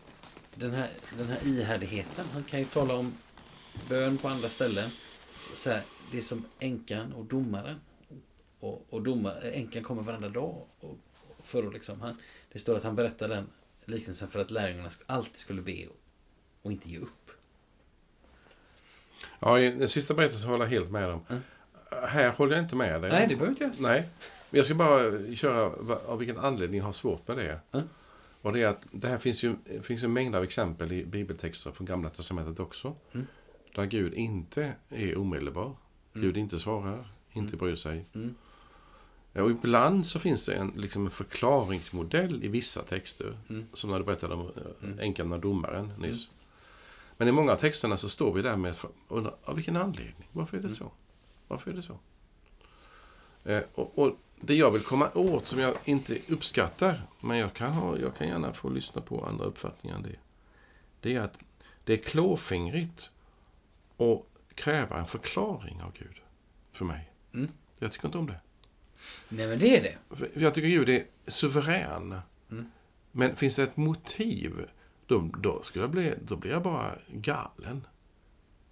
den 0.54 0.70
här, 0.70 0.88
den 1.18 1.28
här 1.28 1.38
ihärdigheten. 1.46 2.24
Han 2.32 2.44
kan 2.44 2.58
ju 2.60 2.64
tala 2.66 2.94
om 2.94 3.12
bön 3.88 4.18
på 4.18 4.28
andra 4.28 4.48
ställen. 4.48 4.90
Så 5.56 5.70
här, 5.70 5.82
det 6.10 6.18
är 6.18 6.22
som 6.22 6.44
änkan 6.58 7.12
och 7.12 7.24
domaren. 7.24 7.80
Och, 8.60 8.86
och 8.90 9.02
domar, 9.02 9.40
änkan 9.42 9.82
kommer 9.82 10.02
varenda 10.02 10.28
dag. 10.28 10.66
Och, 10.80 10.98
för 11.44 11.66
att 11.66 11.72
liksom, 11.72 12.00
han, 12.00 12.16
det 12.52 12.58
står 12.58 12.76
att 12.76 12.84
han 12.84 12.96
berättar 12.96 13.28
den 13.28 13.46
liknelsen 13.84 14.28
för 14.28 14.40
att 14.40 14.50
lärjungarna 14.50 14.90
alltid 15.06 15.36
skulle 15.36 15.62
be 15.62 15.86
och, 15.86 15.96
och 16.62 16.72
inte 16.72 16.90
ge 16.90 16.98
upp. 16.98 17.30
Ja, 19.38 19.60
i 19.60 19.70
den 19.70 19.88
sista 19.88 20.14
berättelsen 20.14 20.50
håller 20.50 20.64
jag 20.64 20.70
helt 20.70 20.90
med 20.90 21.10
om. 21.10 21.20
Mm. 21.28 21.42
Här 22.08 22.30
håller 22.30 22.56
jag 22.56 22.64
inte 22.64 22.76
med 22.76 23.02
dig. 23.02 23.10
Nej, 23.10 23.26
det 23.28 23.36
behöver 23.36 23.50
inte 23.50 23.64
jag. 23.64 23.72
Nej. 23.80 24.08
Men 24.50 24.58
jag 24.58 24.66
ska 24.66 24.74
bara 24.74 25.34
köra 25.36 25.70
av 26.06 26.18
vilken 26.18 26.38
anledning 26.38 26.78
jag 26.78 26.84
har 26.84 26.92
svårt 26.92 27.28
med 27.28 27.36
det. 27.36 27.60
Mm. 27.72 27.88
Och 28.42 28.52
det 28.52 28.62
är 28.62 28.68
att 28.68 28.82
det 28.90 29.08
här 29.08 29.18
finns 29.18 29.42
ju 29.42 29.54
finns 29.82 30.02
en 30.02 30.12
mängd 30.12 30.34
av 30.34 30.44
exempel 30.44 30.92
i 30.92 31.04
bibeltexter 31.04 31.70
från 31.72 31.86
Gamla 31.86 32.10
Testamentet 32.10 32.60
också. 32.60 32.96
Mm. 33.12 33.26
Där 33.74 33.84
Gud 33.84 34.14
inte 34.14 34.74
är 34.88 35.18
omedelbar. 35.18 35.64
Mm. 36.14 36.26
Gud 36.26 36.36
inte 36.36 36.58
svarar, 36.58 37.06
inte 37.32 37.48
mm. 37.54 37.58
bryr 37.58 37.76
sig. 37.76 38.04
Mm. 38.14 38.34
Och 39.32 39.50
ibland 39.50 40.06
så 40.06 40.18
finns 40.18 40.46
det 40.46 40.54
en, 40.54 40.72
liksom 40.76 41.04
en 41.04 41.10
förklaringsmodell 41.10 42.44
i 42.44 42.48
vissa 42.48 42.82
texter. 42.82 43.38
Mm. 43.48 43.66
Som 43.72 43.90
när 43.90 43.98
du 43.98 44.04
berättade 44.04 44.34
om 44.34 44.52
eh, 44.82 45.04
änkan 45.04 45.32
och 45.32 45.40
domaren 45.40 45.92
nyss. 45.98 46.26
Mm. 46.26 46.34
Men 47.16 47.28
i 47.28 47.32
många 47.32 47.52
av 47.52 47.56
texterna 47.56 47.96
så 47.96 48.08
står 48.08 48.32
vi 48.32 48.42
där 48.42 48.56
med 48.56 48.74
och 48.82 49.18
undrar, 49.18 49.34
av 49.44 49.56
vilken 49.56 49.76
anledning? 49.76 50.28
Varför 50.32 50.58
är 50.58 50.62
det 50.62 50.70
så? 50.70 50.90
Varför 51.48 51.70
är 51.70 51.74
det 51.74 51.82
så? 51.82 51.98
Eh, 53.44 53.62
och, 53.74 53.98
och, 53.98 54.16
det 54.40 54.54
jag 54.54 54.70
vill 54.70 54.82
komma 54.82 55.10
åt, 55.14 55.46
som 55.46 55.58
jag 55.58 55.74
inte 55.84 56.18
uppskattar, 56.28 57.00
men 57.20 57.38
jag 57.38 57.54
kan, 57.54 57.72
ha, 57.72 57.98
jag 57.98 58.16
kan 58.16 58.28
gärna 58.28 58.52
få 58.52 58.68
lyssna 58.68 59.02
på 59.02 59.26
andra 59.26 59.44
uppfattningar 59.44 59.96
än 59.96 60.02
det. 60.02 60.16
Det 61.00 61.14
är 61.14 61.20
att 61.20 61.38
det 61.84 61.92
är 61.92 61.96
klåfingrigt 61.96 63.10
och 63.96 64.30
kräva 64.54 64.98
en 64.98 65.06
förklaring 65.06 65.82
av 65.82 65.92
Gud 65.98 66.16
för 66.72 66.84
mig. 66.84 67.12
Mm. 67.34 67.50
Jag 67.78 67.92
tycker 67.92 68.06
inte 68.08 68.18
om 68.18 68.26
det. 68.26 68.40
Nej, 69.28 69.48
men 69.48 69.58
det 69.58 69.76
är 69.76 69.82
det. 69.82 70.16
För 70.16 70.30
jag 70.34 70.54
tycker 70.54 70.68
Gud 70.68 70.88
är 70.88 71.04
suverän. 71.26 72.20
Mm. 72.50 72.70
Men 73.12 73.36
finns 73.36 73.56
det 73.56 73.62
ett 73.62 73.76
motiv, 73.76 74.68
då, 75.06 75.30
då, 75.38 75.62
skulle 75.62 75.82
jag 75.82 75.90
bli, 75.90 76.14
då 76.22 76.36
blir 76.36 76.50
jag 76.50 76.62
bara 76.62 76.92
galen. 77.12 77.86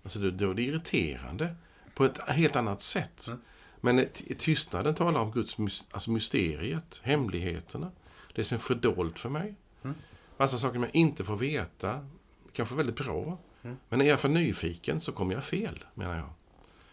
Alltså, 0.03 0.19
då, 0.19 0.31
då 0.31 0.51
är 0.51 0.55
det 0.55 0.63
irriterande 0.63 1.57
på 1.95 2.05
ett 2.05 2.29
helt 2.29 2.57
annat 2.57 2.83
sätt. 2.83 3.27
Mm. 3.29 3.41
Men 3.81 4.07
tystnaden 4.39 4.95
talar 4.95 5.21
om 5.21 5.33
Guds 5.33 5.57
alltså 5.91 6.11
mysteriet, 6.11 7.01
hemligheterna. 7.03 7.91
Det 8.35 8.45
som 8.45 8.55
är 8.55 8.61
fördolt 8.61 9.19
för 9.19 9.29
mig. 9.29 9.55
Mm. 9.83 9.97
Massa 10.37 10.59
saker 10.59 10.79
man 10.79 10.91
inte 10.93 11.25
får 11.25 11.37
veta. 11.37 12.07
Kanske 12.53 12.75
väldigt 12.75 12.97
bra. 12.97 13.39
Mm. 13.63 13.77
Men 13.89 14.01
är 14.01 14.05
jag 14.05 14.21
för 14.21 14.29
nyfiken 14.29 15.01
så 15.01 15.13
kommer 15.13 15.35
jag 15.35 15.45
fel, 15.45 15.85
menar 15.95 16.17
jag. 16.17 16.29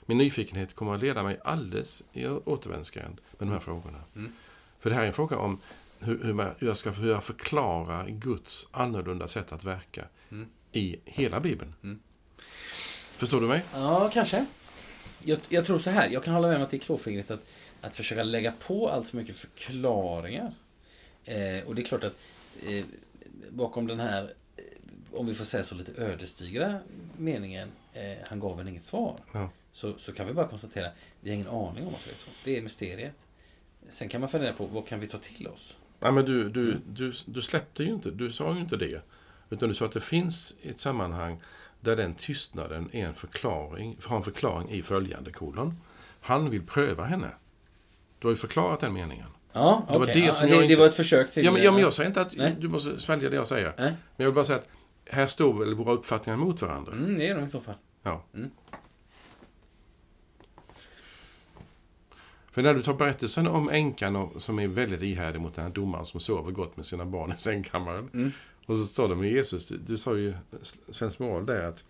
Min 0.06 0.18
nyfikenhet 0.18 0.76
kommer 0.76 0.96
att 0.96 1.02
leda 1.02 1.24
mig 1.24 1.40
alldeles 1.44 2.04
i 2.14 2.28
återvändsgränd 2.28 3.22
med 3.32 3.48
de 3.48 3.52
här 3.52 3.60
frågorna. 3.60 4.04
Mm. 4.16 4.34
För 4.80 4.90
det 4.90 4.96
här 4.96 5.04
är 5.04 5.08
en 5.08 5.14
fråga 5.14 5.38
om 5.38 5.60
hur, 6.00 6.24
hur, 6.24 6.54
jag 6.60 6.78
ska 6.78 6.92
hur 6.92 7.12
jag 7.12 7.24
förklara 7.24 8.06
Guds 8.10 8.68
annorlunda 8.72 9.28
sätt 9.28 9.52
att 9.52 9.64
verka 9.64 10.06
mm. 10.32 10.48
i 10.72 11.00
hela 11.06 11.40
Bibeln. 11.40 11.74
Mm. 11.84 12.00
Förstår 13.18 13.42
du 13.42 13.48
mig? 13.48 13.64
Ja, 13.74 14.10
kanske. 14.14 14.46
Jag, 15.24 15.40
jag, 15.50 15.66
tror 15.66 15.80
så 15.80 15.90
här, 15.90 16.10
jag 16.10 16.24
kan 16.24 16.34
hålla 16.34 16.48
med 16.48 16.58
om 16.58 16.64
att 16.64 16.72
det 16.72 16.78
är 16.78 16.82
klåfingrigt 16.82 17.32
att, 17.32 17.52
att 17.82 17.96
försöka 17.96 18.24
lägga 18.24 18.52
på 18.52 18.90
allt 18.90 19.10
för 19.10 19.18
mycket 19.18 19.36
förklaringar. 19.36 20.54
Eh, 21.26 21.68
och 21.68 21.76
det 21.76 21.82
är 21.82 21.86
klart 21.86 22.04
att 22.04 22.16
eh, 22.68 22.86
bakom 23.50 23.88
den 23.88 24.00
här 24.00 24.34
om 25.14 25.26
vi 25.28 25.36
får 25.36 25.46
säga 25.46 25.64
så, 25.64 25.76
lite 25.76 26.02
ödesdigra 26.02 26.80
meningen. 27.18 27.70
Eh, 27.94 28.18
han 28.28 28.40
gav 28.40 28.58
henne 28.58 28.70
inget 28.70 28.86
svar. 28.86 29.16
Ja. 29.32 29.50
så, 29.72 29.94
så 29.98 30.14
kan 30.14 30.28
vi 30.28 30.34
bara 30.34 30.48
konstatera 30.48 30.92
vi 31.22 31.30
har 31.30 31.36
ingen 31.36 31.48
aning 31.48 31.86
om 31.86 31.92
varför 31.92 32.08
det 32.10 32.14
är 32.14 32.18
så. 32.18 32.30
Det 32.44 32.58
är 32.58 32.62
mysteriet. 32.62 33.14
Sen 33.90 34.10
kan 34.10 34.22
man 34.22 34.30
fundera 34.30 34.54
på 34.54 34.66
vad 34.66 34.88
kan 34.88 35.00
vi 35.00 35.08
ta 35.08 35.18
till 35.18 35.48
oss? 35.48 35.78
Ja, 36.00 36.12
men 36.12 36.26
du, 36.26 36.50
du, 36.50 36.80
du, 36.90 37.14
du 37.26 37.42
släppte 37.42 37.84
ju 37.84 37.90
inte, 37.94 38.12
du 38.12 38.32
sa 38.32 38.54
ju 38.54 38.60
inte 38.60 38.78
det. 38.78 39.02
Utan 39.50 39.70
du 39.70 39.76
sa 39.76 39.86
att 39.86 39.92
det 39.92 40.02
finns 40.02 40.56
ett 40.64 40.80
sammanhang 40.80 41.42
där 41.82 41.96
den 41.96 42.14
tystnaden 42.16 42.90
är 42.94 43.06
en 43.06 43.14
förklaring, 43.16 43.98
har 44.06 44.18
en 44.18 44.24
förklaring 44.24 44.70
i 44.70 44.82
följande 44.84 45.32
kolon. 45.32 45.78
Han 46.22 46.50
vill 46.50 46.66
pröva 46.66 47.04
henne. 47.04 47.30
Du 48.20 48.28
har 48.28 48.32
ju 48.32 48.38
förklarat 48.38 48.80
den 48.80 48.94
meningen. 48.94 49.28
Ja, 49.54 49.84
Det 49.88 49.94
var 49.98 50.04
okej. 50.06 50.14
det 50.14 50.26
ja, 50.28 50.34
som 50.34 50.46
det, 50.46 50.52
jag 50.52 50.60
det 50.62 50.64
inte- 50.66 50.76
var 50.76 50.86
ett 50.88 50.94
försök 50.94 51.32
till... 51.34 51.46
Ja, 51.46 51.52
men, 51.52 51.64
ja, 51.64 51.72
men 51.72 51.82
jag 51.82 51.94
säger 51.94 52.08
inte 52.08 52.22
att 52.22 52.36
Nej. 52.38 52.56
du 52.60 52.68
måste 52.68 53.00
svälja 53.00 53.30
det 53.30 53.36
jag 53.36 53.48
säger. 53.48 53.74
Nej. 53.78 53.86
Men 53.88 53.96
jag 54.16 54.26
vill 54.26 54.34
bara 54.36 54.46
säga 54.46 54.58
att 54.60 54.70
här 55.10 55.28
står 55.28 55.54
väl 55.54 55.74
våra 55.74 55.94
uppfattningar 55.94 56.38
mot 56.38 56.62
varandra. 56.62 56.92
Mm, 56.92 57.18
det 57.18 57.28
är 57.28 57.36
de 57.36 57.46
i 57.46 57.50
så 57.50 57.60
fall. 57.60 57.76
Ja. 58.04 58.24
Mm. 58.34 58.50
För 62.52 62.62
när 62.62 62.74
du 62.74 62.84
tar 62.84 62.94
berättelsen 62.94 63.48
om 63.48 63.70
änkan 63.70 64.30
som 64.40 64.60
är 64.60 64.68
väldigt 64.68 65.02
ihärdig 65.02 65.42
mot 65.42 65.56
den 65.56 65.66
här 65.66 65.72
domaren 65.72 66.06
som 66.06 66.20
sover 66.20 66.52
gott 66.52 66.78
med 66.78 66.86
sina 66.86 67.06
barn 67.06 67.32
i 67.32 67.38
sängkammaren. 67.38 68.10
Mm. 68.14 68.32
Och 68.66 68.78
så 68.78 68.84
står 68.84 69.10
det 69.10 69.16
med 69.16 69.32
Jesus, 69.32 69.68
du, 69.68 69.78
du 69.78 69.98
sa 69.98 70.18
ju, 70.18 70.34
svensk 70.90 71.20
moral 71.20 71.46
där 71.46 71.64
att, 71.64 71.86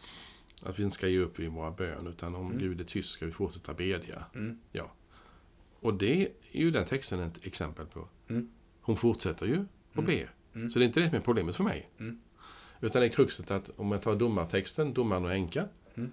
att 0.64 0.80
vi 0.80 0.84
inte 0.84 0.96
ska 0.96 1.08
ge 1.08 1.20
upp 1.20 1.40
i 1.40 1.48
våra 1.48 1.72
bön, 1.72 2.08
utan 2.08 2.36
om 2.36 2.46
Mm. 2.46 2.60
Gud 2.60 2.82
är 2.82 2.86
tyst 2.86 3.10
ska 3.10 3.26
vi 3.26 3.32
fortsätta 3.32 3.74
bedja. 3.74 4.24
Mm. 4.36 4.60
Ja. 4.72 4.92
Och 5.80 5.94
det 5.94 6.22
är 6.52 6.62
ju 6.62 6.72
den 6.72 6.86
texten 6.86 7.20
ett 7.20 7.46
exempel 7.46 7.86
på. 7.86 8.08
Mm. 8.30 8.50
Hon 8.82 8.98
fortsätter 8.98 9.46
ju 9.46 9.66
och 9.96 10.04
ber. 10.04 10.34
Mm. 10.56 10.70
Så 10.70 10.80
det 10.80 10.86
är 10.86 10.88
inte 10.88 11.00
det 11.00 11.10
som 11.10 11.18
är 11.18 11.22
problemet 11.22 11.56
för 11.56 11.64
mig. 11.64 11.90
Utan 12.82 13.02
det 13.02 13.08
är 13.08 13.10
kruxet 13.10 13.52
att 13.52 13.70
om 13.76 13.92
jag 13.92 14.02
tar 14.02 14.16
domartexten, 14.16 14.94
domaren 14.94 15.26
och 15.26 15.34
änkan. 15.34 15.68
Mm. 15.96 16.12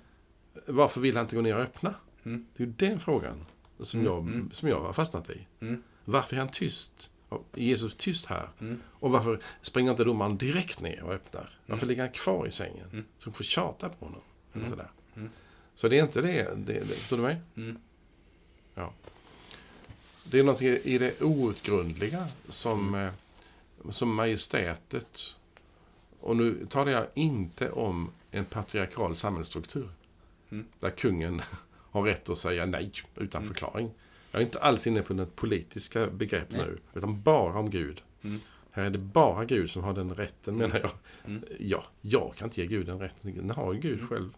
Varför 0.66 1.00
vill 1.00 1.16
han 1.16 1.24
inte 1.24 1.36
gå 1.36 1.42
ner 1.42 1.56
och 1.56 1.62
öppna? 1.62 1.94
Mm. 2.24 2.46
Det 2.56 2.62
är 2.62 2.66
ju 2.66 2.72
den 2.72 3.00
frågan 3.00 3.46
som, 3.80 4.00
Mm, 4.00 4.12
jag, 4.12 4.22
mm. 4.22 4.50
som 4.52 4.68
jag 4.68 4.80
har 4.80 4.92
fastnat 4.92 5.30
i. 5.30 5.46
Mm. 5.60 5.82
Varför 6.04 6.36
är 6.36 6.40
han 6.40 6.50
tyst? 6.50 7.10
Är 7.30 7.60
Jesus 7.62 7.96
tyst 7.96 8.26
här? 8.26 8.48
Och 8.82 9.10
varför 9.10 9.40
springer 9.62 9.90
inte 9.90 10.04
domaren 10.04 10.36
direkt 10.36 10.80
ner 10.80 11.02
och 11.02 11.12
öppnar? 11.12 11.58
Varför 11.66 11.86
ligger 11.86 12.02
han 12.02 12.12
kvar 12.12 12.46
i 12.46 12.50
sängen? 12.50 12.88
Mm. 12.92 13.04
Så 13.18 13.32
får 13.32 13.44
tjata 13.44 13.88
på 13.88 14.04
honom. 14.04 14.20
Eller 14.54 14.68
sådär. 14.68 14.90
Så 15.74 15.88
det 15.88 15.98
är 15.98 16.02
inte 16.02 16.22
det, 16.22 16.54
det, 16.56 16.72
det 16.72 16.86
förstår 16.86 17.16
du 17.16 17.22
mig? 17.22 17.36
Mm. 17.56 17.78
Det 20.30 20.38
är 20.38 20.42
någonting 20.42 20.68
i 20.68 20.98
det 20.98 21.22
outgrundliga 21.22 22.26
som, 22.48 22.94
eh, 22.94 23.10
som 23.90 24.14
majestätet. 24.14 25.35
Och 26.26 26.36
nu 26.36 26.66
talar 26.70 26.92
jag 26.92 27.06
inte 27.14 27.70
om 27.70 28.10
en 28.30 28.44
patriarkal 28.44 29.16
samhällsstruktur. 29.16 29.90
Mm. 30.50 30.66
Där 30.80 30.90
kungen 30.90 31.42
har 31.90 32.02
rätt 32.02 32.30
att 32.30 32.38
säga 32.38 32.66
nej 32.66 32.92
utan 33.16 33.42
Mm. 33.42 33.54
förklaring. 33.54 33.90
Jag 34.30 34.40
är 34.42 34.46
inte 34.46 34.60
alls 34.60 34.86
inne 34.86 35.02
på 35.02 35.14
något 35.14 35.36
politiska 35.36 36.06
begrepp 36.06 36.50
Nej. 36.50 36.60
nu. 36.60 36.78
Utan 36.94 37.22
bara 37.22 37.58
om 37.58 37.70
Gud. 37.70 38.02
Mm. 38.22 38.40
Här 38.70 38.82
är 38.82 38.90
det 38.90 38.98
bara 38.98 39.44
Gud 39.44 39.70
som 39.70 39.84
har 39.84 39.92
den 39.94 40.14
rätten 40.14 40.56
menar 40.56 40.78
jag. 40.78 40.90
Mm. 41.24 41.44
Ja, 41.58 41.84
jag 42.00 42.34
kan 42.36 42.48
inte 42.48 42.60
ge 42.60 42.66
Gud 42.66 42.86
den 42.86 42.98
rätten. 43.00 43.34
Den 43.36 43.50
har 43.50 43.74
Gud 43.74 43.98
Mm. 43.98 44.08
själv. 44.08 44.30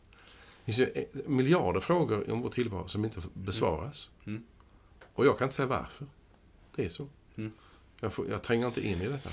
Det 0.65 0.73
finns 0.73 0.79
ju 0.79 0.85
eh, 0.95 1.05
miljarder 1.27 1.81
frågor 1.81 2.31
om 2.31 2.41
vår 2.43 2.51
tillvaro 2.51 2.89
som 2.89 3.05
inte 3.05 3.21
besvaras. 3.35 4.11
Mm. 4.27 4.43
Och 5.15 5.27
jag 5.27 5.39
kan 5.39 5.45
inte 5.47 5.55
säga 5.57 5.67
varför. 5.69 6.07
Det 6.75 6.85
är 6.85 6.89
så. 6.89 7.07
Mm. 7.37 7.53
Jag, 8.01 8.13
får, 8.13 8.29
jag 8.31 8.43
tränger 8.43 8.67
inte 8.67 8.87
in 8.89 9.03
i 9.03 9.07
detta. 9.09 9.31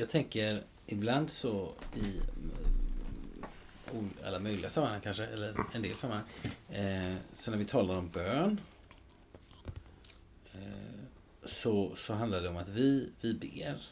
Jag 0.00 0.08
tänker 0.08 0.64
ibland 0.86 1.30
så 1.30 1.72
i 1.94 2.20
eh, 3.86 4.26
alla 4.26 4.38
möjliga 4.38 4.70
sammanhang 4.70 5.00
kanske, 5.00 5.26
eller 5.26 5.54
en 5.74 5.82
del 5.82 5.96
sammanhang. 5.96 6.26
Eh, 6.70 7.14
så 7.32 7.50
när 7.50 7.58
vi 7.58 7.64
talar 7.64 7.96
om 7.96 8.08
bön 8.08 8.60
eh, 10.52 11.00
så, 11.44 11.96
så 11.96 12.14
handlar 12.14 12.42
det 12.42 12.48
om 12.48 12.56
att 12.56 12.68
vi, 12.68 13.12
vi 13.20 13.34
ber 13.34 13.82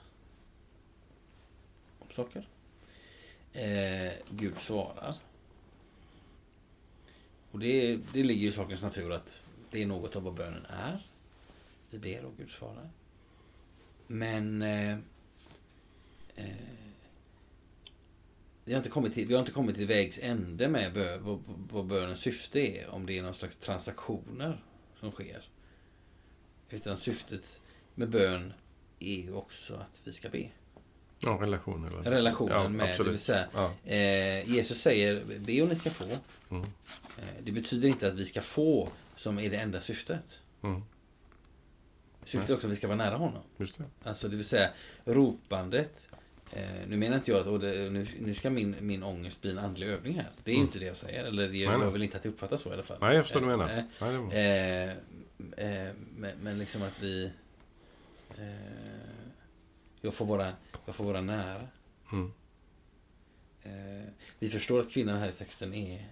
om 1.99 2.07
saker. 2.13 2.49
Eh, 3.53 4.13
Gud 4.31 4.57
svarar. 4.59 5.15
Och 7.51 7.59
det, 7.59 7.97
det 8.13 8.23
ligger 8.23 8.43
ju 8.43 8.49
i 8.49 8.53
sakens 8.53 8.83
natur 8.83 9.13
att 9.13 9.43
det 9.71 9.83
är 9.83 9.87
något 9.87 10.17
av 10.17 10.23
vad 10.23 10.35
bönen 10.35 10.67
är. 10.67 11.07
Vi 11.91 11.99
ber 11.99 12.25
och 12.25 12.33
Gud 12.37 12.51
svarar. 12.51 12.91
Men 14.07 14.63
eh, 14.63 14.99
eh, 16.39 16.45
vi, 18.65 18.73
har 18.73 18.79
inte 18.79 18.91
kommit 18.91 19.15
till, 19.15 19.29
vi 19.29 19.35
har 19.35 19.41
inte 19.41 19.53
kommit 19.53 19.77
till 19.77 19.87
vägs 19.87 20.19
ände 20.23 20.69
med 20.69 20.93
bö, 20.93 21.19
vad, 21.19 21.43
vad 21.47 21.87
bönens 21.87 22.21
syfte 22.21 22.61
är. 22.61 22.89
Om 22.89 23.07
det 23.07 23.19
är 23.19 23.23
någon 23.23 23.35
slags 23.35 23.57
transaktioner 23.57 24.65
som 25.01 25.11
sker. 25.11 25.49
Utan 26.71 26.97
syftet 26.97 27.61
med 27.95 28.09
bön 28.11 28.53
är 28.99 29.21
ju 29.21 29.33
också 29.33 29.75
att 29.75 30.01
vi 30.05 30.13
ska 30.13 30.29
be. 30.29 30.49
Ja, 31.23 31.39
relation. 31.41 31.85
Eller? 31.85 32.11
Relationen 32.11 32.63
ja, 32.63 32.69
med, 32.69 32.87
det 32.87 32.91
absolut. 32.91 33.13
vill 33.13 33.19
säga 33.19 33.49
Ja. 33.55 33.73
eh, 33.93 34.51
Jesus 34.51 34.81
säger 34.81 35.25
be 35.25 35.63
och 35.63 35.69
ni 35.69 35.77
ska 35.77 35.91
få. 35.91 36.05
Mm. 36.51 36.63
Eh, 37.19 37.25
det 37.43 37.53
betyder 37.53 37.89
inte 37.89 38.09
att 38.09 38.15
vi 38.15 38.27
ska 38.27 38.41
få 38.41 38.89
som 39.17 39.39
är 39.39 39.51
det 39.51 39.57
enda 39.57 39.81
syftet. 39.81 40.43
Mm. 40.63 40.83
Syftet 42.25 42.51
är 42.51 42.55
också 42.55 42.67
att 42.67 42.73
vi 42.73 42.77
ska 42.77 42.87
vara 42.87 42.99
nära 42.99 43.17
honom. 43.17 43.43
Just 43.57 43.79
det. 43.79 43.85
Alltså 44.03 44.29
det 44.29 44.37
vill 44.37 44.45
säga 44.45 44.71
ropandet. 45.05 46.09
Eh, 46.53 46.87
nu 46.89 46.97
menar 46.97 47.17
inte 47.17 47.31
jag 47.31 47.49
att 47.49 47.61
det, 47.61 47.91
nu, 47.91 48.07
nu 48.21 48.35
ska 48.35 48.51
min, 48.51 48.77
min 48.81 49.03
ångest 49.03 49.43
bli 49.43 49.51
en 49.51 49.59
andlig 49.59 49.87
övning 49.87 50.15
här. 50.15 50.31
Det 50.45 50.51
är 50.51 50.55
ju 50.55 50.59
Mm. 50.59 50.67
inte 50.67 50.79
det 50.79 50.85
jag 50.87 50.97
säger. 50.97 51.25
Eller 51.25 51.43
jag, 51.43 51.51
Nej, 51.53 51.63
jag 51.63 51.81
nej. 51.81 51.91
vill 51.91 52.03
inte 52.03 52.17
att 52.17 52.23
det 52.23 52.29
uppfattas 52.29 52.61
så 52.63 52.71
i 52.71 52.73
alla 52.73 52.83
fall. 52.83 52.99
Nej, 53.01 53.17
jag 53.17 53.25
förstår 53.25 53.41
vad 53.41 53.49
du 53.49 53.53
Eh, 53.53 53.59
menar. 54.01 54.19
eh, 54.23 54.95
det. 55.57 55.87
Eh, 55.89 55.95
men, 56.17 56.33
men 56.41 56.59
liksom 56.59 56.83
att 56.83 57.03
vi... 57.03 57.33
Eh, 58.39 58.45
jag, 60.01 60.15
får 60.15 60.27
vara, 60.27 60.53
jag 60.87 60.95
får 60.95 61.05
vara 61.05 61.21
nära. 61.21 61.69
Mm. 62.13 62.33
Eh, 63.63 64.09
vi 64.39 64.49
förstår 64.51 64.81
att 64.81 64.91
kvinnan 64.91 65.19
här 65.19 65.29
i 65.29 65.33
texten 65.33 65.75
är 65.75 66.05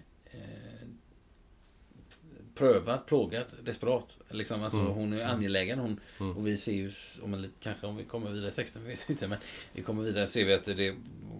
prövad, 2.57 3.05
plågad, 3.05 3.45
desperat. 3.63 4.17
Liksom, 4.29 4.63
alltså, 4.63 4.79
Mm. 4.79 4.91
Hon 4.91 5.13
är 5.13 5.25
angelägen. 5.25 5.79
Hon, 5.79 5.99
Mm. 6.19 6.37
Och 6.37 6.47
vi 6.47 6.57
ser 6.57 6.71
ju, 6.73 6.91
om 7.21 7.33
en, 7.33 7.51
kanske 7.59 7.87
om 7.87 7.97
vi 7.97 8.03
kommer 8.03 8.31
vidare 8.31 8.51
i 8.51 8.53
texten, 8.53 8.83
vi 8.83 8.89
vet 8.89 9.09
inte. 9.09 9.27
Men 9.27 9.37
vi 9.73 9.81
kommer 9.81 10.03
vidare 10.03 10.27
ser 10.27 10.45
vi 10.45 10.53
att 10.53 10.65
det, 10.65 10.95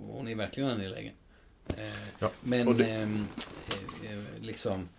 hon 0.07 0.27
är 0.27 0.35
verkligen 0.35 0.69
angelägen. 0.69 1.13
Eh, 1.77 1.93
Ja, 2.19 2.31
men 2.41 2.67
och 2.67 2.75
det- 2.75 2.89
ehm, 2.91 3.27
eh, 4.03 4.11
eh, 4.13 4.23
liksom... 4.41 4.89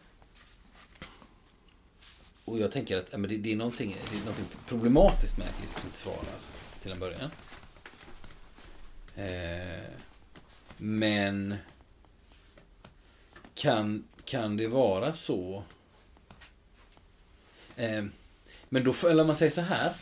Och 2.44 2.58
jag 2.58 2.72
tänker 2.72 2.96
att 2.98 3.12
men 3.12 3.30
det, 3.30 3.36
det, 3.36 3.52
är 3.52 3.56
någonting, 3.56 3.96
det 4.10 4.16
är 4.16 4.20
någonting 4.20 4.44
problematiskt 4.68 5.38
med 5.38 5.46
att 5.48 5.60
Jesus 5.62 5.84
inte 5.84 5.98
svarar 5.98 6.24
till 6.82 6.92
en 6.92 6.98
början. 6.98 7.30
Eh, 9.16 9.84
men 10.76 11.56
kan, 13.54 14.04
kan 14.24 14.56
det 14.56 14.66
vara 14.66 15.12
så? 15.12 15.62
Eh, 17.78 18.04
men 18.68 18.84
då, 18.84 19.08
eller 19.08 19.24
man 19.24 19.36
säger 19.36 19.52
så 19.52 19.60
här. 19.60 19.92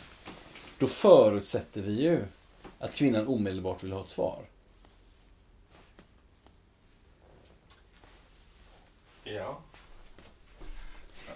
Då 0.79 0.87
förutsätter 0.87 1.81
vi 1.81 2.01
ju 2.01 2.23
att 2.79 2.93
kvinnan 2.93 3.27
omedelbart 3.27 3.83
vill 3.83 3.91
ha 3.91 4.03
ett 4.03 4.09
svar. 4.09 4.43
Ja. 9.23 9.59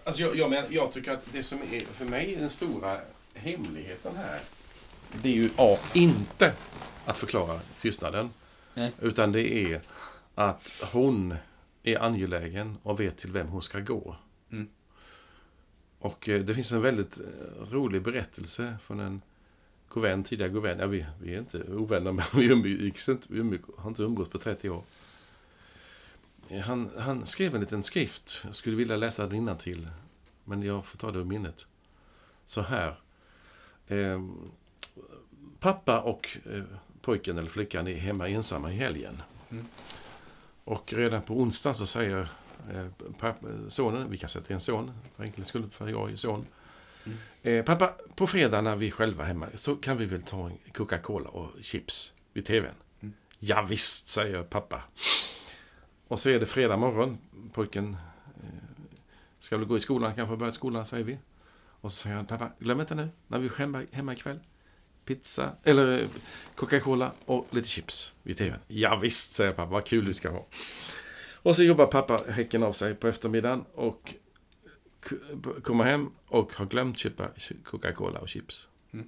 Alltså 0.04 0.22
jag, 0.22 0.36
jag, 0.36 0.50
men, 0.50 0.66
jag 0.70 0.92
tycker 0.92 1.12
att 1.12 1.26
det 1.32 1.44
som 1.44 1.60
är 1.62 1.80
för 1.80 2.06
mig 2.06 2.36
den 2.36 2.50
stora 2.50 3.02
hemligheten 3.34 4.16
här. 4.16 4.40
Det 5.22 5.30
är 5.30 5.34
ju 5.34 5.50
A. 5.58 5.78
Inte 5.94 6.54
att 7.06 7.18
förklara 7.18 7.60
tystnaden. 7.82 8.30
Nej. 8.74 8.92
Utan 9.02 9.32
det 9.32 9.54
är 9.54 9.82
att 10.36 10.74
hon 10.92 11.36
är 11.84 11.98
angelägen 11.98 12.78
och 12.84 13.00
vet 13.00 13.18
till 13.18 13.32
vem 13.32 13.48
hon 13.48 13.62
ska 13.62 13.80
gå. 13.80 14.16
Och 16.02 16.30
eh, 16.30 16.42
det 16.42 16.54
finns 16.54 16.72
en 16.72 16.82
väldigt 16.82 17.20
eh, 17.20 17.72
rolig 17.72 18.02
berättelse 18.02 18.78
från 18.82 19.00
en 19.00 19.22
god 19.90 20.04
vän, 20.04 20.24
tidigare 20.24 20.52
god 20.52 20.64
vän. 20.64 20.80
Ja, 20.80 20.88
vi, 20.88 21.06
vi 21.22 21.34
är 21.34 21.40
inte 21.40 21.64
ovänner, 21.64 22.12
men 22.12 22.26
vi 22.34 22.46
umgicks 22.46 23.10
inte, 23.10 23.28
vi 23.30 23.40
umgick, 23.40 23.62
har 23.78 23.90
inte 23.90 24.04
umgåtts 24.04 24.32
på 24.32 24.38
30 24.38 24.70
år. 24.70 24.84
Eh, 26.50 26.62
Han, 26.62 26.90
han 26.98 27.26
skrev 27.26 27.56
en 27.56 27.62
liten 27.62 27.84
skrift. 27.84 28.42
Jag 28.46 28.56
skulle 28.56 28.76
vilja 28.76 28.96
läsa 28.96 29.28
den 29.28 29.58
till, 29.58 29.88
men 30.44 30.64
jag 30.64 30.86
får 30.86 30.98
ta 30.98 31.12
det 31.12 31.20
ur 31.20 31.24
minnet. 31.24 31.66
Så 32.46 32.62
här. 32.62 33.00
Eh, 33.88 34.26
pappa 35.60 36.02
och 36.02 36.38
eh, 36.54 36.64
pojken 37.02 37.38
eller 37.38 37.50
flickan 37.50 37.88
är 37.88 37.96
hemma 37.96 38.30
ensamma 38.30 38.72
i 38.72 38.76
helgen. 38.76 39.22
Mm. 39.50 39.66
Och 40.64 40.94
redan 40.94 41.22
på 41.22 41.34
onsdag 41.34 41.74
så 41.74 41.86
säger 41.86 42.30
sonen, 43.70 44.10
vi 44.10 44.18
kan 44.18 44.30
sätta 44.30 44.54
en 44.54 44.60
son 44.60 44.92
för 45.16 45.24
enkelhetens 45.24 45.48
skull, 45.48 45.70
för 45.72 45.88
jag 45.88 46.12
är 46.12 46.16
son. 46.16 46.46
Mm. 47.04 47.18
Eh, 47.42 47.66
pappa, 47.66 47.96
på 48.16 48.28
fredag 48.28 48.62
när 48.62 48.76
vi 48.76 48.88
är 48.88 48.92
själva 48.92 49.24
hemma 49.24 49.48
så 49.56 49.76
kan 49.76 49.98
vi 49.98 50.06
väl 50.06 50.22
ta 50.22 50.46
en 50.46 50.58
Coca-Cola 50.74 51.30
och 51.30 51.50
chips 51.62 52.14
vid 52.34 52.46
tvn? 52.46 52.76
Mm. 53.00 53.14
Ja, 53.40 53.62
visst, 53.62 54.08
säger 54.08 54.44
pappa. 54.44 54.82
Och 56.08 56.20
så 56.20 56.30
är 56.30 56.40
det 56.40 56.46
fredag 56.46 56.78
morgon. 56.78 57.18
Pojken 57.54 57.98
eh, 58.44 58.50
ska 59.40 59.58
väl 59.58 59.68
gå 59.68 59.78
i 59.78 59.80
skolan, 59.80 60.16
kanske 60.16 60.36
börja 60.36 60.52
skolan 60.52 60.86
säger 60.86 61.04
vi. 61.04 61.18
Och 61.82 61.92
så 61.92 61.98
säger 61.98 62.16
han, 62.16 62.26
pappa, 62.26 62.52
glöm 62.60 62.80
inte 62.80 62.96
nu, 62.96 63.10
när 63.28 63.40
vi 63.40 63.48
är 63.48 63.52
hemma, 63.58 63.86
hemma 63.92 64.14
ikväll. 64.14 64.40
Pizza, 65.06 65.52
eller 65.64 66.02
eh, 66.02 66.08
Coca-Cola 66.56 67.12
och 67.26 67.48
lite 67.50 67.68
chips 67.68 68.14
vid 68.24 68.38
tvn. 68.38 68.60
Ja, 68.68 68.96
visst, 68.96 69.34
säger 69.34 69.52
pappa, 69.52 69.72
vad 69.72 69.86
kul 69.86 70.06
du 70.06 70.14
ska 70.14 70.30
ha. 70.30 70.46
Och 71.44 71.56
så 71.56 71.64
jobbar 71.64 71.86
pappa 71.86 72.20
häcken 72.30 72.64
av 72.64 72.74
sig 72.74 72.96
på 72.96 73.08
eftermiddagen 73.08 73.66
och 73.76 74.16
kommer 75.64 75.84
hem 75.84 76.12
och 76.28 76.54
har 76.54 76.66
glömt 76.66 76.98
köpa 76.98 77.28
Coca-Cola 77.64 78.20
och 78.20 78.30
chips. 78.30 78.68
Mm. 78.92 79.08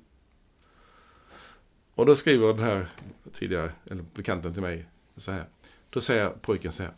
Och 1.95 2.05
då 2.05 2.15
skriver 2.15 2.47
den 2.47 2.63
här 2.63 2.87
tidigare, 3.33 3.71
eller 3.85 4.05
bekanten 4.13 4.53
till 4.53 4.61
mig 4.61 4.85
så 5.17 5.31
här. 5.31 5.45
Då 5.89 6.01
säger 6.01 6.29
pojken 6.29 6.71
så 6.71 6.83
här. 6.83 6.93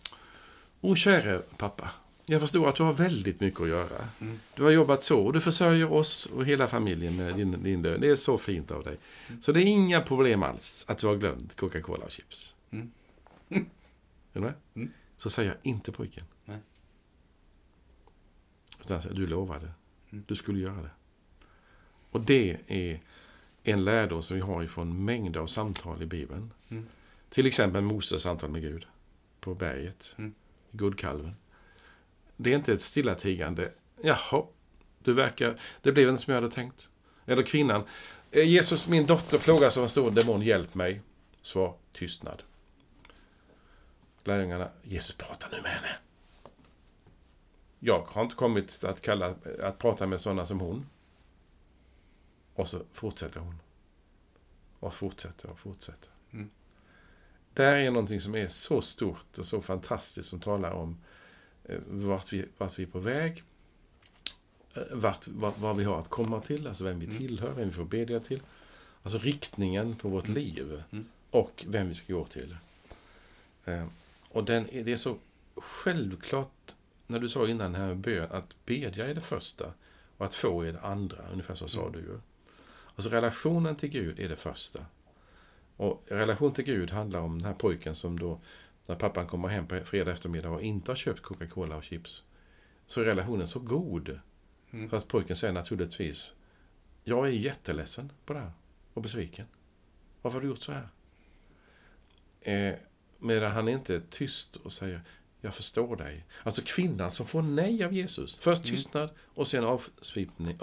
O 0.82 0.96
käre 0.96 1.42
pappa. 1.58 1.92
Jag 2.26 2.42
förstår 2.42 2.70
att 2.70 2.76
du 2.76 2.84
har 2.84 2.94
väldigt 2.94 3.40
mycket 3.40 3.62
att 3.62 3.68
göra. 3.68 4.08
Mm. 4.22 4.40
Du 4.56 4.64
har 4.64 4.72
jobbat 4.72 5.04
så 5.04 5.26
och 5.26 5.34
du 5.34 5.42
försörjer 5.42 5.94
oss 5.94 6.26
och 6.26 6.46
hela 6.46 6.68
familjen 6.68 7.18
med 7.18 7.36
din, 7.36 7.64
din 7.64 7.82
lön. 7.82 8.02
Det 8.02 8.10
är 8.10 8.16
så 8.16 8.38
fint 8.38 8.72
av 8.72 8.84
dig. 8.84 8.98
Så 9.42 9.52
det 9.52 9.62
är 9.62 9.66
inga 9.66 10.02
problem 10.02 10.44
alls 10.44 10.86
att 10.88 10.98
du 10.98 11.08
har 11.08 11.16
glömt 11.16 11.56
Coca-Cola 11.56 12.06
och 12.06 12.12
chips. 12.12 12.56
Mm. 12.72 12.92
Är 13.50 13.66
du 14.34 14.40
med? 14.40 14.54
Så 15.18 15.30
säger 15.30 15.50
jag 15.50 15.58
inte 15.64 15.92
pojken. 15.92 16.26
Nej. 16.46 16.60
Utan 18.82 19.02
säger, 19.02 19.16
du 19.16 19.28
lovade. 19.28 19.72
Mm. 20.12 20.24
Du 20.28 20.36
skulle 20.36 20.60
göra 20.60 20.82
det. 20.82 20.90
Och 22.12 22.22
det 22.26 22.58
är 22.68 23.02
en 23.64 23.84
lärdom 23.84 24.22
som 24.22 24.36
vi 24.36 24.42
har 24.42 24.64
ifrån 24.64 25.06
mängder 25.06 25.40
av 25.40 25.48
samtal 25.48 26.02
i 26.02 26.06
Bibeln. 26.06 26.54
Mm. 26.72 26.86
Till 27.30 27.46
exempel 27.48 27.82
Moses 27.82 28.22
samtal 28.22 28.50
med 28.50 28.62
Gud 28.62 28.88
på 29.40 29.56
berget. 29.56 30.16
Mm. 30.18 30.34
I 30.72 30.78
Guldkalven. 30.78 31.34
Det 32.38 32.52
är 32.52 32.56
inte 32.56 32.74
ett 32.74 32.82
stillatigande. 32.82 33.72
Jaha, 34.02 34.44
du 35.04 35.14
verkar... 35.14 35.60
Det 35.82 35.92
blev 35.92 36.10
inte 36.10 36.22
som 36.22 36.34
jag 36.34 36.42
hade 36.42 36.54
tänkt. 36.54 36.90
Eller 37.26 37.44
kvinnan. 37.44 37.84
"Eh, 38.32 38.48
Jesus, 38.50 38.88
min 38.88 39.06
dotter 39.06 39.38
plågas 39.38 39.78
av 39.78 39.84
en 39.84 39.90
stor 39.90 40.12
demon. 40.12 40.42
Hjälp 40.42 40.76
mig. 40.76 41.02
Svar, 41.42 41.76
tystnad. 41.94 42.44
Lärjungarna, 44.28 44.70
Jesus 44.84 45.16
prata 45.16 45.48
nu 45.52 45.62
med 45.62 45.72
henne. 45.72 45.88
Jag 47.80 48.02
har 48.02 48.24
inte 48.24 48.36
kommit 48.36 48.84
att, 48.84 49.02
kalla, 49.02 49.36
att 49.64 49.78
prata 49.80 50.08
med 50.08 50.22
sådana 50.22 50.46
som 50.46 50.60
hon. 50.60 50.86
Och 52.56 52.68
så 52.68 52.82
fortsätter 52.94 53.40
hon. 53.40 53.56
Och 54.80 54.94
fortsätter 54.94 55.50
och 55.50 55.60
fortsätter. 55.60 56.10
Mm. 56.32 56.50
Där 57.54 57.80
är 57.80 57.92
någonting 57.92 58.22
som 58.22 58.36
är 58.36 58.48
så 58.48 58.82
stort 58.82 59.38
och 59.38 59.46
så 59.46 59.62
fantastiskt 59.62 60.30
som 60.30 60.40
talar 60.40 60.72
om 60.72 60.98
eh, 61.64 61.80
vart 61.88 62.34
vi, 62.34 62.46
vart 62.58 62.80
vi 62.80 62.84
är 62.84 62.88
på 62.88 63.00
väg. 63.00 63.44
eh, 64.74 64.82
Vart, 64.92 65.28
vad, 65.28 65.54
vad 65.58 65.76
vi 65.76 65.84
har 65.84 66.00
att 66.00 66.10
komma 66.10 66.42
till, 66.42 66.68
alltså 66.68 66.84
vem 66.84 67.00
vi 67.00 67.06
Mm. 67.06 67.18
tillhör, 67.18 67.52
vem 67.54 67.68
vi 67.68 67.74
får 67.74 67.86
bedja 67.86 68.20
till. 68.20 68.42
Alltså 69.04 69.20
riktningen 69.20 69.96
på 69.96 70.10
vårt 70.10 70.28
Mm. 70.28 70.36
liv. 70.42 70.84
Mm. 70.92 71.06
Och 71.32 71.66
vem 71.68 71.88
vi 71.88 71.96
ska 71.96 72.14
gå 72.14 72.26
till. 72.26 72.58
Och 74.36 74.44
den 74.46 74.68
det 74.72 74.92
är 74.92 74.98
så 74.98 75.18
självklart, 75.56 76.76
när 77.08 77.20
du 77.20 77.30
sa 77.30 77.48
innan 77.48 77.76
här 77.76 77.88
med 77.88 77.98
bön, 77.98 78.32
att 78.32 78.66
bedja 78.66 79.08
är 79.08 79.14
det 79.14 79.22
första 79.22 79.74
och 80.18 80.26
att 80.26 80.34
få 80.34 80.62
är 80.62 80.74
det 80.74 80.82
andra. 80.82 81.18
Ungefär 81.32 81.56
så 81.56 81.68
sa 81.68 81.82
Mm. 81.82 81.92
du 81.92 82.00
ju. 82.00 82.20
Alltså 82.96 83.10
relationen 83.10 83.76
till 83.76 83.90
Gud 83.90 84.20
är 84.20 84.30
det 84.30 84.36
första. 84.36 84.86
Och 85.78 86.04
relation 86.08 86.54
till 86.54 86.64
Gud 86.64 86.92
handlar 86.92 87.20
om 87.20 87.38
den 87.38 87.46
här 87.46 87.54
pojken 87.54 87.96
som 87.96 88.20
då, 88.20 88.40
när 88.88 88.96
pappan 88.96 89.28
kommer 89.28 89.48
hem 89.48 89.68
på 89.68 89.80
fredag 89.84 90.12
eftermiddag 90.12 90.50
och 90.50 90.62
inte 90.62 90.92
har 90.92 90.96
köpt 90.96 91.22
Coca-Cola 91.22 91.76
och 91.78 91.84
chips, 91.84 92.24
så 92.86 93.02
är 93.02 93.06
relationen 93.06 93.48
så 93.48 93.60
god. 93.60 94.20
Mm. 94.72 94.90
Så 94.90 94.96
att 94.96 95.08
pojken 95.08 95.36
säger 95.36 95.54
naturligtvis, 95.54 96.34
jag 97.04 97.28
är 97.28 97.32
jätteledsen 97.32 98.12
på 98.26 98.34
det 98.34 98.40
här 98.40 98.52
och 98.94 99.02
besviken. 99.02 99.46
Varför 100.22 100.38
har 100.38 100.42
du 100.42 100.48
gjort 100.48 100.62
så 100.62 100.72
här? 100.72 100.90
Eh, 102.42 102.76
medan 103.26 103.52
han 103.52 103.68
inte 103.68 103.96
är 103.96 104.02
tyst 104.10 104.56
och 104.56 104.72
säger, 104.72 105.02
jag 105.42 105.54
förstår 105.54 105.96
dig. 105.96 106.26
Alltså 106.44 106.62
kvinnan 106.66 107.12
som 107.12 107.28
får 107.28 107.42
nej 107.42 107.84
av 107.84 107.94
Jesus. 107.94 108.38
Först 108.38 108.64
Mm. 108.66 108.76
tystnad 108.76 109.10
och 109.34 109.48
sen 109.48 109.64
avsvipning, 109.64 110.58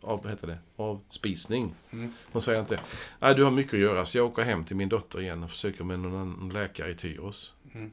av, 0.00 0.28
heter 0.28 0.46
det? 0.46 0.58
avspisning. 0.76 1.74
Mm. 1.90 2.12
Hon 2.32 2.42
säger 2.42 2.60
inte, 2.60 2.80
nej 3.20 3.34
du 3.34 3.44
har 3.44 3.50
mycket 3.50 3.74
att 3.74 3.80
göra 3.80 4.06
så 4.06 4.18
jag 4.18 4.26
åker 4.26 4.42
hem 4.42 4.64
till 4.64 4.76
min 4.76 4.88
dotter 4.88 5.20
igen 5.20 5.44
och 5.44 5.50
försöker 5.50 5.84
med 5.84 5.98
någon 5.98 6.50
läkare 6.52 6.90
i 6.90 6.94
Tyros. 6.94 7.54
Mm. 7.74 7.90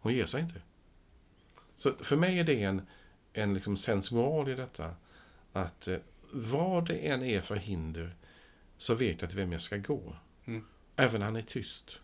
Hon 0.00 0.14
ger 0.14 0.26
sig 0.26 0.40
inte. 0.40 0.60
Så 1.76 1.92
för 2.00 2.16
mig 2.16 2.38
är 2.38 2.44
det 2.44 2.62
en, 2.62 2.82
en 3.32 3.54
liksom 3.54 3.76
sensmoral 3.76 4.48
i 4.48 4.54
detta. 4.54 4.94
Att 5.52 5.88
eh, 5.88 5.96
vad 6.32 6.86
det 6.88 6.94
än 6.94 7.22
är 7.22 7.40
för 7.40 7.56
hinder 7.56 8.16
så 8.78 8.94
vet 8.94 9.20
jag 9.20 9.30
till 9.30 9.38
vem 9.38 9.52
jag 9.52 9.60
ska 9.62 9.76
gå. 9.76 10.16
Mm. 10.44 10.64
Även 10.96 11.18
när 11.20 11.26
han 11.26 11.36
är 11.36 11.42
tyst. 11.42 12.01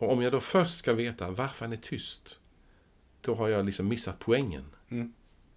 Och 0.00 0.12
om 0.12 0.22
jag 0.22 0.32
då 0.32 0.40
först 0.40 0.78
ska 0.78 0.92
veta 0.92 1.30
varför 1.30 1.64
han 1.64 1.72
är 1.72 1.76
tyst, 1.76 2.38
då 3.20 3.34
har 3.34 3.48
jag 3.48 3.66
liksom 3.66 3.88
missat 3.88 4.18
poängen 4.18 4.64
Mm. 4.90 5.12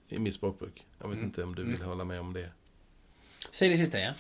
i 0.08 0.20
mitt 0.20 0.34
språkbruk. 0.34 0.86
Jag 1.00 1.08
vet 1.08 1.16
Mm. 1.18 1.28
inte 1.30 1.44
om 1.44 1.56
du 1.56 1.64
vill 1.64 1.76
Mm. 1.76 1.88
hålla 1.88 2.04
med 2.04 2.20
om 2.20 2.34
det. 2.34 2.50
Säg 3.52 3.70
det 3.70 3.78
sista 3.78 3.98
igen. 4.00 4.14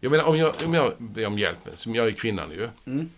Jag 0.00 0.10
menar, 0.10 0.24
om 0.24 0.36
jag, 0.36 0.54
om 0.66 0.74
jag 0.74 0.94
ber 0.98 1.26
om 1.26 1.38
hjälp, 1.38 1.68
som 1.74 1.94
jag 1.94 2.06
är 2.06 2.10
kvinnan 2.12 2.50
ju, 2.50 2.68
Mm. 2.86 3.10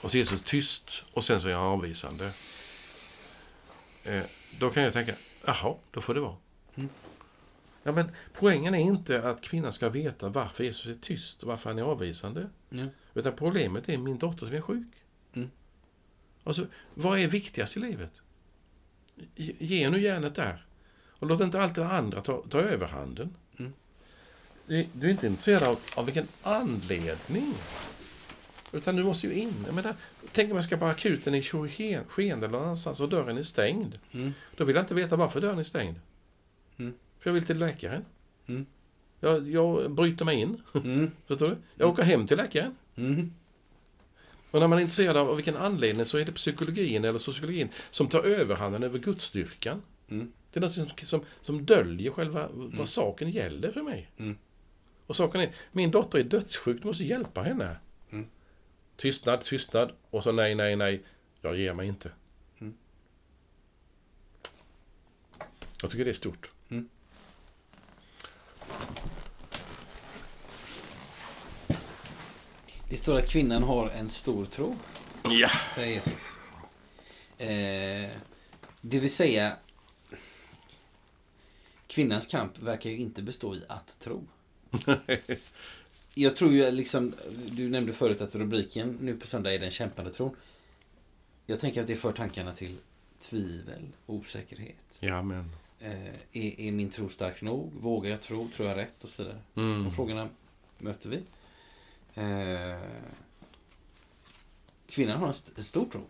och 0.00 0.10
så 0.10 0.16
är 0.16 0.18
Jesus 0.18 0.42
tyst 0.42 1.04
och 1.12 1.24
sen 1.24 1.40
så 1.40 1.48
är 1.48 1.52
jag 1.52 1.60
avvisande. 1.62 2.30
Eh, 4.04 4.22
då 4.58 4.70
kan 4.70 4.82
jag 4.82 4.92
tänka, 4.92 5.14
jaha, 5.44 5.74
då 5.90 6.00
får 6.00 6.14
det 6.14 6.20
vara. 6.20 6.36
Mm. 6.74 6.88
Ja, 7.82 7.92
men 7.92 8.10
poängen 8.32 8.74
är 8.74 8.78
inte 8.78 9.22
att 9.28 9.40
kvinnan 9.42 9.72
ska 9.72 9.88
veta 9.88 10.28
varför 10.28 10.64
Jesus 10.64 10.86
är 10.86 10.94
tyst 11.00 11.42
och 11.42 11.48
varför 11.48 11.70
han 11.70 11.78
är 11.78 11.82
avvisande. 11.82 12.50
Ja. 12.68 12.82
Utan 13.14 13.32
problemet 13.32 13.88
är 13.88 13.98
min 13.98 14.18
dotter 14.18 14.46
som 14.46 14.54
är 14.54 14.60
sjuk. 14.60 14.86
Mm. 15.34 15.50
Alltså, 16.44 16.66
vad 16.94 17.18
är 17.18 17.28
viktigast 17.28 17.76
i 17.76 17.80
livet? 17.80 18.22
Ge- 19.36 19.90
nu 19.90 20.00
järnet 20.00 20.34
där. 20.34 20.64
Och 21.08 21.26
låt 21.26 21.40
inte 21.40 21.60
allt 21.62 21.74
det 21.74 21.86
andra 21.86 22.20
ta, 22.20 22.42
ta 22.50 22.58
överhanden. 22.58 23.34
Mm. 23.58 23.72
Du, 24.66 24.86
du 24.92 25.06
är 25.06 25.10
inte 25.10 25.26
intresserad 25.26 25.62
av, 25.62 25.78
av 25.96 26.04
vilken 26.06 26.28
anledning. 26.42 27.54
Utan 28.72 28.96
du 28.96 29.04
måste 29.04 29.26
ju 29.26 29.32
in. 29.34 29.54
Jag 29.66 29.74
menar, 29.74 29.94
tänk 30.32 30.50
om 30.50 30.56
jag 30.56 30.64
ska 30.64 30.76
på 30.76 30.86
akuten 30.86 31.34
i 31.34 31.42
Skene 31.42 32.46
eller 32.46 32.48
någonstans 32.48 33.00
och 33.00 33.08
dörren 33.08 33.38
är 33.38 33.42
stängd. 33.42 33.98
Mm. 34.12 34.32
Då 34.56 34.64
vill 34.64 34.76
jag 34.76 34.82
inte 34.82 34.94
veta 34.94 35.16
varför 35.16 35.40
dörren 35.40 35.58
är 35.58 35.62
stängd. 35.62 35.96
Mm. 36.76 36.94
För 37.18 37.30
jag 37.30 37.34
vill 37.34 37.44
till 37.44 37.58
läkaren. 37.58 38.04
Mm. 38.46 38.66
Jag, 39.20 39.48
jag 39.50 39.90
bryter 39.90 40.24
mig 40.24 40.40
in. 40.40 40.62
Mm. 40.74 41.10
Förstår 41.26 41.48
du? 41.48 41.56
Jag 41.74 41.88
åker 41.90 42.02
hem 42.02 42.26
till 42.26 42.36
läkaren. 42.36 42.76
Mm. 44.54 44.56
Och 44.56 44.60
när 44.60 44.68
man 44.68 44.78
är 44.78 44.82
intresserad 44.82 45.16
av 45.16 45.36
vilken 45.36 45.56
anledning 45.56 46.06
så 46.06 46.18
är 46.18 46.24
det 46.24 46.32
psykologin 46.32 47.04
eller 47.04 47.18
sociologin 47.18 47.68
som 47.90 48.08
tar 48.08 48.22
överhanden 48.22 48.82
över 48.82 48.98
gudsstyrkan. 48.98 49.82
Mm. 50.08 50.32
Det 50.52 50.58
är 50.58 50.60
något 50.60 50.72
som, 50.72 50.86
som, 50.96 51.24
som 51.42 51.64
döljer 51.64 52.10
själva 52.10 52.48
vad 52.52 52.74
Mm. 52.74 52.86
saken 52.86 53.30
gäller 53.30 53.72
för 53.72 53.82
mig. 53.82 54.10
Mm. 54.16 54.38
Och 55.06 55.16
saken 55.16 55.40
är, 55.40 55.50
min 55.72 55.90
dotter 55.90 56.18
är 56.18 56.24
dödssjuk, 56.24 56.82
du 56.82 56.86
måste 56.86 57.04
hjälpa 57.04 57.42
henne. 57.42 57.76
Mm. 58.10 58.26
Tystnad, 58.96 59.40
tystnad 59.40 59.92
och 60.10 60.22
så 60.22 60.32
nej, 60.32 60.54
nej, 60.54 60.76
nej. 60.76 61.02
Jag 61.40 61.56
ger 61.58 61.74
mig 61.74 61.88
inte. 61.88 62.10
Mm. 62.60 62.74
Jag 65.82 65.90
tycker 65.90 66.04
det 66.04 66.10
är 66.10 66.12
stort. 66.12 66.50
Det 72.94 72.98
står 72.98 73.18
att 73.18 73.28
kvinnan 73.28 73.62
har 73.62 73.90
en 73.90 74.08
stor 74.08 74.44
tro, 74.46 74.76
Ja. 75.30 75.48
säger 75.74 75.94
Jesus. 75.94 76.22
Eh, 77.38 78.18
det 78.80 78.98
vill 78.98 79.10
säga, 79.10 79.56
kvinnans 81.86 82.26
kamp 82.26 82.58
verkar 82.58 82.90
ju 82.90 82.96
inte 82.96 83.22
bestå 83.22 83.54
i 83.54 83.62
att 83.68 83.98
tro. 84.00 84.26
Jag 86.14 86.36
tror 86.36 86.52
ju 86.52 86.70
liksom, 86.70 87.12
du 87.50 87.68
nämnde 87.68 87.92
förut 87.92 88.20
att 88.20 88.34
rubriken 88.34 88.98
nu 89.00 89.16
på 89.16 89.26
söndag 89.26 89.54
är 89.54 89.58
den 89.58 89.70
kämpande 89.70 90.12
tron. 90.12 90.36
Jag 91.46 91.60
tänker 91.60 91.80
att 91.80 91.86
det 91.86 91.96
för 91.96 92.12
tankarna 92.12 92.54
till 92.54 92.76
tvivel, 93.20 93.88
osäkerhet. 94.06 94.98
ja, 95.00 95.22
men. 95.22 95.50
Eh, 95.80 96.08
är, 96.32 96.60
är 96.60 96.72
min 96.72 96.90
tro 96.90 97.08
stark 97.08 97.42
nog? 97.42 97.72
Vågar 97.80 98.10
jag 98.10 98.20
tro? 98.22 98.50
Tror 98.56 98.68
jag 98.68 98.76
rätt? 98.76 99.04
Och 99.04 99.08
så 99.10 99.22
vidare. 99.22 99.40
Mm. 99.54 99.84
De 99.84 99.94
frågorna 99.94 100.28
möter 100.78 101.08
vi. 101.10 101.22
Eh, 102.14 102.80
kvinnan 104.86 105.18
har 105.20 105.26
en 105.26 105.30
st- 105.30 105.52
en 105.56 105.64
stor 105.64 105.86
tro. 105.90 106.00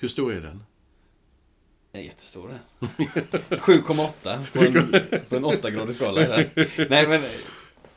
Hur 0.00 0.08
stor 0.08 0.32
är 0.32 0.40
den? 0.40 0.64
En 1.92 2.04
jättestor 2.04 2.48
den. 2.48 2.88
7,8 2.88 4.46
på 4.52 4.58
en, 4.58 4.72
på 5.28 5.36
en 5.36 5.44
8-gradig 5.44 5.92
skala. 5.92 6.20
Där. 6.20 6.50
Nej 6.90 7.08
men 7.08 7.22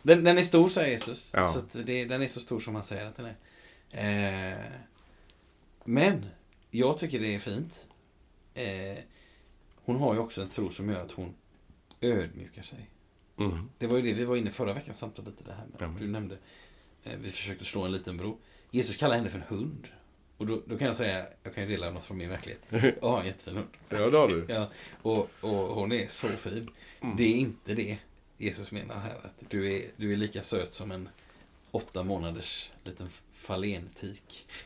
den, 0.02 0.24
den 0.24 0.38
är 0.38 0.44
stor 0.44 0.70
säger 0.70 0.90
Jesus. 0.92 1.32
Ja. 1.34 1.54
Så 1.54 1.60
att 1.60 1.86
det, 1.86 2.06
den 2.06 2.22
är 2.22 2.28
så 2.28 2.40
stor 2.40 2.60
som 2.60 2.76
han 2.76 2.84
säger 2.84 3.06
att 3.06 3.16
den 3.18 3.26
är. 3.26 4.54
Eh, 4.54 4.60
men 5.84 6.26
jag 6.72 7.00
tycker 7.00 7.20
det 7.20 7.36
är 7.36 7.40
fint 7.40 7.88
eh, 8.54 8.98
hon 9.76 9.96
har 9.96 10.14
ju 10.14 10.20
också 10.20 10.42
en 10.42 10.50
tro 10.50 10.72
som 10.72 10.90
gör 10.90 11.02
att 11.06 11.12
hon 11.12 11.36
ödmjukar 12.02 12.64
sig. 12.64 12.90
Mm. 13.40 13.70
Det 13.78 13.88
var 13.88 13.98
ju 13.98 14.02
det 14.04 14.14
vi 14.14 14.26
var 14.26 14.36
inne 14.36 14.52
förra 14.52 14.74
veckan 14.74 14.96
samtal 14.96 15.26
lite 15.26 15.44
det 15.44 15.54
här 15.54 15.66
med. 15.72 15.82
Jamen. 15.82 16.02
Du 16.02 16.08
nämnde, 16.08 16.38
vi 17.22 17.32
försökte 17.32 17.66
slå 17.66 17.84
en 17.84 17.92
liten 17.92 18.18
bro. 18.18 18.38
Jesus 18.72 18.98
kallar 18.98 19.16
henne 19.16 19.30
för 19.30 19.38
en 19.38 19.44
hund. 19.48 19.88
Och 20.38 20.46
då, 20.46 20.62
då 20.66 20.78
kan 20.78 20.88
jag 20.88 20.96
säga, 20.96 21.26
jag 21.44 21.56
kan 21.56 21.64
ju 21.64 21.70
dela 21.70 21.92
något 21.92 22.04
från 22.04 22.18
min 22.18 22.30
verklighet. 22.30 22.62
Jag 22.70 23.10
har 23.10 23.20
en 23.20 23.26
jättefin 23.26 23.56
hund. 23.56 23.68
Ja, 23.90 24.10
det 24.10 24.18
har 24.18 24.28
du. 24.28 24.46
Ja, 24.50 24.70
och, 25.02 25.30
och 25.42 25.76
hon 25.76 25.92
är 25.92 26.08
så 26.08 26.28
fin. 26.28 26.70
Mm. 27.02 27.16
Det 27.18 27.24
är 27.24 27.38
inte 27.38 27.74
det 27.74 27.98
Jesus 28.38 28.72
menar 28.72 28.96
här. 29.00 29.16
Att 29.24 29.50
du 29.50 29.74
är, 29.74 29.86
du 29.98 30.14
är 30.14 30.18
lika 30.18 30.44
söt 30.44 30.74
som 30.74 30.92
en 30.92 31.10
åtta 31.72 32.04
månaders 32.04 32.72
liten 32.84 33.10
falentik. 33.34 34.48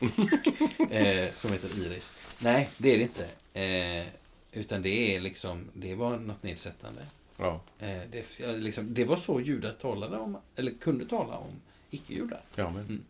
eh, 0.90 1.32
som 1.34 1.52
heter 1.52 1.78
Iris. 1.78 2.14
Nej, 2.38 2.68
det 2.78 2.94
är 2.94 2.98
det 2.98 3.02
inte. 3.02 3.28
Eh, 3.60 4.06
utan 4.52 4.82
det 4.82 5.16
är 5.16 5.20
liksom, 5.20 5.68
det 5.74 5.94
var 5.94 6.18
något 6.18 6.42
nedsättande. 6.42 7.06
Ja, 7.36 7.60
Eh, 7.78 8.00
det, 8.10 8.46
liksom, 8.56 8.94
det 8.94 9.04
var 9.04 9.16
så 9.16 9.40
judar 9.40 9.72
talade 9.72 10.16
om, 10.16 10.38
eller 10.56 10.72
kunde 10.72 11.06
tala 11.06 11.36
om 11.36 11.60
icke-judar. 11.90 12.42
ja 12.54 12.70
men. 12.70 13.04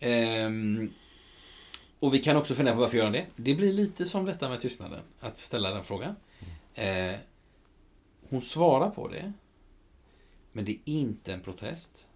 Ehm, 0.00 0.92
och 1.98 2.14
vi 2.14 2.18
kan 2.18 2.36
också 2.36 2.54
fundera 2.54 2.74
på 2.74 2.80
varför 2.80 2.96
göra 2.96 3.10
det. 3.10 3.26
Det 3.36 3.54
blir 3.54 3.72
lite 3.72 4.04
som 4.04 4.24
detta 4.24 4.48
med 4.48 4.60
tystnaden, 4.60 5.02
att 5.20 5.36
ställa 5.36 5.70
den 5.70 5.84
frågan. 5.84 6.16
Eh, 6.74 7.14
hon 8.28 8.42
svarar 8.42 8.90
på 8.90 9.08
det, 9.08 9.32
men 10.52 10.64
det 10.64 10.72
är 10.72 10.80
inte 10.84 11.32
en 11.32 11.40
protest. 11.40 12.08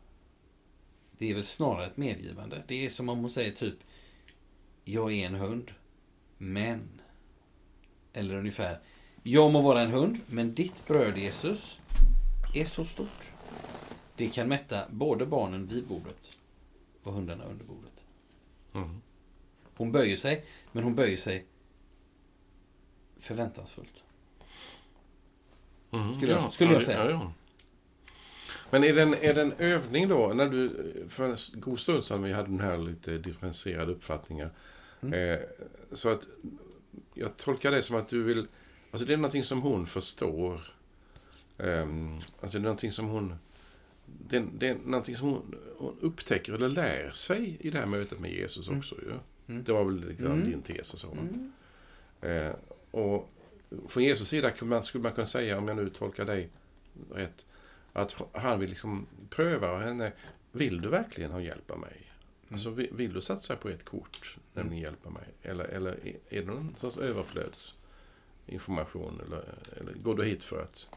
Det 1.18 1.30
är 1.30 1.34
väl 1.34 1.44
snarare 1.44 1.86
ett 1.86 1.96
medgivande. 1.96 2.62
Det 2.66 2.86
är 2.86 2.90
som 2.90 3.08
om 3.08 3.18
hon 3.18 3.30
säger 3.30 3.50
typ 3.50 3.74
Jag 4.84 5.12
är 5.12 5.26
en 5.26 5.34
hund, 5.34 5.70
men... 6.38 6.88
Eller 8.12 8.34
ungefär 8.34 8.80
Jag 9.22 9.52
må 9.52 9.60
vara 9.60 9.80
en 9.80 9.90
hund, 9.90 10.20
men 10.26 10.54
ditt 10.54 10.86
bröd 10.86 11.18
Jesus 11.18 11.80
är 12.54 12.64
så 12.64 12.84
stort. 12.84 13.31
Det 14.16 14.28
kan 14.28 14.48
mätta 14.48 14.84
både 14.90 15.26
barnen 15.26 15.66
vid 15.66 15.86
bordet 15.86 16.32
och 17.02 17.12
hundarna 17.12 17.44
under 17.44 17.64
bordet. 17.64 18.04
Mm. 18.74 19.00
Hon 19.76 19.92
böjer 19.92 20.16
sig, 20.16 20.44
men 20.72 20.84
hon 20.84 20.94
böjer 20.94 21.16
sig 21.16 21.44
förväntansfullt. 23.20 23.94
Mm. 25.90 26.16
Skulle 26.16 26.32
jag- 26.32 26.52
skulle 26.52 26.72
jag 26.72 26.82
ja, 26.82 26.86
säga. 26.86 27.04
Ja, 27.04 27.10
ja. 27.10 27.32
Men 28.70 28.84
är 28.84 28.92
det, 28.94 29.02
en, 29.02 29.14
är 29.14 29.34
det 29.34 29.42
en 29.42 29.52
övning 29.58 30.08
då? 30.08 30.32
När 30.34 30.48
du, 30.48 30.94
för 31.08 31.24
en 31.30 31.36
god 31.60 31.80
stund 31.80 32.04
sedan 32.04 32.22
vi 32.22 32.32
hade 32.32 32.48
den 32.48 32.60
här 32.60 32.78
lite 32.78 33.18
differentierade 33.18 33.92
uppfattningar. 33.92 34.50
Mm. 35.00 35.14
Eh, 35.14 35.40
så 35.92 36.08
att 36.08 36.26
jag 37.14 37.36
tolkar 37.36 37.70
det 37.70 37.82
som 37.82 37.96
att 37.96 38.08
du 38.08 38.22
vill... 38.22 38.46
Alltså 38.90 39.06
det 39.06 39.12
är 39.12 39.16
någonting 39.16 39.44
som 39.44 39.62
hon 39.62 39.86
förstår. 39.86 40.60
Ehm, 41.58 42.14
alltså 42.14 42.58
det 42.58 42.62
är 42.62 42.62
någonting 42.62 42.92
som 42.92 43.06
hon... 43.08 43.34
Det, 44.28 44.44
det 44.54 44.68
är 44.68 44.76
någonting 44.84 45.16
som 45.16 45.28
hon, 45.28 45.54
hon 45.78 45.96
upptäcker 46.00 46.52
eller 46.52 46.68
lär 46.68 47.10
sig 47.10 47.56
i 47.60 47.70
det 47.70 47.78
här 47.78 47.86
mötet 47.86 48.20
med 48.20 48.32
Jesus 48.32 48.66
Mm. 48.68 48.78
också. 48.78 48.94
Ju. 48.94 49.12
Mm. 49.48 49.64
Det 49.64 49.72
var 49.72 49.84
väl 49.84 50.00
lite 50.08 50.22
grann 50.22 50.32
Mm. 50.32 50.50
din 50.50 50.62
tes 50.62 50.94
och 50.94 50.98
så. 51.00 51.10
Mm. 51.12 51.52
Eh, 52.20 52.52
och 52.90 53.30
från 53.88 54.02
Jesus 54.04 54.28
sida 54.28 54.52
skulle 54.56 54.68
man, 54.68 54.82
skulle 54.82 55.02
man 55.02 55.12
kunna 55.12 55.26
säga, 55.26 55.58
om 55.58 55.68
jag 55.68 55.76
nu 55.76 55.90
tolkar 55.90 56.24
dig 56.24 56.48
rätt, 57.14 57.46
att 57.92 58.16
han 58.32 58.60
vill 58.60 58.70
liksom 58.70 59.06
pröva 59.30 59.78
henne. 59.78 60.12
Vill 60.52 60.80
du 60.80 60.88
verkligen 60.88 61.30
ha 61.30 61.40
hjälp 61.40 61.70
av 61.70 61.78
mig? 61.78 62.12
Alltså, 62.50 62.70
vill, 62.70 63.12
du 63.12 63.20
satsa 63.20 63.56
på 63.56 63.68
ett 63.68 63.84
kort, 63.84 64.36
nämligen 64.54 64.82
hjälpa 64.82 65.10
mig? 65.10 65.24
Eller, 65.42 65.64
eller 65.64 65.90
är- 65.90 66.16
är 66.28 66.40
det 66.42 66.46
någon 66.46 66.74
sorts 66.78 66.98
överflödsinformation? 66.98 69.20
Eller, 69.26 69.44
eller 69.80 69.92
går 69.92 70.14
du 70.14 70.24
hit 70.24 70.42
för 70.42 70.62
att 70.62 70.88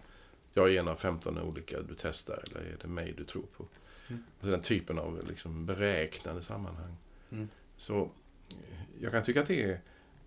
jag 0.58 0.74
är 0.76 0.80
en 0.80 0.88
av 0.88 0.96
15 0.96 1.38
olika 1.40 1.82
du 1.82 1.96
testar? 1.98 2.44
Eller 2.48 2.60
är 2.60 2.78
det 2.82 2.88
mig 2.88 3.14
du 3.18 3.24
tror 3.24 3.46
på? 3.58 3.66
Mm. 4.08 4.24
Alltså 4.40 4.52
den 4.52 4.62
typen 4.62 5.00
av 5.00 5.28
liksom 5.28 5.66
beräknande 5.66 6.42
sammanhang. 6.44 6.96
Mm. 7.32 7.50
Så 7.78 8.12
jag 9.02 9.12
kan 9.12 9.24
tycka 9.24 9.42
att 9.42 9.48
det 9.48 9.64
är, 9.64 9.80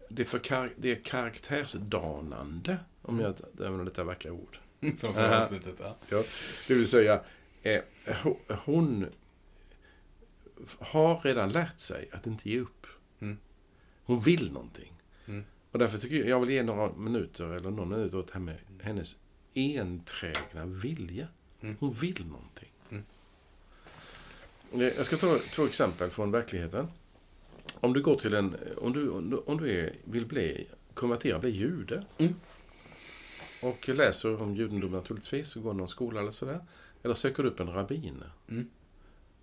det 0.08 0.22
är, 0.22 0.26
för 0.26 0.38
kar, 0.38 0.72
det 0.76 0.90
är 0.92 1.00
karaktärsdanande, 1.04 2.78
om 3.02 3.20
jag 3.20 3.34
använder 3.58 3.84
detta 3.84 4.04
vackra 4.04 4.32
ord. 4.32 4.58
Från 4.80 5.14
förra 5.14 5.40
avsnittet, 5.42 5.74
ja. 5.78 5.96
Det 6.68 6.74
vill 6.74 6.86
säga, 6.88 7.20
eh, 7.62 7.80
ho- 8.06 8.56
hon 8.64 9.06
har 10.78 11.20
redan 11.20 11.52
lärt 11.52 11.78
sig 11.78 12.08
att 12.12 12.26
inte 12.26 12.50
ge 12.50 12.60
upp. 12.60 12.86
Mm. 13.20 13.38
Hon 14.04 14.20
vill 14.20 14.52
någonting. 14.52 14.92
Mm. 15.26 15.44
Och 15.70 15.78
därför 15.78 15.98
tycker 15.98 16.16
jag, 16.16 16.28
jag 16.28 16.40
vill 16.40 16.50
ge 16.50 16.62
några 16.62 16.92
minuter, 16.92 17.44
eller 17.44 17.70
någon 17.70 17.88
minut 17.88 18.14
åt 18.14 18.34
med 18.34 18.56
hennes 18.82 19.16
enträgna 19.58 20.66
vilja. 20.66 21.28
Mm. 21.60 21.76
Hon 21.80 21.92
vill 21.92 22.26
någonting. 22.26 22.68
Mm. 22.90 23.04
Eh, 24.72 24.80
Jag 24.96 25.06
ska 25.06 25.16
ta 25.16 25.38
två 25.38 25.64
exempel 25.66 26.10
från 26.10 26.30
verkligheten. 26.30 26.88
Om 27.80 27.92
du 27.92 28.02
går 28.02 28.16
till 28.16 28.34
en, 28.34 28.56
om 28.76 28.92
du, 28.92 29.08
om 29.10 29.30
du, 29.30 29.36
om 29.36 29.56
du 29.60 29.70
är, 29.80 29.92
vill 30.04 30.26
bli, 30.26 30.66
konvertera, 30.94 31.38
bli 31.38 31.50
jude. 31.50 32.04
Mm. 32.18 32.34
Och 33.62 33.88
läser 33.88 34.42
om 34.42 34.56
judendom 34.56 34.90
naturligtvis, 34.92 35.56
och 35.56 35.62
går 35.62 35.74
någon 35.74 35.88
skola 35.88 36.20
eller 36.20 36.30
sådär. 36.30 36.60
Eller 37.02 37.14
söker 37.14 37.42
du 37.42 37.48
upp 37.48 37.60
en 37.60 37.72
rabbin 37.72 38.24
Mm. 38.48 38.70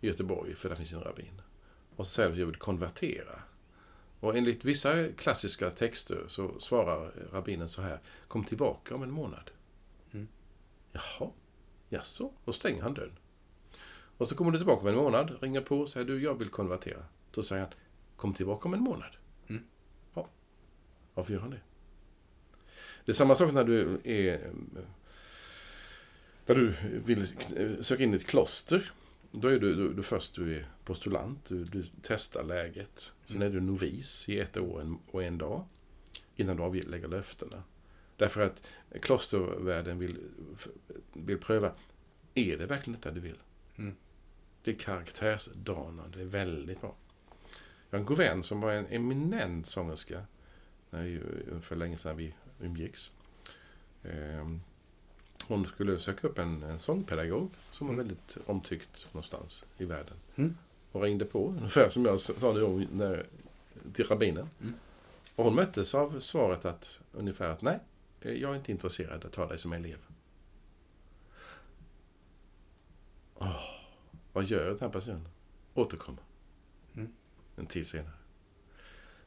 i 0.02 0.08
Göteborg, 0.08 0.56
för 0.56 0.70
där 0.70 0.76
finns 0.76 0.94
en 0.94 1.02
rabbin. 1.04 1.42
Och 1.96 2.08
så 2.08 2.12
säger 2.14 2.30
du 2.30 2.34
att 2.34 2.40
jag 2.40 2.46
vill 2.46 2.56
konvertera. 2.56 3.40
Och 4.20 4.38
enligt 4.38 4.66
vissa 4.66 5.08
klassiska 5.18 5.72
texter 5.72 6.24
så 6.28 6.60
svarar 6.60 7.12
rabbinen 7.32 7.70
så 7.70 7.82
här. 7.82 8.00
Kom 8.28 8.44
tillbaka 8.44 8.96
om 8.96 9.04
en 9.04 9.12
månad. 9.12 9.52
Mm. 10.96 11.02
Jaha, 11.20 11.32
jaså? 11.90 12.32
Och 12.46 12.56
stänger 12.56 12.82
han 12.82 12.94
dörren. 12.94 13.18
Och 14.18 14.28
så 14.28 14.36
kommer 14.36 14.52
du 14.52 14.58
tillbaka 14.58 14.82
om 14.82 14.88
en 14.88 14.96
månad, 14.96 15.38
ringer 15.42 15.62
på 15.62 15.80
och 15.80 15.90
säger 15.90 16.06
du, 16.06 16.22
jag 16.22 16.36
vill 16.36 16.50
konvertera. 16.50 17.04
Då 17.32 17.44
säger 17.44 17.62
han, 17.62 17.72
kom 18.16 18.34
tillbaka 18.34 18.68
om 18.68 18.74
en 18.74 18.82
månad. 18.82 19.16
Mm. 19.48 19.64
Ja, 20.14 20.28
varför 21.14 21.34
gör 21.34 21.40
han 21.40 21.50
det? 21.50 21.62
Det 23.06 23.12
är 23.12 23.14
samma 23.14 23.36
sak 23.36 23.54
när 23.54 23.64
du 23.64 24.00
är... 24.04 24.52
När 26.46 26.56
du 26.56 26.74
vill 27.06 27.28
söka 27.84 28.04
in 28.04 28.14
i 28.14 28.16
ett 28.16 28.28
kloster. 28.28 28.92
Då 29.32 29.48
är 29.48 29.60
du, 29.60 29.76
du, 29.76 29.94
du 29.94 30.04
först 30.04 30.36
du 30.36 30.58
är 30.58 30.66
postulant, 30.84 31.46
du, 31.48 31.64
du 31.64 31.86
testar 32.02 32.44
läget. 32.44 33.14
Sen 33.26 33.42
är 33.42 33.50
du 33.50 33.62
novis 33.62 34.30
i 34.30 34.40
ett 34.40 34.58
år 34.58 34.98
och 35.12 35.24
en 35.24 35.38
dag. 35.38 35.66
Innan 36.36 36.58
du 36.58 36.64
avlägger 36.64 37.08
löftena. 37.08 37.64
Därför 38.18 38.42
att 38.42 38.68
klostervärlden 39.02 40.00
vill, 40.00 40.18
vill 41.14 41.38
pröva, 41.38 41.72
är 42.34 42.58
det 42.58 42.66
verkligen 42.66 43.00
detta 43.00 43.12
du 43.12 43.20
vill? 43.20 43.40
Mm. 43.76 43.96
Det 44.64 44.72
är 44.72 44.76
karaktärsdanande, 44.76 46.18
det 46.18 46.22
är 46.22 46.26
väldigt 46.26 46.82
bra. 46.82 46.96
Jag 47.90 47.98
har 47.98 48.00
en 48.00 48.06
god 48.06 48.18
vän 48.18 48.44
som 48.44 48.62
var 48.62 48.72
en 48.72 48.88
eminent 48.88 49.68
sångerska. 49.68 50.22
När 50.90 51.04
vi, 51.04 51.22
för 51.62 51.76
länge 51.76 51.98
sedan 51.98 52.18
vi 52.18 52.34
umgicks. 52.62 53.12
Ehm, 54.04 54.62
hon 55.48 55.68
skulle 55.68 56.00
söka 56.00 56.28
upp 56.28 56.40
en, 56.40 56.64
en 56.64 56.80
sångpedagog 56.80 57.52
som 57.72 57.88
var 57.88 57.94
Mm. 57.94 58.08
väldigt 58.08 58.38
omtyckt 58.46 59.08
någonstans 59.12 59.66
i 59.78 59.86
världen. 59.86 60.18
Mm. 60.36 60.58
Och 60.92 61.02
ringde 61.02 61.26
på, 61.26 61.48
ungefär 61.48 61.90
som 61.90 62.06
jag 62.06 62.20
sa 62.22 62.54
nu 62.54 62.88
när, 62.92 63.26
till 63.94 64.06
rabbinen. 64.06 64.50
Mm. 64.62 64.74
Och 65.36 65.46
hon 65.46 65.56
möttes 65.56 65.96
av 65.96 66.20
svaret 66.20 66.66
att 66.66 67.00
ungefär 67.14 67.50
att 67.50 67.62
nej, 67.62 67.80
jag 68.34 68.52
är 68.52 68.56
inte 68.56 68.72
intresserad 68.72 69.26
att 69.26 69.32
ta 69.32 69.48
dig 69.48 69.58
som 69.58 69.74
elev. 69.74 69.98
Åh, 73.36 73.62
vad 74.34 74.44
gör 74.46 74.66
den 74.70 74.80
här 74.80 74.90
personen? 74.90 75.28
Återkommer. 75.74 76.24
Mm. 76.96 77.14
En 77.56 77.66
tid 77.66 77.88
senare. 77.88 78.14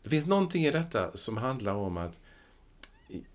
Det 0.03 0.11
finns 0.11 0.27
någonting 0.27 0.65
i 0.65 0.71
detta 0.71 1.17
som 1.17 1.37
handlar 1.37 1.75
om 1.75 1.97
att 1.97 2.21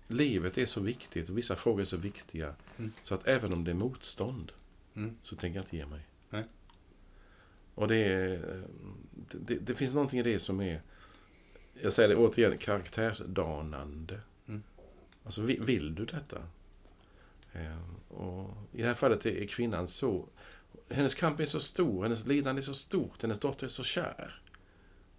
livet 0.06 0.58
är 0.58 0.66
så 0.66 0.80
viktigt 0.80 1.28
och 1.28 1.38
vissa 1.38 1.56
frågor 1.56 1.80
är 1.80 1.84
så 1.84 1.96
viktiga 1.96 2.54
Mm. 2.76 2.92
så 3.02 3.14
att 3.14 3.26
även 3.26 3.52
om 3.52 3.64
det 3.64 3.70
är 3.70 3.74
motstånd 3.74 4.52
Mm. 4.94 5.16
så 5.22 5.36
tänker 5.36 5.58
jag 5.58 5.64
inte 5.64 5.76
ge 5.76 5.86
mig. 5.86 6.06
Nej. 6.30 6.44
Och 7.74 7.88
det, 7.88 7.96
är, 7.96 8.64
det, 9.30 9.38
det, 9.38 9.54
det 9.54 9.74
finns 9.74 9.94
någonting 9.94 10.20
i 10.20 10.22
det 10.22 10.38
som 10.38 10.60
är, 10.60 10.82
jag 11.82 11.92
säger 11.92 12.08
det 12.08 12.16
återigen, 12.16 12.58
karaktärsdanande. 12.58 14.20
Alltså 15.24 15.42
vill, 15.42 15.94
du 15.94 16.04
detta? 16.04 16.42
Eh, 17.52 17.78
och 18.08 18.50
I 18.72 18.82
det 18.82 18.86
här 18.86 18.94
fallet 18.94 19.26
är 19.26 19.46
kvinnan 19.46 19.88
så, 19.88 20.28
hennes 20.88 21.14
kamp 21.14 21.40
är 21.40 21.46
så 21.46 21.60
stor, 21.60 22.02
hennes 22.02 22.26
lidande 22.26 22.60
är 22.60 22.64
så 22.64 22.74
stort, 22.74 23.22
hennes 23.22 23.38
dotter 23.38 23.66
är 23.66 23.70
så 23.70 23.84
kär. 23.84 24.40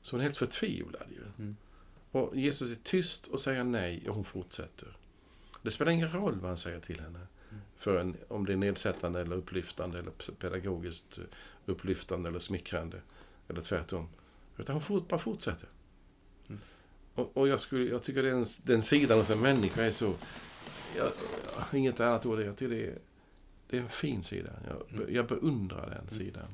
Så 0.01 0.15
hon 0.15 0.19
är 0.19 0.23
helt 0.23 0.37
förtvivlad 0.37 1.07
ju. 1.09 1.43
Mm. 1.43 1.55
Och 2.11 2.35
Jesus 2.35 2.71
är 2.71 2.75
tyst 2.75 3.27
och 3.27 3.39
säger 3.39 3.63
nej 3.63 4.09
och 4.09 4.15
hon 4.15 4.25
fortsätter. 4.25 4.97
Det 5.61 5.71
spelar 5.71 5.91
ingen 5.91 6.11
roll 6.11 6.39
vad 6.39 6.49
han 6.49 6.57
säger 6.57 6.79
till 6.79 6.99
henne. 6.99 7.19
Mm. 7.19 7.61
För 7.75 7.99
en, 7.99 8.17
om 8.27 8.45
det 8.45 8.53
är 8.53 8.57
nedsättande 8.57 9.21
eller 9.21 9.35
upplyftande 9.35 9.99
eller 9.99 10.11
pedagogiskt 10.39 11.19
upplyftande 11.65 12.29
eller 12.29 12.39
smickrande. 12.39 13.01
Eller 13.47 13.61
tvärtom. 13.61 14.09
Utan 14.57 14.73
hon 14.73 14.81
fort, 14.81 15.07
bara 15.07 15.19
fortsätter. 15.19 15.69
Och, 17.15 17.37
och 17.37 17.47
jag, 17.47 17.59
skulle, 17.59 17.89
jag 17.89 18.03
tycker 18.03 18.23
den, 18.23 18.45
den 18.63 18.81
sidan 18.81 19.17
hos 19.17 19.29
en 19.29 19.39
människa 19.39 19.83
är 19.83 19.91
så... 19.91 20.13
Jag, 20.97 21.11
jag 21.71 21.79
inget 21.79 21.99
annat 21.99 22.25
ord. 22.25 22.39
Jag 22.39 22.57
tycker 22.57 22.75
det 22.75 22.85
är, 22.87 22.97
det 23.69 23.77
är 23.77 23.81
en 23.81 23.89
fin 23.89 24.23
sida. 24.23 24.49
Jag, 24.67 24.99
Mm. 25.01 25.15
jag 25.15 25.27
beundrar 25.27 25.81
den 25.89 25.91
Mm. 25.97 26.09
sidan. 26.09 26.47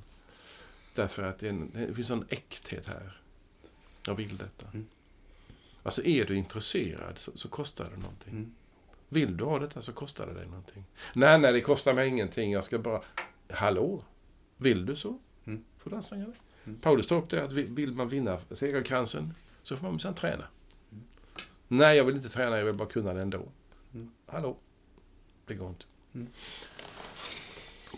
Därför 0.95 1.23
att 1.23 1.39
det, 1.39 1.49
en, 1.49 1.71
det 1.73 1.93
finns 1.93 2.09
en 2.11 2.25
äkthet 2.29 2.87
här. 2.87 3.17
Jag 4.05 4.15
vill 4.15 4.37
detta. 4.37 4.67
Mm. 4.73 4.87
Alltså 5.83 6.03
är 6.05 6.25
du 6.25 6.35
intresserad 6.35 7.17
så, 7.17 7.31
så 7.35 7.47
kostar 7.49 7.85
det 7.95 8.01
någonting. 8.01 8.33
Mm. 8.33 8.55
Vill 9.09 9.37
du 9.37 9.43
ha 9.43 9.59
detta 9.59 9.81
så 9.81 9.91
kostar 9.91 10.27
det 10.27 10.33
dig 10.33 10.45
någonting. 10.45 10.83
Nej, 11.13 11.39
nej, 11.39 11.53
det 11.53 11.61
kostar 11.61 11.93
mig 11.93 12.07
ingenting. 12.07 12.51
Jag 12.51 12.63
ska 12.63 12.79
bara... 12.79 13.01
Hallå? 13.49 14.03
Vill 14.57 14.85
du 14.85 14.95
så? 14.95 15.19
Mm. 15.45 15.63
Får 15.77 15.89
du 15.89 15.95
anstränga 15.95 16.25
dig. 16.25 16.35
Mm. 16.65 16.79
Paulus 16.79 17.07
tar 17.07 17.15
upp 17.15 17.29
det 17.29 17.43
att 17.43 17.51
vi- 17.51 17.65
vill 17.69 17.91
man 17.93 18.09
vinna 18.09 18.39
segerkransen 18.51 19.33
så 19.63 19.75
får 19.75 19.83
man 19.83 19.91
minsann 19.91 20.13
träna. 20.13 20.47
Mm. 20.91 21.03
Nej, 21.67 21.97
jag 21.97 22.03
vill 22.03 22.15
inte 22.15 22.29
träna. 22.29 22.57
Jag 22.57 22.65
vill 22.65 22.75
bara 22.75 22.89
kunna 22.89 23.13
det 23.13 23.21
ändå. 23.21 23.45
Mm. 23.93 24.11
Hallå? 24.25 24.57
Det 25.45 25.53
går 25.53 25.69
inte. 25.69 25.85
Mm. 26.13 26.27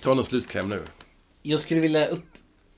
Ta 0.01 0.14
någon 0.14 0.26
slutkläm 0.26 0.70
nu. 0.70 0.84
Jag 1.41 1.59
skulle 1.59 1.80
vilja 1.82 2.07
upp... 2.07 2.26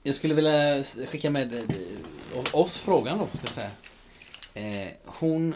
Jag 0.04 0.16
skulle 0.16 0.34
vilja 0.34 0.84
skicka 0.84 1.30
med 1.30 1.54
eh, 1.54 2.56
oss 2.56 2.78
frågan 2.82 3.18
då, 3.18 3.28
ska 3.28 3.40
jag 3.42 3.50
säga. 3.50 3.72
Eh, 4.54 4.94
hon... 5.06 5.56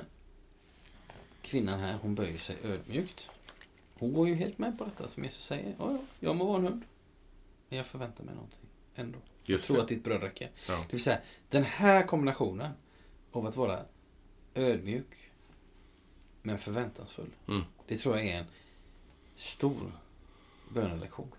Kvinnan 1.42 1.80
här, 1.80 1.98
hon 2.02 2.16
böjer 2.16 2.38
sig 2.38 2.58
ödmjukt. 2.64 3.30
Hon 4.00 4.14
går 4.14 4.28
ju 4.28 4.36
helt 4.36 4.58
med 4.58 4.78
på 4.78 4.86
detta 4.86 5.08
som 5.08 5.24
Jesus 5.24 5.46
säger. 5.46 5.76
Ja, 5.80 5.92
ja, 5.92 6.00
jag 6.20 6.36
må 6.36 6.46
vara 6.46 6.58
en 6.58 6.64
hund. 6.64 6.84
Men 7.70 7.78
jag 7.78 7.88
förväntar 7.88 8.24
mig 8.24 8.36
någonting 8.36 8.60
ändå. 8.96 9.20
Jag 9.44 9.54
Just 9.54 9.66
tror 9.66 9.76
det. 9.76 9.82
att 9.84 9.88
ditt 9.90 10.04
bröd 10.04 10.22
räcker. 10.22 10.52
Ja. 10.68 10.74
Det 10.88 10.94
vill 10.94 11.04
säga, 11.04 11.20
den 11.50 11.64
här 11.64 12.04
kombinationen 12.08 12.72
av 13.32 13.46
att 13.46 13.56
vara 13.56 13.86
ödmjuk 14.56 15.32
men 16.42 16.58
förväntansfull. 16.58 17.30
Mm. 17.48 17.62
Det 17.88 17.98
tror 17.98 18.18
jag 18.18 18.28
är 18.28 18.40
en 18.40 18.46
stor 19.36 19.92
bönelektion. 20.74 21.32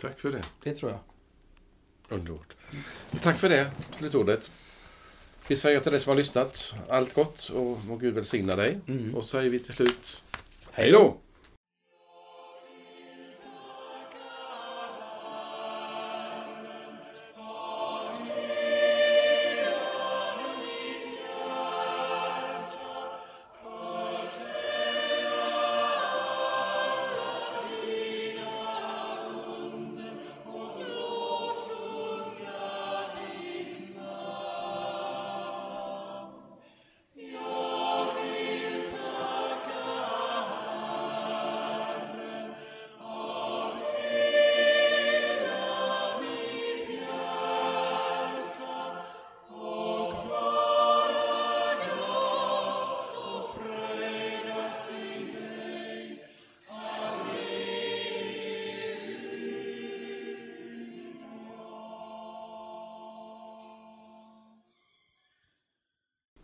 Tack 0.00 0.20
för 0.20 0.32
det. 0.32 0.42
Det 0.62 0.74
tror 0.74 0.90
jag. 0.90 1.00
Underbart. 2.08 2.56
Tack 3.22 3.38
för 3.38 3.48
det, 3.48 3.70
slutordet. 3.90 4.50
Vi 5.48 5.56
säger 5.56 5.80
till 5.80 5.92
dig 5.92 6.00
som 6.00 6.10
har 6.10 6.16
lyssnat, 6.16 6.74
allt 6.88 7.14
gott 7.14 7.48
och 7.48 7.84
må 7.84 7.96
Gud 7.96 8.14
välsigna 8.14 8.56
dig. 8.56 8.80
Mm. 8.86 9.14
Och 9.14 9.24
så 9.24 9.28
säger 9.28 9.50
vi 9.50 9.58
till 9.58 9.74
slut, 9.74 10.24
hej 10.70 10.90
då! 10.90 11.16